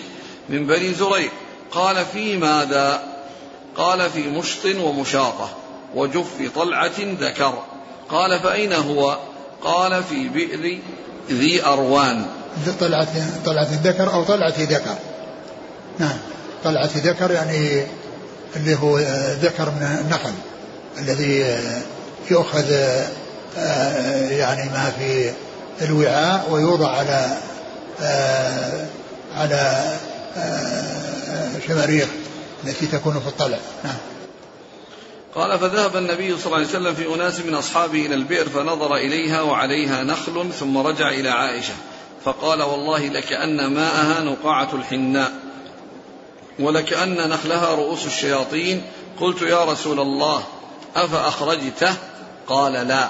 من 0.49 0.67
بني 0.67 0.95
زريق 0.95 1.31
قال 1.73 2.05
في 2.05 2.37
ماذا؟ 2.37 3.10
قال 3.81 4.11
في 4.11 4.29
مشط 4.29 4.65
ومشاطة 4.81 5.49
وجف 5.95 6.27
طلعة 6.55 7.01
ذكر. 7.21 7.55
قال 8.09 8.41
فأين 8.41 8.73
هو؟ 8.73 9.19
قال 9.63 10.05
في 10.05 10.29
بئر 10.29 10.79
ذي 11.31 11.65
أروان. 11.65 12.27
طلعه 12.81 13.09
طلعة 13.45 13.69
الذكر 13.73 14.13
أو 14.13 14.25
طلعة 14.25 14.55
ذكر. 14.59 14.95
نعم. 15.99 16.17
طلعة 16.65 16.91
ذكر 16.97 17.31
يعني 17.31 17.85
اللي 18.57 18.75
هو 18.83 18.99
آه، 18.99 19.35
ذكر 19.35 19.71
من 19.71 19.99
النخل 20.05 20.33
الذي 20.99 21.45
آه، 21.45 21.81
يؤخذ 22.31 22.73
آه، 23.59 24.31
يعني 24.31 24.71
ما 24.71 24.93
في 24.99 25.33
الوعاء 25.83 26.51
ويوضع 26.51 26.89
على 26.89 27.37
على 29.37 29.83
شماريخ. 31.67 32.09
التي 32.65 32.87
تكون 32.87 33.21
في 33.21 33.29
الطلع 33.29 33.59
نعم. 33.85 33.97
قال 35.35 35.59
فذهب 35.59 35.97
النبي 35.97 36.37
صلى 36.37 36.47
الله 36.47 36.57
عليه 36.57 36.67
وسلم 36.67 36.95
في 36.95 37.15
أناس 37.15 37.41
من 37.41 37.55
أصحابه 37.55 38.07
إلى 38.07 38.15
البئر 38.15 38.49
فنظر 38.49 38.97
إليها 38.97 39.43
وعليها 39.43 40.03
نخل 40.03 40.53
ثم 40.61 40.79
رجع 40.79 41.09
إلى 41.09 41.29
عائشة 41.29 41.73
فقال 42.25 42.63
والله 42.63 43.09
لكأن 43.09 43.67
ماءها 43.67 44.21
نقاعة 44.21 44.69
الحناء 44.73 45.33
ولكأن 46.59 47.29
نخلها 47.29 47.75
رؤوس 47.75 48.07
الشياطين. 48.07 48.83
قلت 49.21 49.43
يا 49.43 49.65
رسول 49.65 50.01
الله 50.01 50.45
أفأخرجته؟ 50.97 51.95
قال 52.47 52.73
لا. 52.73 53.09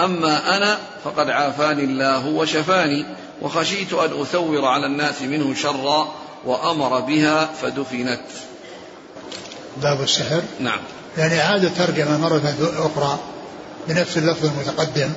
أما 0.00 0.56
أنا 0.56 0.78
فقد 1.04 1.30
عافاني 1.30 1.84
الله 1.84 2.26
وشفاني 2.26 3.06
وخشيت 3.42 3.92
أن 3.92 4.20
أثور 4.20 4.64
على 4.64 4.86
الناس 4.86 5.22
منه 5.22 5.54
شرا 5.54 6.12
وأمر 6.44 7.00
بها 7.00 7.46
فدفنت. 7.62 8.20
باب 9.76 10.02
السحر. 10.02 10.42
نعم. 10.60 10.80
يعني 11.18 11.40
عاد 11.40 11.74
ترجمة 11.74 12.18
مرة 12.18 12.54
أخرى 12.78 13.18
بنفس 13.88 14.18
اللفظ 14.18 14.44
المتقدم 14.44 15.10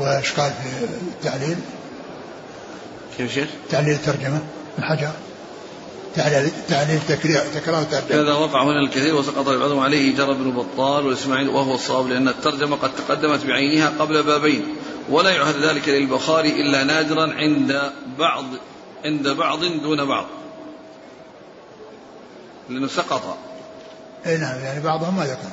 وإيش 0.00 0.32
قال 0.32 0.52
في 0.52 0.84
التعليل. 0.84 1.56
كيف 3.18 3.34
شيخ؟ 3.34 3.48
تعليل 3.70 3.94
الترجمة 3.94 4.40
من 4.78 4.84
حجر. 4.84 5.10
تعليل 6.16 6.50
تعليل 6.68 7.00
تكرار 7.08 7.44
تكرار 7.54 7.86
هذا 8.10 8.32
وقع 8.32 8.62
هنا 8.64 8.80
الكثير 8.80 9.14
وسقط 9.14 9.48
بعضهم 9.48 9.78
عليه 9.78 10.16
جرى 10.16 10.34
بن 10.34 10.50
بطال 10.50 11.06
والاسماعيل 11.06 11.48
وهو 11.48 11.74
الصواب 11.74 12.08
لأن 12.08 12.28
الترجمة 12.28 12.76
قد 12.76 12.90
تقدمت 12.94 13.46
بعينها 13.46 13.92
قبل 13.98 14.22
بابين 14.22 14.64
ولا 15.10 15.30
يعهد 15.30 15.56
ذلك 15.56 15.88
للبخاري 15.88 16.48
إلا 16.48 16.84
نادرا 16.84 17.32
عند 17.32 17.92
بعض 18.18 18.44
عند 19.04 19.28
بعض 19.28 19.64
دون 19.64 20.04
بعض. 20.04 20.26
لأنه 22.68 22.88
سقط. 22.88 23.36
اي 24.26 24.36
نعم 24.36 24.60
يعني 24.60 24.80
بعضهم 24.80 25.16
ما 25.16 25.24
ذكر. 25.24 25.50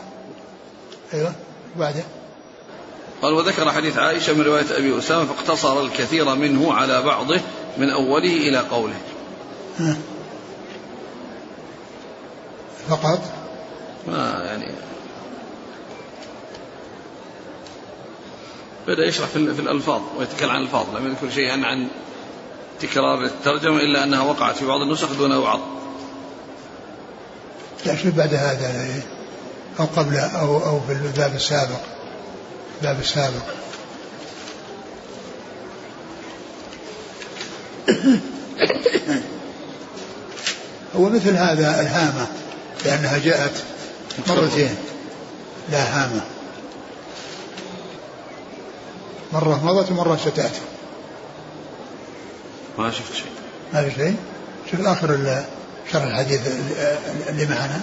أيوه 1.13 1.33
بعدين؟ 1.75 2.03
قال 3.21 3.33
وذكر 3.33 3.71
حديث 3.71 3.97
عائشة 3.97 4.33
من 4.33 4.41
رواية 4.41 4.77
أبي 4.77 4.97
أسامة 4.97 5.25
فاقتصر 5.25 5.81
الكثير 5.81 6.35
منه 6.35 6.73
على 6.73 7.01
بعضه 7.01 7.41
من 7.77 7.89
أوله 7.89 8.33
إلى 8.33 8.57
قوله. 8.57 8.95
فقط؟ 12.89 13.21
ما 14.07 14.43
يعني. 14.45 14.71
بدأ 18.87 19.05
يشرح 19.05 19.27
في 19.27 19.37
الألفاظ 19.37 20.01
ويتكلم 20.17 20.49
عن 20.49 20.57
الألفاظ 20.57 20.95
لم 20.95 21.07
يذكر 21.07 21.29
شيئا 21.29 21.65
عن 21.65 21.87
تكرار 22.79 23.23
الترجمة 23.23 23.77
إلا 23.77 24.03
أنها 24.03 24.21
وقعت 24.21 24.57
في 24.57 24.65
بعض 24.65 24.81
النسخ 24.81 25.13
دون 25.13 25.41
بعض 25.41 25.59
لا 27.85 27.95
شو 27.95 28.11
بعد 28.11 28.33
هذا 28.33 29.01
أو 29.79 29.85
قبل 29.85 30.17
أو 30.17 30.65
أو 30.65 30.81
في 30.87 30.93
الباب 30.93 31.35
السابق. 31.35 31.79
الباب 32.81 32.99
السابق. 32.99 33.43
هو 40.95 41.09
مثل 41.09 41.35
هذا 41.35 41.81
الهامة 41.81 42.27
لأنها 42.85 43.17
جاءت 43.17 43.63
مرتين. 44.27 44.75
لا 45.71 45.83
هامة. 45.83 46.21
مرة 49.33 49.65
مضت 49.65 49.91
ومرة 49.91 50.17
ستأتي. 50.17 50.61
ما 52.77 52.91
شفت 52.91 53.13
شيء. 53.13 53.31
ما 53.73 53.89
في 53.89 53.95
شيء؟ 53.95 54.15
شوف 54.71 54.87
آخر 54.87 55.13
شرح 55.93 56.03
الحديث 56.03 56.47
اللي 57.29 57.45
معنا 57.45 57.81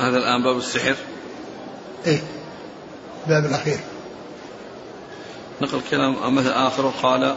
هذا 0.00 0.18
الآن 0.18 0.42
باب 0.42 0.58
السحر. 0.58 0.94
إيه 2.06 2.20
باب 3.26 3.46
الأخير. 3.46 3.78
نقل 5.60 5.80
كلام 5.90 6.34
مثل 6.34 6.50
آخره 6.50 6.94
قال 7.02 7.36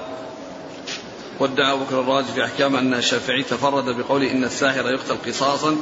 وادعى 1.39 1.73
أبو 1.73 1.83
بكر 1.83 1.99
الرازي 1.99 2.33
في 2.33 2.45
أحكام 2.45 2.75
أن 2.75 2.93
الشافعي 2.93 3.43
تفرد 3.43 3.97
بقوله 3.97 4.31
إن 4.31 4.43
الساحر 4.43 4.91
يقتل 4.91 5.17
قصاصا 5.31 5.75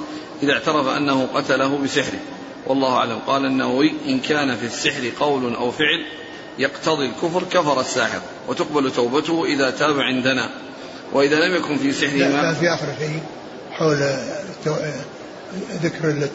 إذا 0.44 0.54
اعترف 0.54 0.88
أنه 0.88 1.28
قتله 1.34 1.78
بسحره. 1.78 2.20
والله 2.68 2.96
أعلم. 2.96 3.20
قال 3.28 3.46
النووي 3.46 3.94
إن 4.06 4.20
كان 4.20 4.58
في 4.58 4.66
السحر 4.66 5.12
قول 5.20 5.56
أو 5.56 5.72
فعل 5.72 6.06
يقتضي 6.58 7.06
الكفر 7.06 7.44
كفر 7.44 7.80
الساحر 7.80 8.22
وتقبل 8.48 8.92
توبته 8.92 9.46
إذا 9.46 9.70
تاب 9.70 10.00
عندنا. 10.00 10.50
وإذا 11.14 11.36
لم 11.36 11.56
يكن 11.56 11.78
في 11.78 11.92
سحره 11.94 12.28
ما 12.28 12.42
كان 12.42 12.56
في 12.56 12.70
آخر 12.70 12.88
شيء 13.00 13.20
حول 13.72 13.98
ذكر 15.84 16.30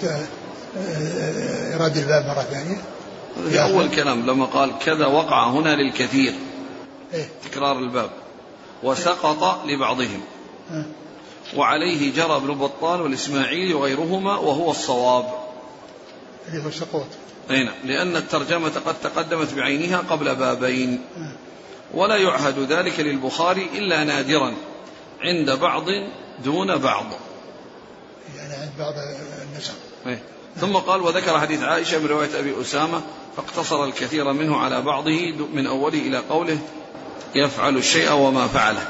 إرادة 1.75 2.01
الباب 2.01 2.27
مرة 2.27 2.43
ثانية. 2.43 2.83
في 3.51 3.63
أول 3.63 3.91
كلام 3.91 4.27
لما 4.27 4.45
قال 4.45 4.79
كذا 4.79 5.07
وقع 5.07 5.51
هنا 5.51 5.77
للكثير. 5.77 6.35
إيه؟ 7.15 7.29
تكرار 7.45 7.79
الباب. 7.79 8.11
وسقط 8.83 9.67
لبعضهم. 9.67 10.21
وعليه 11.57 12.13
جرى 12.13 12.37
ابن 12.37 12.55
بطال 12.55 13.01
والإسماعيلي 13.01 13.75
وغيرهما 13.75 14.37
وهو 14.39 14.71
الصواب. 14.71 15.27
اللي 16.49 16.65
هو 16.65 16.69
السقوط 16.69 17.07
أي 17.51 17.65
نعم 17.65 17.75
لأن 17.85 18.17
الترجمة 18.17 18.73
قد 18.87 18.95
تقدمت 19.03 19.55
بعينها 19.55 19.99
قبل 19.99 20.35
بابين. 20.35 21.01
ولا 21.95 22.17
يعهد 22.17 22.59
ذلك 22.59 23.01
للبخاري 23.01 23.69
إلا 23.75 24.05
نادرا 24.05 24.55
عند 25.21 25.51
بعض 25.51 25.85
دون 26.45 26.77
بعض. 26.77 27.07
يعني 28.37 28.55
عند 28.55 28.73
بعض 28.79 28.95
النسخ. 29.43 29.73
إيه. 30.07 30.23
ثم 30.61 30.77
قال 30.77 31.01
وذكر 31.01 31.41
حديث 31.41 31.63
عائشة 31.63 31.99
من 31.99 32.07
رواية 32.07 32.39
أبي 32.39 32.61
أسامة 32.61 33.03
فاقتصر 33.37 33.85
الكثير 33.85 34.33
منه 34.33 34.57
على 34.57 34.83
بعضه 34.83 35.33
من 35.55 35.67
أوله 35.67 35.99
إلى 35.99 36.19
قوله 36.19 36.59
يفعل 37.35 37.77
الشيء 37.77 38.13
وما 38.13 38.47
فعله. 38.47 38.89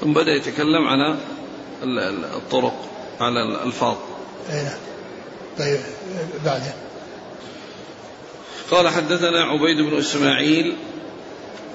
ثم 0.00 0.12
بدأ 0.12 0.32
يتكلم 0.32 0.88
عن 0.88 1.18
الطرق 2.34 2.88
على 3.20 3.42
الألفاظ. 3.42 3.96
نعم. 4.50 4.78
طيب 5.58 5.80
بعده 6.44 6.74
قال 8.70 8.88
حدثنا 8.88 9.44
عبيد 9.44 9.76
بن 9.76 9.98
إسماعيل 9.98 10.76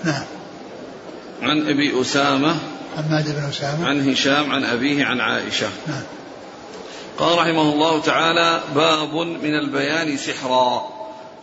نعم. 0.04 0.24
عن 1.41 1.70
أبي 1.70 2.01
أسامة. 2.01 2.56
حماد 2.97 3.36
بن 3.36 3.43
أسامة. 3.49 3.88
عن 3.88 4.10
هشام 4.10 4.51
عن 4.51 4.64
أبيه 4.64 5.06
عن 5.06 5.22
عائشة. 5.22 5.70
نعم. 5.88 6.04
قال 7.18 7.38
رحمه 7.38 7.74
الله 7.74 8.01
تعالى 8.01 8.62
باب 8.76 9.16
من 9.16 9.56
البيان 9.56 10.18
سحرا. 10.18 10.93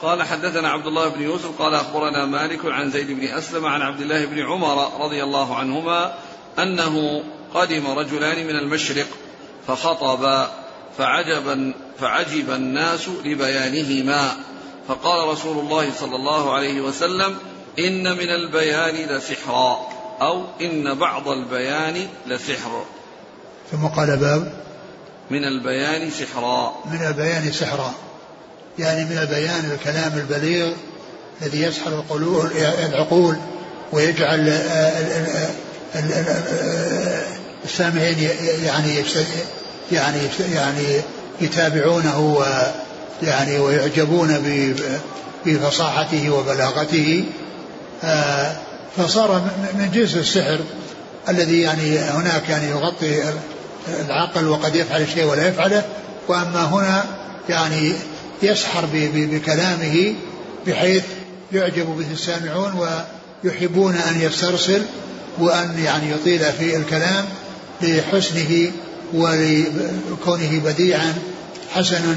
قال 0.03 0.23
حدثنا 0.23 0.69
عبد 0.69 0.87
الله 0.87 1.09
بن 1.09 1.23
يوسف 1.23 1.63
قال 1.63 1.75
أخبرنا 1.75 2.27
مالك 2.27 2.61
عن 2.65 2.91
زيد 2.91 3.11
بن 3.11 3.25
أسلم 3.25 3.67
عن 3.67 3.83
عبد 3.83 4.01
الله 4.01 4.25
بن 4.25 4.39
عمر 4.39 5.05
رضي 5.05 5.23
الله 5.23 5.57
عنهما 5.57 6.15
أنه 6.59 7.23
قدم 7.55 7.87
رجلان 7.87 8.47
من 8.47 8.57
المشرق 8.57 9.07
فخطبا 9.67 10.51
فعجبا 10.99 11.75
فعجب 12.01 12.51
الناس 12.51 13.09
لبيانهما. 13.25 14.33
فقال 14.89 15.29
رسول 15.29 15.59
الله 15.59 15.93
صلى 15.93 16.17
الله 16.17 16.55
عليه 16.55 16.81
وسلم 16.81 17.37
إن 17.87 18.13
من 18.17 18.31
البيان 18.31 19.17
لسحرا 19.17 19.89
أو 20.21 20.45
إن 20.61 20.99
بعض 20.99 21.29
البيان 21.29 22.09
لسحر 22.27 22.85
ثم 23.73 23.87
قال 23.87 24.17
باب. 24.17 24.53
من 25.31 25.45
البيان 25.45 26.11
سحرا 26.11 26.75
من 26.93 27.07
البيان 27.07 27.53
سحرا 27.53 27.95
يعني 28.79 29.05
من 29.05 29.19
البيان 29.19 29.71
الكلام 29.71 30.13
البليغ 30.19 30.73
الذي 31.43 31.63
يسحر 31.63 31.91
القلوب 31.93 32.51
العقول 32.89 33.37
ويجعل 33.93 34.49
السامعين 37.65 38.31
يعني 38.65 39.05
يعني 39.93 40.19
يعني 40.53 41.01
يتابعونه 41.41 42.21
ويعني 43.23 43.59
ويعجبون 43.59 44.45
بفصاحته 45.47 46.31
وبلاغته. 46.31 47.25
فصار 48.97 49.51
من 49.75 49.91
جنس 49.95 50.17
السحر 50.17 50.59
الذي 51.29 51.61
يعني 51.61 51.99
هناك 51.99 52.49
يعني 52.49 52.71
يغطي 52.71 53.23
العقل 54.01 54.49
وقد 54.49 54.75
يفعل 54.75 55.03
الشيء 55.03 55.25
ولا 55.25 55.49
يفعله 55.49 55.83
وأما 56.29 56.65
هنا 56.65 57.05
يعني 57.49 57.93
يسحر 58.43 58.85
بكلامه 58.93 60.15
بحيث 60.67 61.05
يعجب 61.53 61.87
به 61.87 62.13
السامعون 62.13 62.89
ويحبون 63.45 63.95
أن 63.95 64.21
يسترسل 64.21 64.83
وأن 65.39 65.79
يعني 65.85 66.11
يطيل 66.11 66.41
في 66.53 66.77
الكلام 66.77 67.25
لحسنه 67.83 68.71
ولكونه 69.15 70.61
بديعا 70.65 71.15
حسنا. 71.75 72.17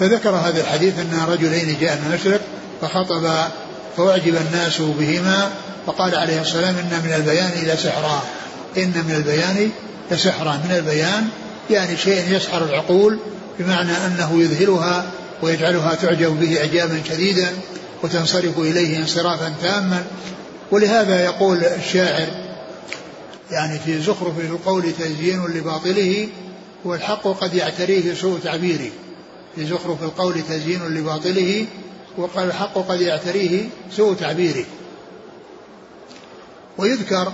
فذكر 0.00 0.30
هذا 0.30 0.60
الحديث 0.60 0.98
أن 0.98 1.26
رجلين 1.28 1.76
جاء 1.80 1.96
من 1.96 2.12
المشرق 2.12 2.40
فخطب 2.80 3.50
فأعجب 3.96 4.36
الناس 4.36 4.80
بهما 4.80 5.50
فقال 5.86 6.14
عليه 6.14 6.40
السلام 6.40 6.76
إن 6.76 7.00
من 7.04 7.12
البيان 7.12 7.50
لسحرا 7.66 8.22
إن 8.76 9.04
من 9.08 9.14
البيان 9.16 9.70
لسحرا 10.10 10.60
من 10.68 10.76
البيان 10.76 11.28
يعني 11.70 11.96
شيء 11.96 12.36
يسحر 12.36 12.64
العقول 12.64 13.18
بمعنى 13.58 13.92
أنه 13.92 14.40
يذهلها 14.40 15.06
ويجعلها 15.42 15.94
تعجب 15.94 16.40
به 16.40 16.60
إعجابا 16.60 17.02
شديدا 17.08 17.52
وتنصرف 18.02 18.58
إليه 18.58 18.98
انصرافا 18.98 19.54
تاما. 19.62 20.04
ولهذا 20.70 21.24
يقول 21.24 21.64
الشاعر 21.64 22.26
يعني 23.50 23.78
في 23.78 24.00
زخرف 24.02 24.40
القول 24.40 24.92
تزيين 24.98 25.44
لباطله 25.46 26.28
والحق 26.84 27.22
قد 27.22 27.54
يعتريه 27.54 28.14
سوء 28.14 28.38
تعبيره 28.44 28.90
في 29.56 29.66
زخرف 29.66 30.02
القول 30.02 30.34
تزيين 30.48 30.80
لباطله 30.88 31.66
وقال 32.16 32.48
الحق 32.48 32.74
قد 32.74 33.00
يعتريه 33.00 33.68
سوء 33.90 34.14
تعبيره. 34.14 34.64
ويذكر 36.78 37.32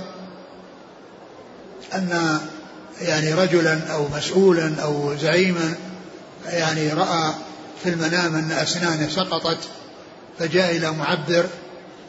أن 1.94 2.40
يعني 3.00 3.34
رجلا 3.34 3.92
أو 3.92 4.08
مسؤولا 4.08 4.82
أو 4.82 5.16
زعيما 5.16 5.74
يعني 6.46 6.92
رأى 6.92 7.34
في 7.82 7.88
المنام 7.88 8.34
أن 8.34 8.52
أسنانه 8.52 9.08
سقطت 9.08 9.58
فجاء 10.38 10.76
إلى 10.76 10.90
معبر 10.90 11.46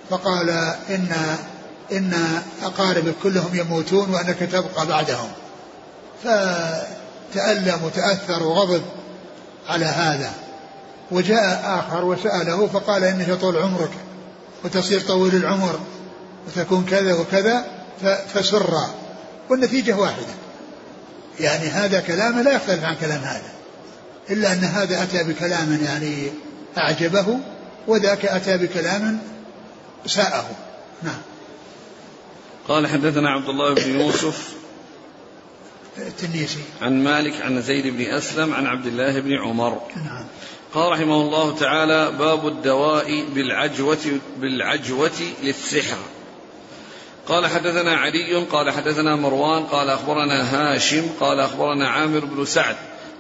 فقال 0.10 0.50
إن 0.90 1.16
إن 1.92 2.14
أقاربك 2.64 3.14
كلهم 3.24 3.56
يموتون 3.56 4.10
وأنك 4.10 4.40
تبقى 4.40 4.88
بعدهم. 4.88 5.32
فتألم 6.24 7.84
وتأثر 7.84 8.44
وغضب 8.44 8.82
على 9.68 9.86
هذا. 9.86 10.34
وجاء 11.12 11.62
آخر 11.66 12.06
وسأله 12.06 12.68
فقال 12.68 13.04
إنك 13.04 13.32
طول 13.34 13.58
عمرك 13.58 13.92
وتصير 14.64 15.02
طويل 15.02 15.36
العمر 15.36 15.80
وتكون 16.48 16.86
كذا 16.86 17.14
وكذا 17.14 17.66
فسر. 18.34 18.78
والنتيجة 19.50 19.98
واحدة. 19.98 20.34
يعني 21.40 21.68
هذا 21.68 22.00
كلام 22.00 22.40
لا 22.40 22.52
يختلف 22.52 22.84
عن 22.84 22.96
كلام 22.96 23.22
هذا. 23.22 23.52
إلا 24.30 24.54
أن 24.54 24.64
هذا 24.64 25.04
أتى 25.04 25.24
بكلام 25.24 25.80
يعني 25.84 26.32
أعجبه 26.78 27.40
وذاك 27.88 28.26
أتى 28.26 28.58
بكلام 28.58 29.20
ساءه. 30.06 30.50
نعم. 31.04 31.22
قال 32.68 32.88
حدثنا 32.88 33.30
عبد 33.30 33.50
الله 33.50 33.74
بن 33.74 34.00
يوسف 34.00 34.54
التنيسي. 35.98 36.64
عن 36.82 37.04
مالك 37.04 37.42
عن 37.42 37.62
زيد 37.62 37.88
بن 37.88 38.02
أسلم 38.02 38.54
عن 38.54 38.66
عبد 38.66 38.86
الله 38.86 39.20
بن 39.20 39.34
عمر. 39.34 39.82
نعم. 39.96 40.26
قال 40.74 40.92
رحمه 40.92 41.22
الله 41.22 41.56
تعالى 41.56 42.12
باب 42.12 42.48
الدواء 42.48 43.24
بالعجوة 43.36 44.20
بالعجوة 44.38 45.22
للسحر. 45.44 45.98
قال 47.28 47.48
حدثنا 47.48 47.96
علي 47.96 48.36
قال 48.36 48.72
حدثنا 48.72 49.16
مروان 49.16 49.64
قال 49.64 49.90
أخبرنا 49.90 50.42
هاشم 50.56 51.10
قال 51.20 51.40
أخبرنا 51.40 51.90
عامر 51.90 52.26
بن 52.26 52.46
سعد 52.46 52.76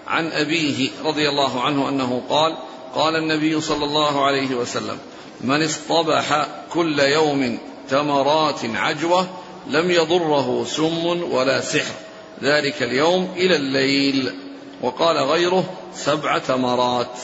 عن 0.07 0.31
أبيه 0.31 0.89
رضي 1.05 1.29
الله 1.29 1.61
عنه 1.61 1.89
أنه 1.89 2.23
قال 2.29 2.57
قال 2.95 3.15
النبي 3.15 3.61
صلى 3.61 3.85
الله 3.85 4.25
عليه 4.25 4.55
وسلم 4.55 4.97
من 5.41 5.63
اصطبح 5.63 6.47
كل 6.73 6.99
يوم 6.99 7.57
تمرات 7.89 8.59
عجوة 8.75 9.27
لم 9.67 9.91
يضره 9.91 10.65
سم 10.65 11.05
ولا 11.05 11.61
سحر. 11.61 11.95
ذلك 12.43 12.83
اليوم 12.83 13.33
إلى 13.35 13.55
الليل. 13.55 14.33
وقال 14.81 15.17
غيره 15.17 15.73
سبع 15.93 16.37
تمرات. 16.37 17.19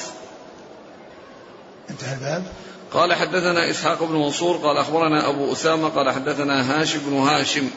انتهى 1.89 2.13
الباب. 2.13 2.43
قال 2.93 3.13
حدثنا 3.13 3.69
إسحاق 3.69 4.03
بن 4.03 4.15
منصور 4.15 4.57
قال 4.57 4.77
أخبرنا 4.77 5.29
أبو 5.29 5.51
أسامة 5.51 5.89
قال 5.89 6.11
حدثنا 6.11 6.81
هاشم 6.81 6.99
بن 6.99 7.13
هاشم. 7.17 7.69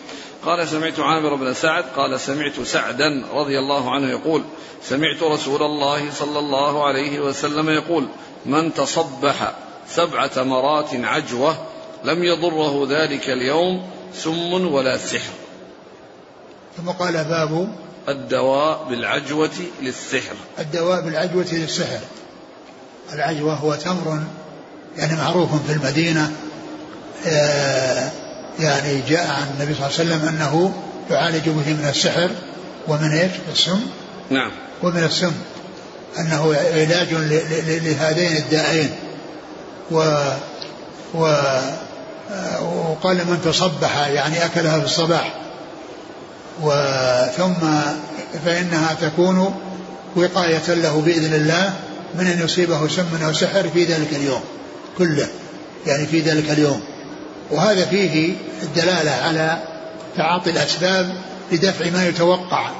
قال 0.45 0.69
سمعت 0.69 1.01
عامر 1.01 1.35
بن 1.35 1.55
سعد 1.55 1.85
قال 1.97 2.21
سمعت 2.21 2.61
سعدا 2.61 3.25
رضي 3.33 3.59
الله 3.59 3.91
عنه 3.91 4.11
يقول 4.11 4.43
سمعت 4.83 5.23
رسول 5.23 5.63
الله 5.63 6.11
صلى 6.11 6.39
الله 6.39 6.85
عليه 6.87 7.21
وسلم 7.21 7.69
يقول 7.71 8.09
من 8.47 8.75
تصبح 8.75 9.53
سبع 9.89 10.27
تمرات 10.27 10.95
عجوة 10.95 11.57
لم 12.05 12.25
يضره 12.25 12.87
ذلك 12.91 13.31
اليوم 13.31 13.91
سم 14.15 14.73
ولا 14.73 14.97
سحر. 14.97 15.33
ثم 16.77 16.91
قال 16.91 17.13
باب 17.13 17.75
الدواء 18.09 18.87
بالعجوة 18.91 19.51
للسحر. 19.83 20.35
الدواء 20.59 21.01
بالعجوة 21.01 21.47
للسحر. 21.53 22.01
العجوة 23.13 23.55
هو 23.55 23.75
تمر 23.75 24.23
يعني 24.97 25.17
معروف 25.17 25.67
في 25.67 25.73
المدينة 25.73 26.31
آه، 27.27 28.11
يعني 28.61 29.01
جاء 29.09 29.31
عن 29.31 29.47
النبي 29.55 29.75
صلى 29.75 29.87
الله 29.87 29.99
عليه 29.99 30.25
وسلم 30.25 30.29
أنه 30.29 30.73
يعالج 31.11 31.49
به 31.49 31.73
من 31.73 31.87
السحر 31.89 32.31
ومن 32.89 33.13
إيش؟ 33.13 33.33
السم. 33.53 33.81
نعم. 34.31 34.51
ومن 34.83 35.05
السم. 35.05 35.33
أنه 36.19 36.55
علاج 36.75 37.09
لهذين 37.85 38.37
الدائين. 38.37 38.91
و 39.91 39.97
و 41.15 41.27
آه، 42.33 42.63
وقال 42.63 43.17
من 43.17 43.41
تصبح 43.45 44.07
يعني 44.07 44.45
أكلها 44.45 44.79
في 44.79 44.85
الصباح. 44.85 45.35
وثم 46.63 47.67
فإنها 48.45 48.97
تكون 49.01 49.55
وقاية 50.17 50.75
له 50.75 51.01
بإذن 51.01 51.35
الله. 51.35 51.73
من 52.15 52.27
أن 52.27 52.45
يصيبه 52.45 52.89
سم 52.89 53.25
أو 53.25 53.33
سحر 53.33 53.69
في 53.69 53.85
ذلك 53.85 54.13
اليوم 54.13 54.41
كله 54.99 55.29
يعني 55.87 56.07
في 56.07 56.21
ذلك 56.21 56.51
اليوم. 56.51 56.81
وهذا 57.51 57.85
فيه 57.85 58.35
الدلالة 58.63 59.11
على 59.11 59.59
تعاطي 60.17 60.51
الأسباب 60.51 61.13
لدفع 61.53 61.91
ما 61.91 62.09
يتوقع 62.09 62.71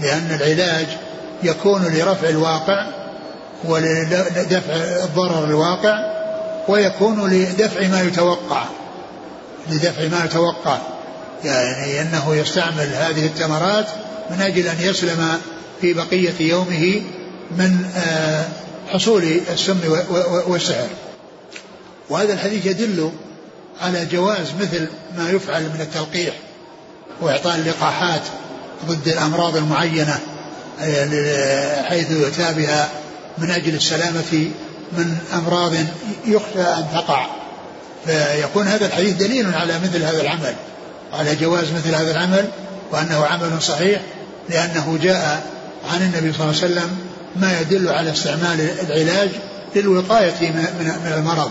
لأن 0.00 0.38
العلاج 0.40 0.86
يكون 1.42 1.84
لرفع 1.84 2.28
الواقع 2.28 2.86
ولدفع 3.64 4.74
الضرر 5.04 5.44
الواقع 5.44 5.94
ويكون 6.68 7.30
لدفع 7.30 7.86
ما 7.86 8.02
يتوقع 8.02 8.64
لدفع 9.70 10.08
ما 10.08 10.24
يتوقع. 10.24 10.78
يعني 11.44 12.00
أنه 12.00 12.34
يستعمل 12.34 12.94
هذه 12.94 13.26
التمرات 13.26 13.86
من 14.30 14.42
أجل 14.42 14.66
أن 14.66 14.76
يسلم 14.80 15.40
في 15.80 15.92
بقية 15.92 16.34
يومه 16.40 17.02
من 17.58 17.90
آه، 17.96 18.44
حصول 18.88 19.40
السم 19.52 19.78
والسحر. 20.46 20.88
وهذا 22.10 22.32
الحديث 22.32 22.66
يدل 22.66 23.10
على 23.80 24.06
جواز 24.06 24.46
مثل 24.60 24.88
ما 25.16 25.30
يفعل 25.30 25.62
من 25.62 25.80
التلقيح 25.80 26.34
وإعطاء 27.20 27.56
اللقاحات 27.56 28.22
ضد 28.86 29.08
الأمراض 29.08 29.56
المعينة 29.56 30.18
آه، 30.80 31.82
حيث 31.82 32.10
يؤتى 32.10 32.54
بها 32.56 32.88
من 33.38 33.50
أجل 33.50 33.74
السلامة 33.74 34.50
من 34.92 35.18
أمراض 35.34 35.72
يخشى 36.26 36.62
أن 36.62 36.86
تقع. 36.92 37.26
فيكون 38.06 38.66
هذا 38.66 38.86
الحديث 38.86 39.16
دليل 39.16 39.54
على 39.54 39.78
مثل 39.78 40.02
هذا 40.02 40.20
العمل 40.20 40.54
على 41.12 41.36
جواز 41.36 41.72
مثل 41.72 41.94
هذا 41.94 42.10
العمل 42.10 42.44
وأنه 42.92 43.26
عمل 43.26 43.62
صحيح 43.62 44.00
لأنه 44.48 44.98
جاء 45.02 45.42
عن 45.92 46.02
النبي 46.02 46.32
صلى 46.32 46.40
الله 46.40 46.62
عليه 46.62 46.72
وسلم 46.72 47.09
ما 47.36 47.60
يدل 47.60 47.88
على 47.88 48.12
استعمال 48.12 48.70
العلاج 48.80 49.30
للوقاية 49.76 50.50
من 50.80 51.12
المرض. 51.18 51.50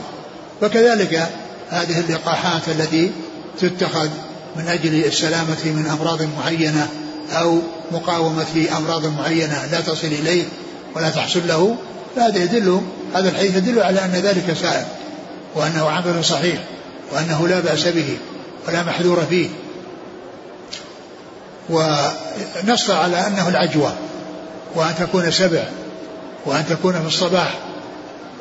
وكذلك 0.61 1.29
هذه 1.69 1.99
اللقاحات 1.99 2.61
التي 2.67 3.11
تتخذ 3.59 4.09
من 4.55 4.67
أجل 4.67 5.05
السلامة 5.05 5.65
من 5.65 5.87
أمراض 5.99 6.21
معينة 6.37 6.87
أو 7.31 7.59
مقاومة 7.91 8.67
أمراض 8.77 9.05
معينة 9.05 9.65
لا 9.71 9.81
تصل 9.81 10.07
إليه 10.07 10.45
ولا 10.95 11.09
تحصل 11.09 11.47
له 11.47 11.75
فهذا 12.15 12.43
يدل 12.43 12.81
هذا 13.15 13.29
الحديث 13.29 13.55
يدل 13.55 13.83
على 13.83 14.05
أن 14.05 14.11
ذلك 14.11 14.57
سائر 14.61 14.85
وأنه 15.55 15.89
عمل 15.89 16.25
صحيح 16.25 16.63
وأنه 17.11 17.47
لا 17.47 17.59
بأس 17.59 17.87
به 17.87 18.17
ولا 18.67 18.83
محذور 18.83 19.25
فيه. 19.29 19.49
ونص 21.69 22.89
على 22.89 23.27
أنه 23.27 23.49
العجوة. 23.49 23.93
وأن 24.75 24.95
تكون 24.99 25.31
سبع 25.31 25.63
وأن 26.45 26.65
تكون 26.69 26.93
في 27.01 27.07
الصباح 27.07 27.59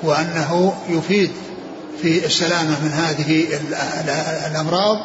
وأنه 0.03 0.75
يفيد 0.89 1.31
في 2.03 2.27
السلامة 2.27 2.85
من 2.85 2.91
هذه 2.91 3.47
الأمراض 4.51 4.97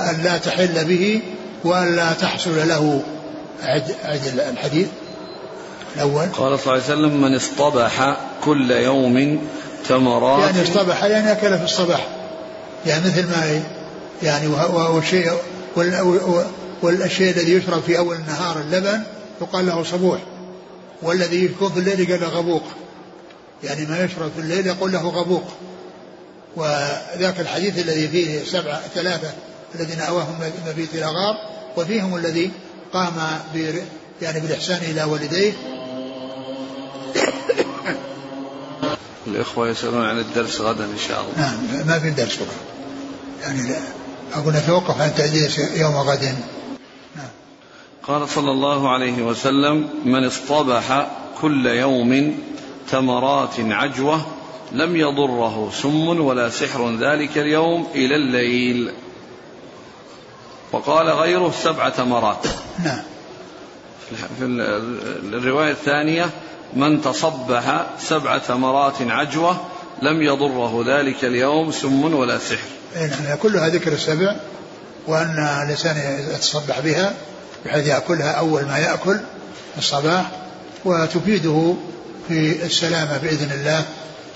أن 0.00 0.20
لا 0.24 0.38
تحل 0.38 0.84
به 0.84 1.20
وأن 1.64 1.96
لا 1.96 2.12
تحصل 2.12 2.68
له. 2.68 3.02
عد, 3.62 3.94
عد 4.04 4.20
الحديث 4.52 4.88
الأول. 5.96 6.26
قال 6.26 6.58
صلى 6.58 6.72
الله 6.72 6.72
عليه 6.72 6.82
وسلم 6.82 7.22
من 7.22 7.34
اصطبح 7.36 8.16
كل 8.44 8.70
يوم 8.70 9.38
تمرات 9.88 10.40
يعني 10.40 10.62
اصطبح 10.62 11.04
يعني 11.04 11.32
أكل 11.32 11.58
في 11.58 11.64
الصباح. 11.64 12.06
يعني 12.86 13.04
مثل 13.04 13.26
ما 13.26 13.62
يعني 14.22 14.46
والشيء 14.46 15.32
والشيء 16.82 17.30
الذي 17.36 17.52
يشرب 17.52 17.82
في 17.82 17.98
أول 17.98 18.16
النهار 18.16 18.60
اللبن 18.60 19.02
يقال 19.40 19.66
له 19.66 19.84
صبوح. 19.84 20.18
والذي 21.02 21.44
يكون 21.44 21.72
في 21.72 21.78
الليل 21.78 22.10
قال 22.10 22.20
له 22.20 22.28
غبوق. 22.28 22.62
يعني 23.64 23.86
ما 23.86 24.04
يشرب 24.04 24.30
في 24.36 24.40
الليل 24.40 24.66
يقول 24.66 24.92
له 24.92 25.08
غبوق. 25.08 25.44
وذاك 26.56 27.40
الحديث 27.40 27.78
الذي 27.78 28.08
فيه 28.08 28.44
سبعة 28.44 28.80
ثلاثة 28.94 29.30
الذين 29.74 30.00
أواهم 30.00 30.38
مبيت 30.66 30.94
إلى 30.94 31.06
غار 31.06 31.36
وفيهم 31.76 32.16
الذي 32.16 32.50
قام 32.92 33.12
يعني 34.22 34.40
بالإحسان 34.40 34.76
إلى 34.76 35.04
والديه. 35.04 35.52
الإخوة 39.26 39.68
يسألون 39.68 40.04
عن 40.04 40.18
الدرس 40.18 40.60
غدا 40.60 40.84
إن 40.84 40.98
شاء 41.08 41.20
الله. 41.20 41.32
نعم 41.36 41.86
ما 41.86 41.98
في 41.98 42.10
درس. 42.10 42.36
بكرة 42.36 42.46
يعني 43.42 43.68
لا 43.68 43.78
أقول 44.34 44.54
نتوقف 44.54 45.00
عن 45.00 45.14
تأجيل 45.14 45.50
يوم 45.74 45.96
غد. 45.96 46.34
قال 48.10 48.28
صلى 48.28 48.50
الله 48.50 48.92
عليه 48.92 49.22
وسلم 49.22 49.88
من 50.04 50.24
اصطبح 50.24 51.06
كل 51.40 51.66
يوم 51.66 52.38
تمرات 52.90 53.54
عجوة 53.58 54.26
لم 54.72 54.96
يضره 54.96 55.70
سم 55.82 56.20
ولا 56.20 56.48
سحر 56.48 56.96
ذلك 56.96 57.38
اليوم 57.38 57.86
إلى 57.94 58.16
الليل. 58.16 58.92
وقال 60.72 61.08
غيره 61.08 61.52
سبع 61.62 61.88
تمرات. 61.88 62.46
نعم. 62.84 63.02
في 64.38 64.44
الرواية 65.32 65.70
الثانية 65.70 66.30
من 66.76 67.02
تصبح 67.02 67.86
سبع 68.00 68.38
تمرات 68.38 69.02
عجوة 69.02 69.56
لم 70.02 70.22
يضره 70.22 70.84
ذلك 70.86 71.24
اليوم 71.24 71.72
سم 71.72 72.14
ولا 72.14 72.38
سحر. 72.38 72.68
نعم 72.96 73.36
كلها 73.36 73.68
ذكر 73.68 73.92
السبع 73.92 74.36
وأن 75.06 75.62
الإنسان 75.64 75.96
يتصبح 76.34 76.80
بها 76.80 77.14
بحيث 77.64 77.86
يأكلها 77.86 78.30
أول 78.32 78.62
ما 78.62 78.78
يأكل 78.78 79.16
في 79.72 79.78
الصباح 79.78 80.30
وتفيده 80.84 81.74
في 82.28 82.64
السلامة 82.64 83.18
بإذن 83.18 83.52
الله 83.52 83.84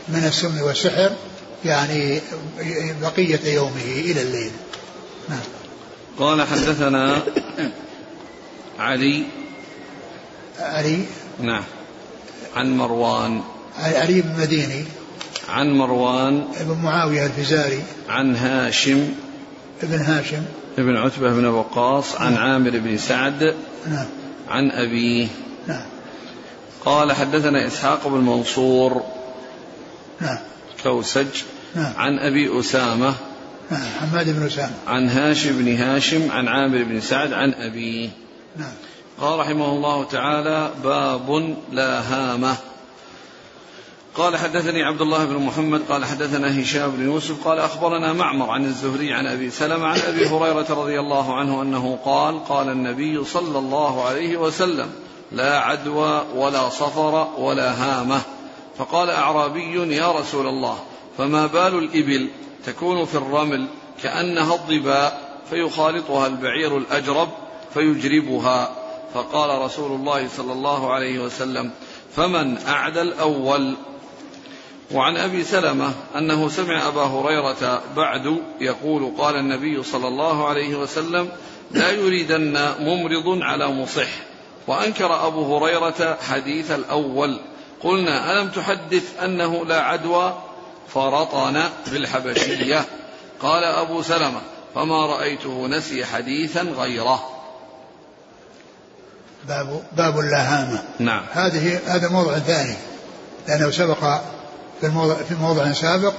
من 0.08 0.24
السم 0.24 0.62
والسحر 0.62 1.10
يعني 1.64 2.20
بقية 3.02 3.54
يومه 3.54 3.92
إلى 3.96 4.22
الليل. 4.22 4.50
نعم. 5.28 5.40
قال 6.18 6.42
حدثنا 6.42 7.22
علي. 8.78 9.24
علي؟ 10.58 11.04
نعم. 11.40 11.64
عن 12.56 12.76
مروان. 12.76 13.40
علي 13.78 14.20
بن 14.20 14.40
مديني 14.40 14.84
عن 15.48 15.70
مروان. 15.70 16.44
بن 16.60 16.78
معاوية 16.82 17.26
الفزاري. 17.26 17.82
عن 18.08 18.36
هاشم. 18.36 19.14
ابن 19.82 20.00
هاشم. 20.00 20.44
ابن 20.78 20.96
عتبة 20.96 21.30
بن 21.32 21.46
وقاص 21.46 22.16
عن 22.16 22.34
نعم. 22.34 22.42
عامر 22.42 22.70
بن 22.70 22.96
سعد 22.96 23.54
نعم. 23.88 24.06
عن 24.48 24.70
أبيه. 24.70 25.28
نعم. 25.66 25.82
قال 26.84 27.12
حدثنا 27.12 27.66
إسحاق 27.66 28.08
بن 28.08 28.20
منصور 28.20 29.02
نعم. 30.20 30.38
كوسج 30.82 31.42
نعم. 31.74 31.92
عن 31.96 32.18
أبي 32.18 32.60
أسامة 32.60 33.14
نعم. 33.70 33.82
حماد 34.00 34.36
بن 34.36 34.46
أسامة. 34.46 34.72
عن 34.86 35.08
هاشم 35.08 35.58
بن 35.58 35.76
هاشم 35.76 36.30
عن 36.30 36.48
عامر 36.48 36.82
بن 36.82 37.00
سعد 37.00 37.32
عن 37.32 37.52
أبيه. 37.52 38.08
نعم. 38.56 38.72
قال 39.20 39.38
رحمه 39.38 39.72
الله 39.72 40.04
تعالى 40.04 40.70
باب 40.84 41.56
لا 41.72 42.00
هامة. 42.00 42.56
قال 44.16 44.36
حدثني 44.36 44.82
عبد 44.82 45.00
الله 45.00 45.24
بن 45.24 45.36
محمد 45.36 45.82
قال 45.88 46.04
حدثنا 46.04 46.62
هشام 46.62 46.90
بن 46.90 47.04
يوسف 47.04 47.48
قال 47.48 47.58
أخبرنا 47.58 48.12
معمر 48.12 48.50
عن 48.50 48.64
الزهري 48.64 49.12
عن 49.12 49.26
أبي 49.26 49.50
سلمة 49.50 49.86
عن 49.86 49.98
أبي 49.98 50.26
هريرة 50.26 50.66
رضي 50.70 51.00
الله 51.00 51.34
عنه 51.34 51.62
أنه 51.62 51.98
قال 52.04 52.44
قال 52.44 52.68
النبي 52.68 53.24
صلى 53.24 53.58
الله 53.58 54.04
عليه 54.04 54.36
وسلم 54.36 54.90
لا 55.32 55.58
عدوى 55.58 56.24
ولا 56.34 56.68
صفر 56.68 57.28
ولا 57.38 57.72
هامة. 57.72 58.20
فقال 58.78 59.10
أعرابي 59.10 59.96
يا 59.96 60.12
رسول 60.12 60.46
الله 60.46 60.78
فما 61.18 61.46
بال 61.46 61.78
الإبل 61.78 62.28
تكون 62.66 63.04
في 63.04 63.14
الرمل 63.14 63.66
كأنها 64.02 64.54
الضباء 64.54 65.38
فيخالطها 65.50 66.26
البعير 66.26 66.78
الأجرب 66.78 67.28
فيجربها؟ 67.74 68.70
فقال 69.14 69.62
رسول 69.62 69.92
الله 69.92 70.28
صلى 70.28 70.52
الله 70.52 70.92
عليه 70.92 71.18
وسلم 71.18 71.70
فمن 72.16 72.58
أعدى 72.58 73.02
الأول 73.02 73.76
وعن 74.92 75.16
أبي 75.16 75.44
سلمة 75.44 75.92
أنه 76.16 76.48
سمع 76.48 76.88
أبا 76.88 77.02
هريرة 77.02 77.82
بعد 77.96 78.40
يقول 78.60 79.12
قال 79.18 79.36
النبي 79.36 79.82
صلى 79.82 80.08
الله 80.08 80.48
عليه 80.48 80.74
وسلم 80.74 81.28
لا 81.70 81.90
يريدن 81.90 82.74
ممرض 82.80 83.42
على 83.42 83.68
مصح. 83.68 84.08
وأنكر 84.66 85.26
أبو 85.26 85.56
هريرة 85.56 86.18
حديث 86.28 86.70
الأول. 86.70 87.40
قلنا 87.82 88.32
ألم 88.32 88.48
تحدث 88.48 89.22
أنه 89.22 89.64
لا 89.66 89.80
عدوى؟ 89.80 90.38
فرطن 90.94 91.62
بالحبشية. 91.86 92.84
قال 93.40 93.64
أبو 93.64 94.02
سلمة 94.02 94.40
فما 94.74 95.06
رأيته 95.06 95.66
نسي 95.66 96.04
حديثا 96.04 96.60
غيره. 96.60 97.30
باب 99.48 99.82
باب 99.96 100.18
اللاهامه 100.18 100.82
نعم. 100.98 101.22
هذه 101.32 101.80
هذا 101.86 102.08
موضع 102.08 102.38
ثاني 102.38 102.74
لأنه 103.48 103.70
سبق 103.70 104.20
في 104.80 104.86
الموضع 104.86 105.14
في 105.14 105.34
موضع 105.34 105.72
سابق 105.72 106.14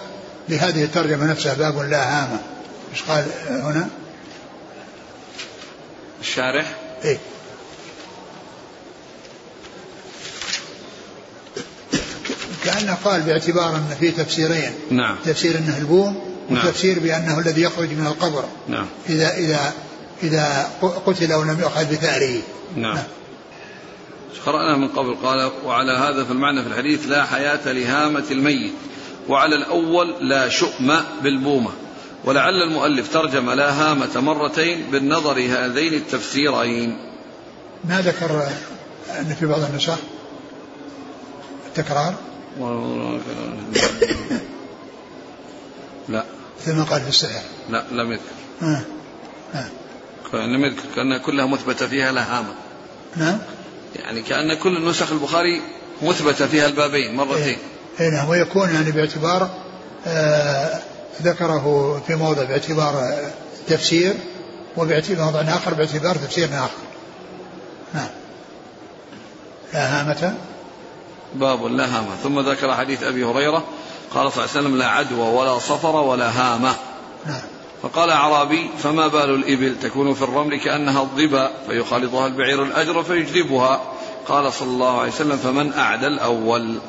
لهذه 0.49 0.83
الترجمة 0.83 1.25
نفسها 1.25 1.53
باب 1.53 1.77
لا 1.77 2.23
هامة 2.23 2.39
إيش 2.93 3.03
قال 3.03 3.25
هنا؟ 3.49 3.87
الشارح. 6.21 6.75
إيه. 7.03 7.17
كأنه 12.63 12.97
قال 13.03 13.21
باعتبار 13.21 13.75
أن 13.75 13.95
في 13.99 14.11
تفسيرين. 14.11 14.71
نعم. 14.91 15.17
تفسير 15.25 15.57
أنه 15.57 15.77
البوم 15.77 16.35
نعم. 16.49 16.67
وتفسير 16.67 16.99
بأنه 16.99 17.39
الذي 17.39 17.61
يخرج 17.61 17.89
من 17.89 18.07
القبر. 18.07 18.43
نعم. 18.67 18.87
إذا 19.09 19.35
إذا 19.37 19.73
إذا 20.23 20.69
قتل 20.81 21.31
أو 21.31 21.43
لم 21.43 21.59
يؤخذ 21.59 21.85
بثأره. 21.85 22.41
نعم, 22.75 22.95
نعم. 22.95 23.03
قرأنا 24.45 24.77
من 24.77 24.87
قبل 24.87 25.15
قال 25.15 25.51
وعلى 25.65 25.91
هذا 25.91 26.23
في 26.23 26.31
المعنى 26.31 26.63
في 26.63 26.67
الحديث 26.67 27.07
لا 27.07 27.25
حياة 27.25 27.71
لهامة 27.71 28.23
الميت 28.31 28.73
وعلى 29.29 29.55
الأول 29.55 30.15
لا 30.29 30.49
شؤم 30.49 30.95
بالبومة 31.23 31.71
ولعل 32.25 32.61
المؤلف 32.61 33.13
ترجم 33.13 33.49
لا 33.49 33.71
هامة 33.71 34.19
مرتين 34.21 34.91
بالنظر 34.91 35.39
هذين 35.39 35.93
التفسيرين. 35.93 36.97
ما 37.85 38.01
ذكر 38.01 38.47
أن 39.19 39.35
في 39.39 39.45
بعض 39.45 39.61
النسخ 39.63 39.97
التكرار؟ 41.67 42.15
لا. 46.09 46.23
ثم 46.65 46.83
قال 46.83 47.01
في 47.01 47.09
السحر 47.09 47.41
لا 47.69 47.83
لم 47.91 48.11
يذكر. 48.11 48.23
آه. 48.61 48.81
آه. 49.55 49.67
لم 50.33 50.65
يذكر 50.65 50.83
كأن 50.95 51.17
كلها 51.17 51.45
مثبتة 51.45 51.87
فيها 51.87 52.11
لا 52.11 52.37
هامة. 52.37 52.53
نعم. 53.15 53.37
يعني 54.05 54.21
كأن 54.21 54.53
كل 54.53 54.89
نسخ 54.89 55.11
البخاري 55.11 55.61
مثبتة 56.01 56.47
فيها 56.47 56.67
البابين 56.67 57.15
مرتين. 57.15 57.57
نعم. 57.99 58.29
ويكون 58.29 58.73
يعني 58.73 58.91
باعتبار 58.91 59.49
آه 60.07 60.79
ذكره 61.21 62.01
في 62.07 62.15
موضع 62.15 62.43
باعتبار 62.43 63.19
تفسير 63.67 64.13
وباعتبار 64.77 65.25
موضع 65.25 65.41
آخر 65.41 65.73
باعتبار 65.73 66.15
تفسير 66.15 66.47
آخر. 66.47 66.69
نعم. 67.93 68.09
لا 69.73 70.01
هامة. 70.01 70.33
باب 71.35 71.65
لا 71.65 71.97
هامة. 71.97 72.15
ثم 72.23 72.39
ذكر 72.39 72.75
حديث 72.75 73.03
أبي 73.03 73.23
هريرة 73.23 73.63
قال 74.13 74.31
صلى 74.31 74.43
الله 74.43 74.55
عليه 74.55 74.67
وسلم 74.67 74.77
لا 74.77 74.87
عدوى 74.87 75.33
ولا 75.33 75.59
صفر 75.59 75.95
ولا 75.95 76.29
هامة. 76.29 76.75
نعم. 77.25 77.41
فقال 77.83 78.09
أعرابي 78.09 78.69
فما 78.83 79.07
بال 79.07 79.29
الإبل؟ 79.29 79.75
تكون 79.79 80.13
في 80.13 80.21
الرمل 80.21 80.59
كأنها 80.59 81.01
الظبا 81.01 81.51
فيخالطها 81.67 82.27
البعير 82.27 82.63
الأجر 82.63 83.03
فيجذبها. 83.03 83.81
قال 84.27 84.53
صلى 84.53 84.67
الله 84.67 84.99
عليه 84.99 85.11
وسلم 85.11 85.37
فمن 85.37 85.73
أعدى 85.73 86.07
الأول؟ 86.07 86.79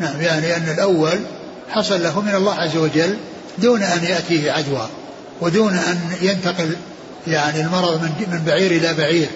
نعم 0.00 0.20
يعني 0.20 0.56
أن 0.56 0.68
الأول 0.74 1.20
حصل 1.70 2.02
له 2.02 2.20
من 2.20 2.34
الله 2.34 2.54
عز 2.54 2.76
وجل 2.76 3.16
دون 3.58 3.82
أن 3.82 4.04
يأتيه 4.04 4.52
عدوى 4.52 4.88
ودون 5.40 5.72
أن 5.72 6.00
ينتقل 6.22 6.76
يعني 7.26 7.60
المرض 7.60 8.02
من 8.02 8.10
من 8.32 8.44
بعير 8.46 8.70
إلى 8.70 8.94
بعير 8.94 9.28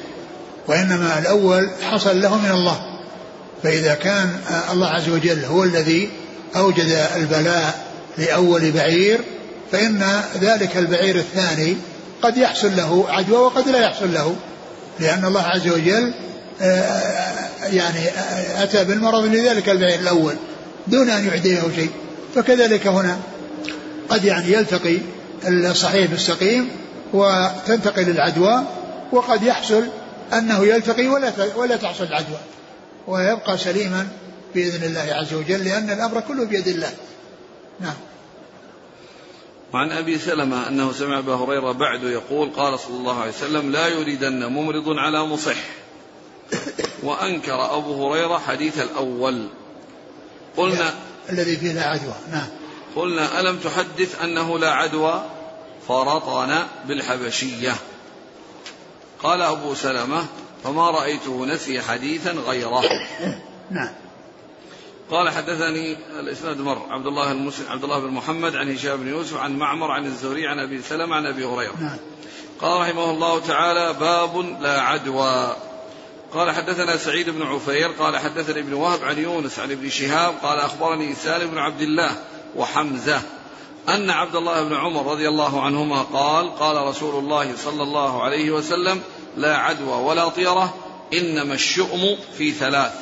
وإنما 0.68 1.18
الأول 1.18 1.70
حصل 1.82 2.20
له 2.20 2.38
من 2.38 2.50
الله. 2.50 2.80
فإذا 3.62 3.94
كان 3.94 4.40
الله 4.72 4.86
عز 4.88 5.08
وجل 5.08 5.44
هو 5.44 5.64
الذي 5.64 6.10
أوجد 6.56 7.06
البلاء 7.16 7.86
لأول 8.18 8.70
بعير 8.72 9.20
فإن 9.72 10.22
ذلك 10.40 10.76
البعير 10.76 11.16
الثاني 11.16 11.76
قد 12.22 12.36
يحصل 12.36 12.76
له 12.76 13.06
عدوى 13.08 13.38
وقد 13.38 13.68
لا 13.68 13.78
يحصل 13.78 14.14
له 14.14 14.36
لأن 15.00 15.24
الله 15.24 15.42
عز 15.42 15.68
وجل 15.68 16.14
آه، 16.60 17.32
يعني 17.72 17.98
أتى 18.62 18.84
بالمرض 18.84 19.24
لذلك 19.24 19.68
البعير 19.68 20.00
الأول 20.00 20.34
دون 20.86 21.10
أن 21.10 21.26
يعديه 21.26 21.60
شيء. 21.76 21.90
فكذلك 22.34 22.86
هنا 22.86 23.18
قد 24.08 24.24
يعني 24.24 24.52
يلتقي 24.52 24.98
الصحيح 25.48 26.10
بالسقيم 26.10 26.68
وتنتقل 27.12 28.10
العدوى 28.10 28.62
وقد 29.12 29.42
يحصل 29.42 29.84
أنه 30.32 30.66
يلتقي 30.66 31.06
ولا 31.06 31.32
ولا 31.56 31.76
تحصل 31.76 32.04
العدوى. 32.04 32.38
ويبقى 33.08 33.58
سليما 33.58 34.06
بإذن 34.54 34.84
الله 34.84 35.06
عز 35.14 35.34
وجل 35.34 35.64
لأن 35.64 35.90
الأمر 35.90 36.20
كله 36.20 36.44
بيد 36.44 36.68
الله. 36.68 36.90
نعم. 37.80 37.94
وعن 39.72 39.92
أبي 39.92 40.18
سلمة 40.18 40.68
أنه 40.68 40.92
سمع 40.92 41.18
أبا 41.18 41.34
هريرة 41.34 41.72
بعد 41.72 42.02
يقول 42.02 42.50
قال 42.50 42.78
صلى 42.78 42.96
الله 42.96 43.20
عليه 43.20 43.30
وسلم 43.30 43.72
لا 43.72 43.88
يريدن 43.88 44.46
ممرض 44.46 44.98
على 44.98 45.24
مصح. 45.24 45.56
وأنكر 47.02 47.76
أبو 47.76 48.08
هريرة 48.08 48.38
حديث 48.38 48.78
الأول. 48.78 49.48
قلنا 50.56 50.94
الذي 51.30 51.56
فيه 51.56 51.72
لا 51.72 51.84
عدوى. 51.84 52.14
نعم. 52.32 52.46
قلنا 52.96 53.40
ألم 53.40 53.58
تحدث 53.58 54.22
أنه 54.22 54.58
لا 54.58 54.72
عدوى؟ 54.72 55.24
فرطن 55.88 56.62
بالحبشية. 56.88 57.74
قال 59.22 59.42
أبو 59.42 59.74
سلمة 59.74 60.24
فما 60.64 60.90
رأيته 60.90 61.46
نسي 61.46 61.80
حديثا 61.80 62.30
غيره. 62.30 62.82
نعم. 63.70 63.90
قال 65.12 65.30
حدثني 65.30 65.96
الإسناد 66.20 66.58
مر 66.58 66.86
عبد 66.90 67.06
الله 67.06 67.32
المسلم 67.32 67.66
عبد 67.68 67.84
الله 67.84 67.98
بن 67.98 68.08
محمد 68.08 68.56
عن 68.56 68.74
هشام 68.74 68.96
بن 68.96 69.08
يوسف 69.08 69.36
عن 69.36 69.58
معمر 69.58 69.90
عن 69.90 70.06
الزهري 70.06 70.46
عن 70.46 70.58
أبي 70.58 70.82
سلمة 70.82 71.16
عن 71.16 71.26
أبي 71.26 71.44
هريرة. 71.44 71.72
نعم. 71.80 71.96
قال 72.60 72.80
رحمه 72.80 73.10
الله 73.10 73.40
تعالى 73.40 73.92
باب 73.92 74.62
لا 74.62 74.80
عدوى. 74.80 75.56
قال 76.34 76.50
حدثنا 76.50 76.96
سعيد 76.96 77.30
بن 77.30 77.42
عفير 77.42 77.88
قال 77.88 78.18
حدثني 78.18 78.60
ابن 78.60 78.72
وهب 78.72 79.04
عن 79.04 79.18
يونس 79.18 79.58
عن 79.58 79.70
ابن 79.70 79.88
شهاب 79.88 80.34
قال 80.42 80.58
أخبرني 80.58 81.14
سالم 81.14 81.50
بن 81.50 81.58
عبد 81.58 81.80
الله 81.80 82.10
وحمزة 82.56 83.22
أن 83.88 84.10
عبد 84.10 84.36
الله 84.36 84.62
بن 84.62 84.74
عمر 84.74 85.12
رضي 85.12 85.28
الله 85.28 85.62
عنهما 85.62 86.02
قال 86.02 86.54
قال 86.56 86.86
رسول 86.86 87.24
الله 87.24 87.56
صلى 87.56 87.82
الله 87.82 88.22
عليه 88.22 88.50
وسلم 88.50 89.02
لا 89.36 89.56
عدوى 89.56 90.02
ولا 90.02 90.28
طيرة 90.28 90.74
إنما 91.12 91.54
الشؤم 91.54 92.16
في 92.38 92.50
ثلاث 92.52 92.92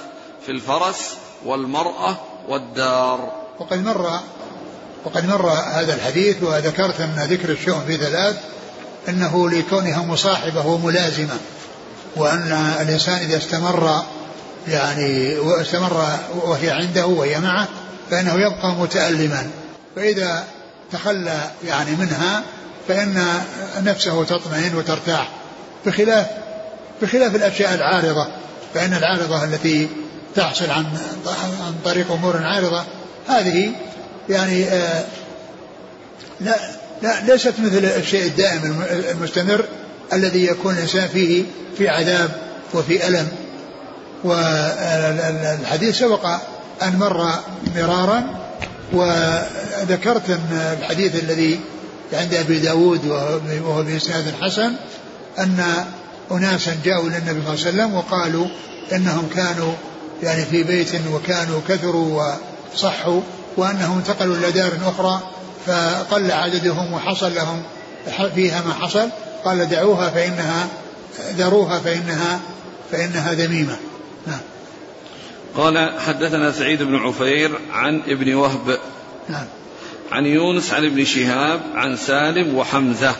في 0.46 0.52
الفرس 0.52 1.16
والمرأة 1.45 2.16
والدار. 2.49 3.32
وقد 3.59 3.84
مر 3.84 4.20
وقد 5.05 5.26
مر 5.26 5.51
هذا 5.51 5.95
الحديث 5.95 6.43
وذكرت 6.43 7.01
أن 7.01 7.26
ذكر 7.30 7.51
الشؤم 7.51 7.80
في 7.86 7.97
ثلاث 7.97 8.36
أنه 9.09 9.51
لكونها 9.51 10.03
مصاحبة 10.03 10.66
وملازمة 10.66 11.38
وأن 12.16 12.53
الإنسان 12.80 13.16
إذا 13.16 13.36
استمر 13.36 14.03
يعني 14.68 15.38
واستمر 15.38 16.07
وهي 16.34 16.70
عنده 16.70 17.07
وهي 17.07 17.41
معه 17.41 17.68
فإنه 18.11 18.34
يبقى 18.34 18.72
متألما. 18.72 19.51
فإذا 19.97 20.45
تخلى 20.93 21.51
يعني 21.66 21.91
منها 21.91 22.43
فإن 22.88 23.24
نفسه 23.82 24.24
تطمئن 24.24 24.74
وترتاح 24.74 25.28
بخلاف 25.86 26.26
بخلاف 27.03 27.34
الأشياء 27.34 27.74
العارضة 27.74 28.26
فإن 28.74 28.95
العارضة 28.95 29.45
التي 29.45 29.88
تحصل 30.34 30.70
عن 30.70 30.84
عن 31.60 31.74
طريق 31.84 32.12
أمور 32.12 32.36
عارضة. 32.36 32.84
هذه 33.28 33.72
يعني 34.28 34.64
آه 34.64 35.04
لا 36.40 36.56
لا 37.02 37.20
ليست 37.20 37.54
مثل 37.58 37.84
الشيء 37.84 38.26
الدائم 38.26 38.84
المستمر 38.90 39.64
الذي 40.12 40.46
يكون 40.46 40.74
الإنسان 40.74 41.08
فيه 41.08 41.44
في 41.78 41.88
عذاب 41.88 42.30
وفي 42.74 43.08
ألم. 43.08 43.28
والحديث 44.24 45.98
سبق 45.98 46.26
أن 46.82 46.98
مر 46.98 47.30
مرارا 47.76 48.40
وذكرت 48.92 50.30
أن 50.30 50.76
الحديث 50.80 51.22
الذي 51.24 51.60
عند 52.12 52.34
أبي 52.34 52.58
داود 52.58 53.06
وهو 53.64 53.82
بإسناد 53.82 54.34
حسن 54.40 54.72
أن 55.38 55.64
أناسا 56.32 56.76
جاءوا 56.84 57.08
إلى 57.08 57.18
النبي 57.18 57.40
صلى 57.40 57.54
الله 57.54 57.66
عليه 57.66 57.70
وسلم 57.84 57.94
وقالوا 57.94 58.46
إنهم 58.92 59.28
كانوا 59.36 59.72
يعني 60.22 60.44
في 60.44 60.62
بيت 60.62 60.94
وكانوا 61.12 61.60
كثروا 61.68 62.34
وصحوا 62.74 63.20
وأنهم 63.56 63.98
انتقلوا 63.98 64.36
إلى 64.36 64.50
دار 64.50 64.72
أخرى 64.86 65.20
فقل 65.66 66.32
عددهم 66.32 66.92
وحصل 66.92 67.34
لهم 67.34 67.62
فيها 68.34 68.62
ما 68.62 68.74
حصل. 68.74 69.08
قال 69.44 69.68
دعوها 69.68 70.10
فإنها 70.10 70.68
ذروها 71.30 71.78
فإنها 71.78 72.40
فإنها 72.92 73.32
ذميمة. 73.32 73.76
نعم. 74.26 74.40
قال 75.56 76.00
حدثنا 76.00 76.52
سعيد 76.52 76.82
بن 76.82 76.96
عفير 76.96 77.58
عن 77.72 78.02
ابن 78.08 78.34
وهب. 78.34 78.78
نعم. 79.28 79.46
عن 80.12 80.26
يونس 80.26 80.72
عن 80.72 80.84
ابن 80.84 81.04
شهاب 81.04 81.60
عن 81.74 81.96
سالم 81.96 82.54
وحمزة. 82.54 83.16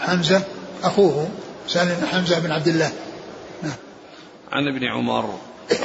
حمزة 0.00 0.42
أخوه 0.84 1.28
سالم 1.68 2.06
حمزة 2.12 2.38
بن 2.38 2.52
عبد 2.52 2.68
الله. 2.68 2.92
نعم. 3.62 3.76
عن 4.52 4.68
ابن 4.68 4.84
عمر. 4.84 5.38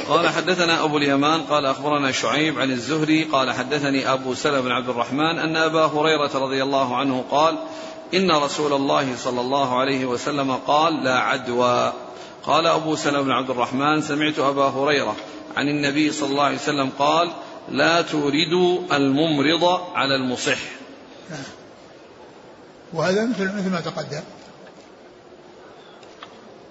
قال 0.08 0.28
حدثنا 0.28 0.84
أبو 0.84 0.96
اليمان 0.96 1.42
قال 1.42 1.66
أخبرنا 1.66 2.12
شعيب 2.12 2.60
عن 2.60 2.70
الزهري 2.70 3.24
قال 3.24 3.52
حدثني 3.52 4.12
أبو 4.12 4.34
سلمة 4.34 4.60
بن 4.60 4.72
عبد 4.72 4.88
الرحمن 4.88 5.38
أن 5.38 5.56
أبا 5.56 5.84
هريرة 5.84 6.30
رضي 6.34 6.62
الله 6.62 6.96
عنه 6.96 7.24
قال 7.30 7.58
إن 8.14 8.30
رسول 8.30 8.72
الله 8.72 9.16
صلى 9.16 9.40
الله 9.40 9.78
عليه 9.78 10.04
وسلم 10.04 10.52
قال 10.52 11.04
لا 11.04 11.18
عدوى. 11.18 11.92
قال 12.44 12.66
أبو 12.66 12.96
سلمة 12.96 13.22
بن 13.22 13.30
عبد 13.30 13.50
الرحمن 13.50 14.02
سمعت 14.02 14.38
أبا 14.38 14.64
هريرة 14.64 15.16
عن 15.56 15.68
النبي 15.68 16.12
صلى 16.12 16.30
الله 16.30 16.44
عليه 16.44 16.56
وسلم 16.56 16.90
قال 16.98 17.30
لا 17.68 18.02
توردوا 18.02 18.96
الممرض 18.96 19.80
على 19.94 20.16
المصح. 20.16 20.58
وهذا 22.92 23.26
مثل 23.26 23.44
مثل 23.44 23.70
ما 23.70 23.80
تقدم. 23.80 24.22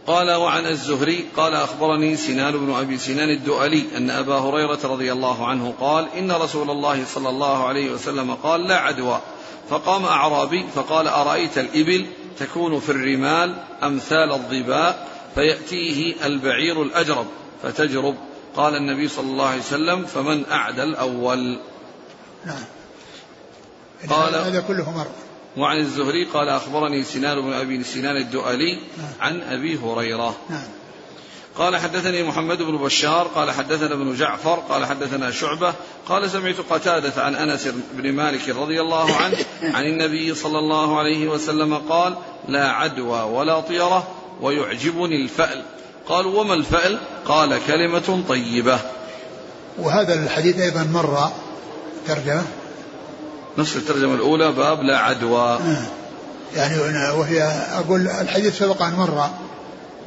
قال 0.07 0.31
وعن 0.31 0.65
الزهري 0.65 1.25
قال 1.37 1.53
أخبرني 1.53 2.17
سنان 2.17 2.57
بن 2.57 2.73
أبي 2.73 2.97
سنان 2.97 3.29
الدؤلي 3.29 3.85
أن 3.97 4.09
أبا 4.09 4.37
هريرة 4.37 4.79
رضي 4.83 5.11
الله 5.11 5.47
عنه 5.47 5.73
قال 5.79 6.07
إن 6.17 6.31
رسول 6.31 6.69
الله 6.69 7.05
صلى 7.05 7.29
الله 7.29 7.67
عليه 7.67 7.91
وسلم 7.91 8.33
قال 8.33 8.67
لا 8.67 8.77
عدوى. 8.77 9.21
فقام 9.69 10.05
أعرابي 10.05 10.65
فقال 10.75 11.07
أرأيت 11.07 11.57
الإبل 11.57 12.05
تكون 12.39 12.79
في 12.79 12.89
الرمال 12.89 13.55
أمثال 13.83 14.31
الظباء 14.31 15.07
فيأتيه 15.35 16.25
البعير 16.25 16.81
الأجرب 16.83 17.27
فتجرب. 17.63 18.15
قال 18.55 18.75
النبي 18.75 19.07
صلى 19.07 19.25
الله 19.25 19.47
عليه 19.47 19.61
وسلم 19.61 20.05
فمن 20.05 20.43
أعدى 20.51 20.83
الأول. 20.83 21.59
نعم. 22.45 22.63
قال 24.09 24.35
هذا 24.35 24.61
كله 24.67 24.91
مر 24.91 25.07
وعن 25.57 25.77
الزهري 25.77 26.25
قال 26.25 26.49
أخبرني 26.49 27.03
سنان 27.03 27.41
بن 27.41 27.53
أبي 27.53 27.83
سنان 27.83 28.17
الدؤلي 28.17 28.79
عن 29.19 29.41
أبي 29.41 29.77
هريرة. 29.77 30.35
نعم. 30.49 30.63
قال 31.57 31.77
حدثني 31.77 32.23
محمد 32.23 32.61
بن 32.61 32.77
بشار 32.77 33.27
قال 33.27 33.51
حدثنا 33.51 33.93
ابن 33.93 34.15
جعفر 34.15 34.55
قال 34.69 34.85
حدثنا 34.85 35.31
شعبة 35.31 35.73
قال 36.09 36.29
سمعت 36.29 36.55
قتادة 36.69 37.23
عن 37.23 37.35
أنس 37.35 37.67
بن 37.93 38.11
مالك 38.11 38.49
رضي 38.49 38.81
الله 38.81 39.15
عنه 39.15 39.37
عن 39.61 39.85
النبي 39.85 40.35
صلى 40.35 40.59
الله 40.59 40.99
عليه 40.99 41.27
وسلم 41.27 41.77
قال 41.77 42.15
لا 42.47 42.71
عدوى 42.71 43.21
ولا 43.21 43.59
طيرة 43.59 44.07
ويعجبني 44.41 45.23
الفأل 45.23 45.63
قالوا 46.07 46.41
وما 46.41 46.53
الفأل؟ 46.53 46.99
قال 47.25 47.59
كلمة 47.67 48.23
طيبة 48.29 48.79
وهذا 49.77 50.23
الحديث 50.23 50.59
أيضا 50.59 50.83
مر 50.83 51.31
ترجمة 52.07 52.43
نفس 53.57 53.75
الترجمة 53.75 54.15
الأولى 54.15 54.51
باب 54.51 54.81
لا 54.81 54.97
عدوى. 54.97 55.39
آه. 55.39 55.85
يعني 56.55 56.79
وهي 57.11 57.41
أقول 57.73 58.07
الحديث 58.07 58.59
سبق 58.59 58.81
أن 58.81 58.93
مر 58.93 59.29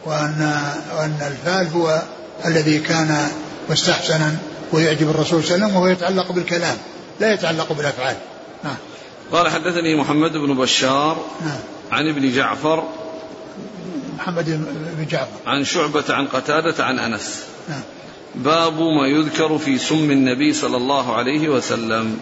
وأن 0.07 0.63
وأن 0.97 1.19
الفال 1.21 1.69
هو 1.81 2.03
الذي 2.47 2.79
كان 2.79 3.29
مستحسنا 3.71 4.37
ويعجب 4.73 5.11
الرسول 5.11 5.45
صلى 5.45 5.55
الله 5.55 5.67
عليه 5.67 5.67
وسلم 5.67 5.77
وهو 5.77 5.87
يتعلق 5.87 6.33
بالكلام 6.33 6.77
لا 7.21 7.33
يتعلق 7.33 7.73
بالأفعال. 7.73 8.17
نعم 8.65 8.77
قال 9.33 9.49
حدثني 9.49 10.01
محمد 10.01 10.33
بن 10.33 10.55
بشار 10.55 11.25
نعم 11.41 11.59
عن 11.93 12.09
ابن 12.09 12.33
جعفر. 12.33 12.85
محمد 14.19 14.45
بن 14.99 15.07
جعفر. 15.07 15.37
عن 15.47 15.65
شعبة 15.65 16.05
عن 16.09 16.27
قتادة 16.27 16.85
عن 16.85 16.99
أنس. 16.99 17.43
نعم 17.69 17.81
باب 18.35 18.81
ما 18.81 19.07
يذكر 19.07 19.59
في 19.59 19.79
سم 19.79 20.11
النبي 20.11 20.53
صلى 20.53 20.77
الله 20.77 21.17
عليه 21.17 21.49
وسلم. 21.49 22.21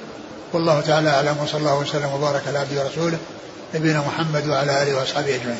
والله 0.54 0.80
تعالى 0.80 1.10
أعلم 1.10 1.36
وصلى 1.42 1.60
الله 1.60 1.78
وسلم 1.78 2.10
وبارك 2.14 2.42
على 2.48 2.58
عبده 2.58 2.84
ورسوله 2.84 3.18
نبينا 3.74 4.00
محمد 4.06 4.48
وعلى 4.48 4.82
آله 4.82 4.96
وأصحابه 4.96 5.34
أجمعين. 5.34 5.58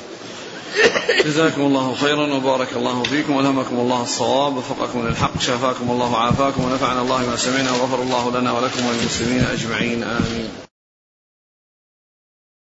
جزاكم 1.25 1.61
الله 1.61 1.95
خيرا 1.95 2.35
وبارك 2.35 2.69
الله 2.77 3.03
فيكم 3.03 3.37
والهمكم 3.37 3.77
الله 3.77 4.03
الصواب 4.03 4.57
وفقكم 4.57 5.07
للحق 5.07 5.41
شافاكم 5.41 5.91
الله 5.91 6.13
وعافاكم 6.13 6.65
ونفعنا 6.65 7.01
الله 7.01 7.19
ما 7.19 7.37
سمعنا 7.37 7.71
وغفر 7.73 8.03
الله 8.03 8.31
لنا 8.41 8.53
ولكم 8.53 8.87
وللمسلمين 8.87 9.45
أجمعين 9.45 10.03
آمين. 10.03 10.49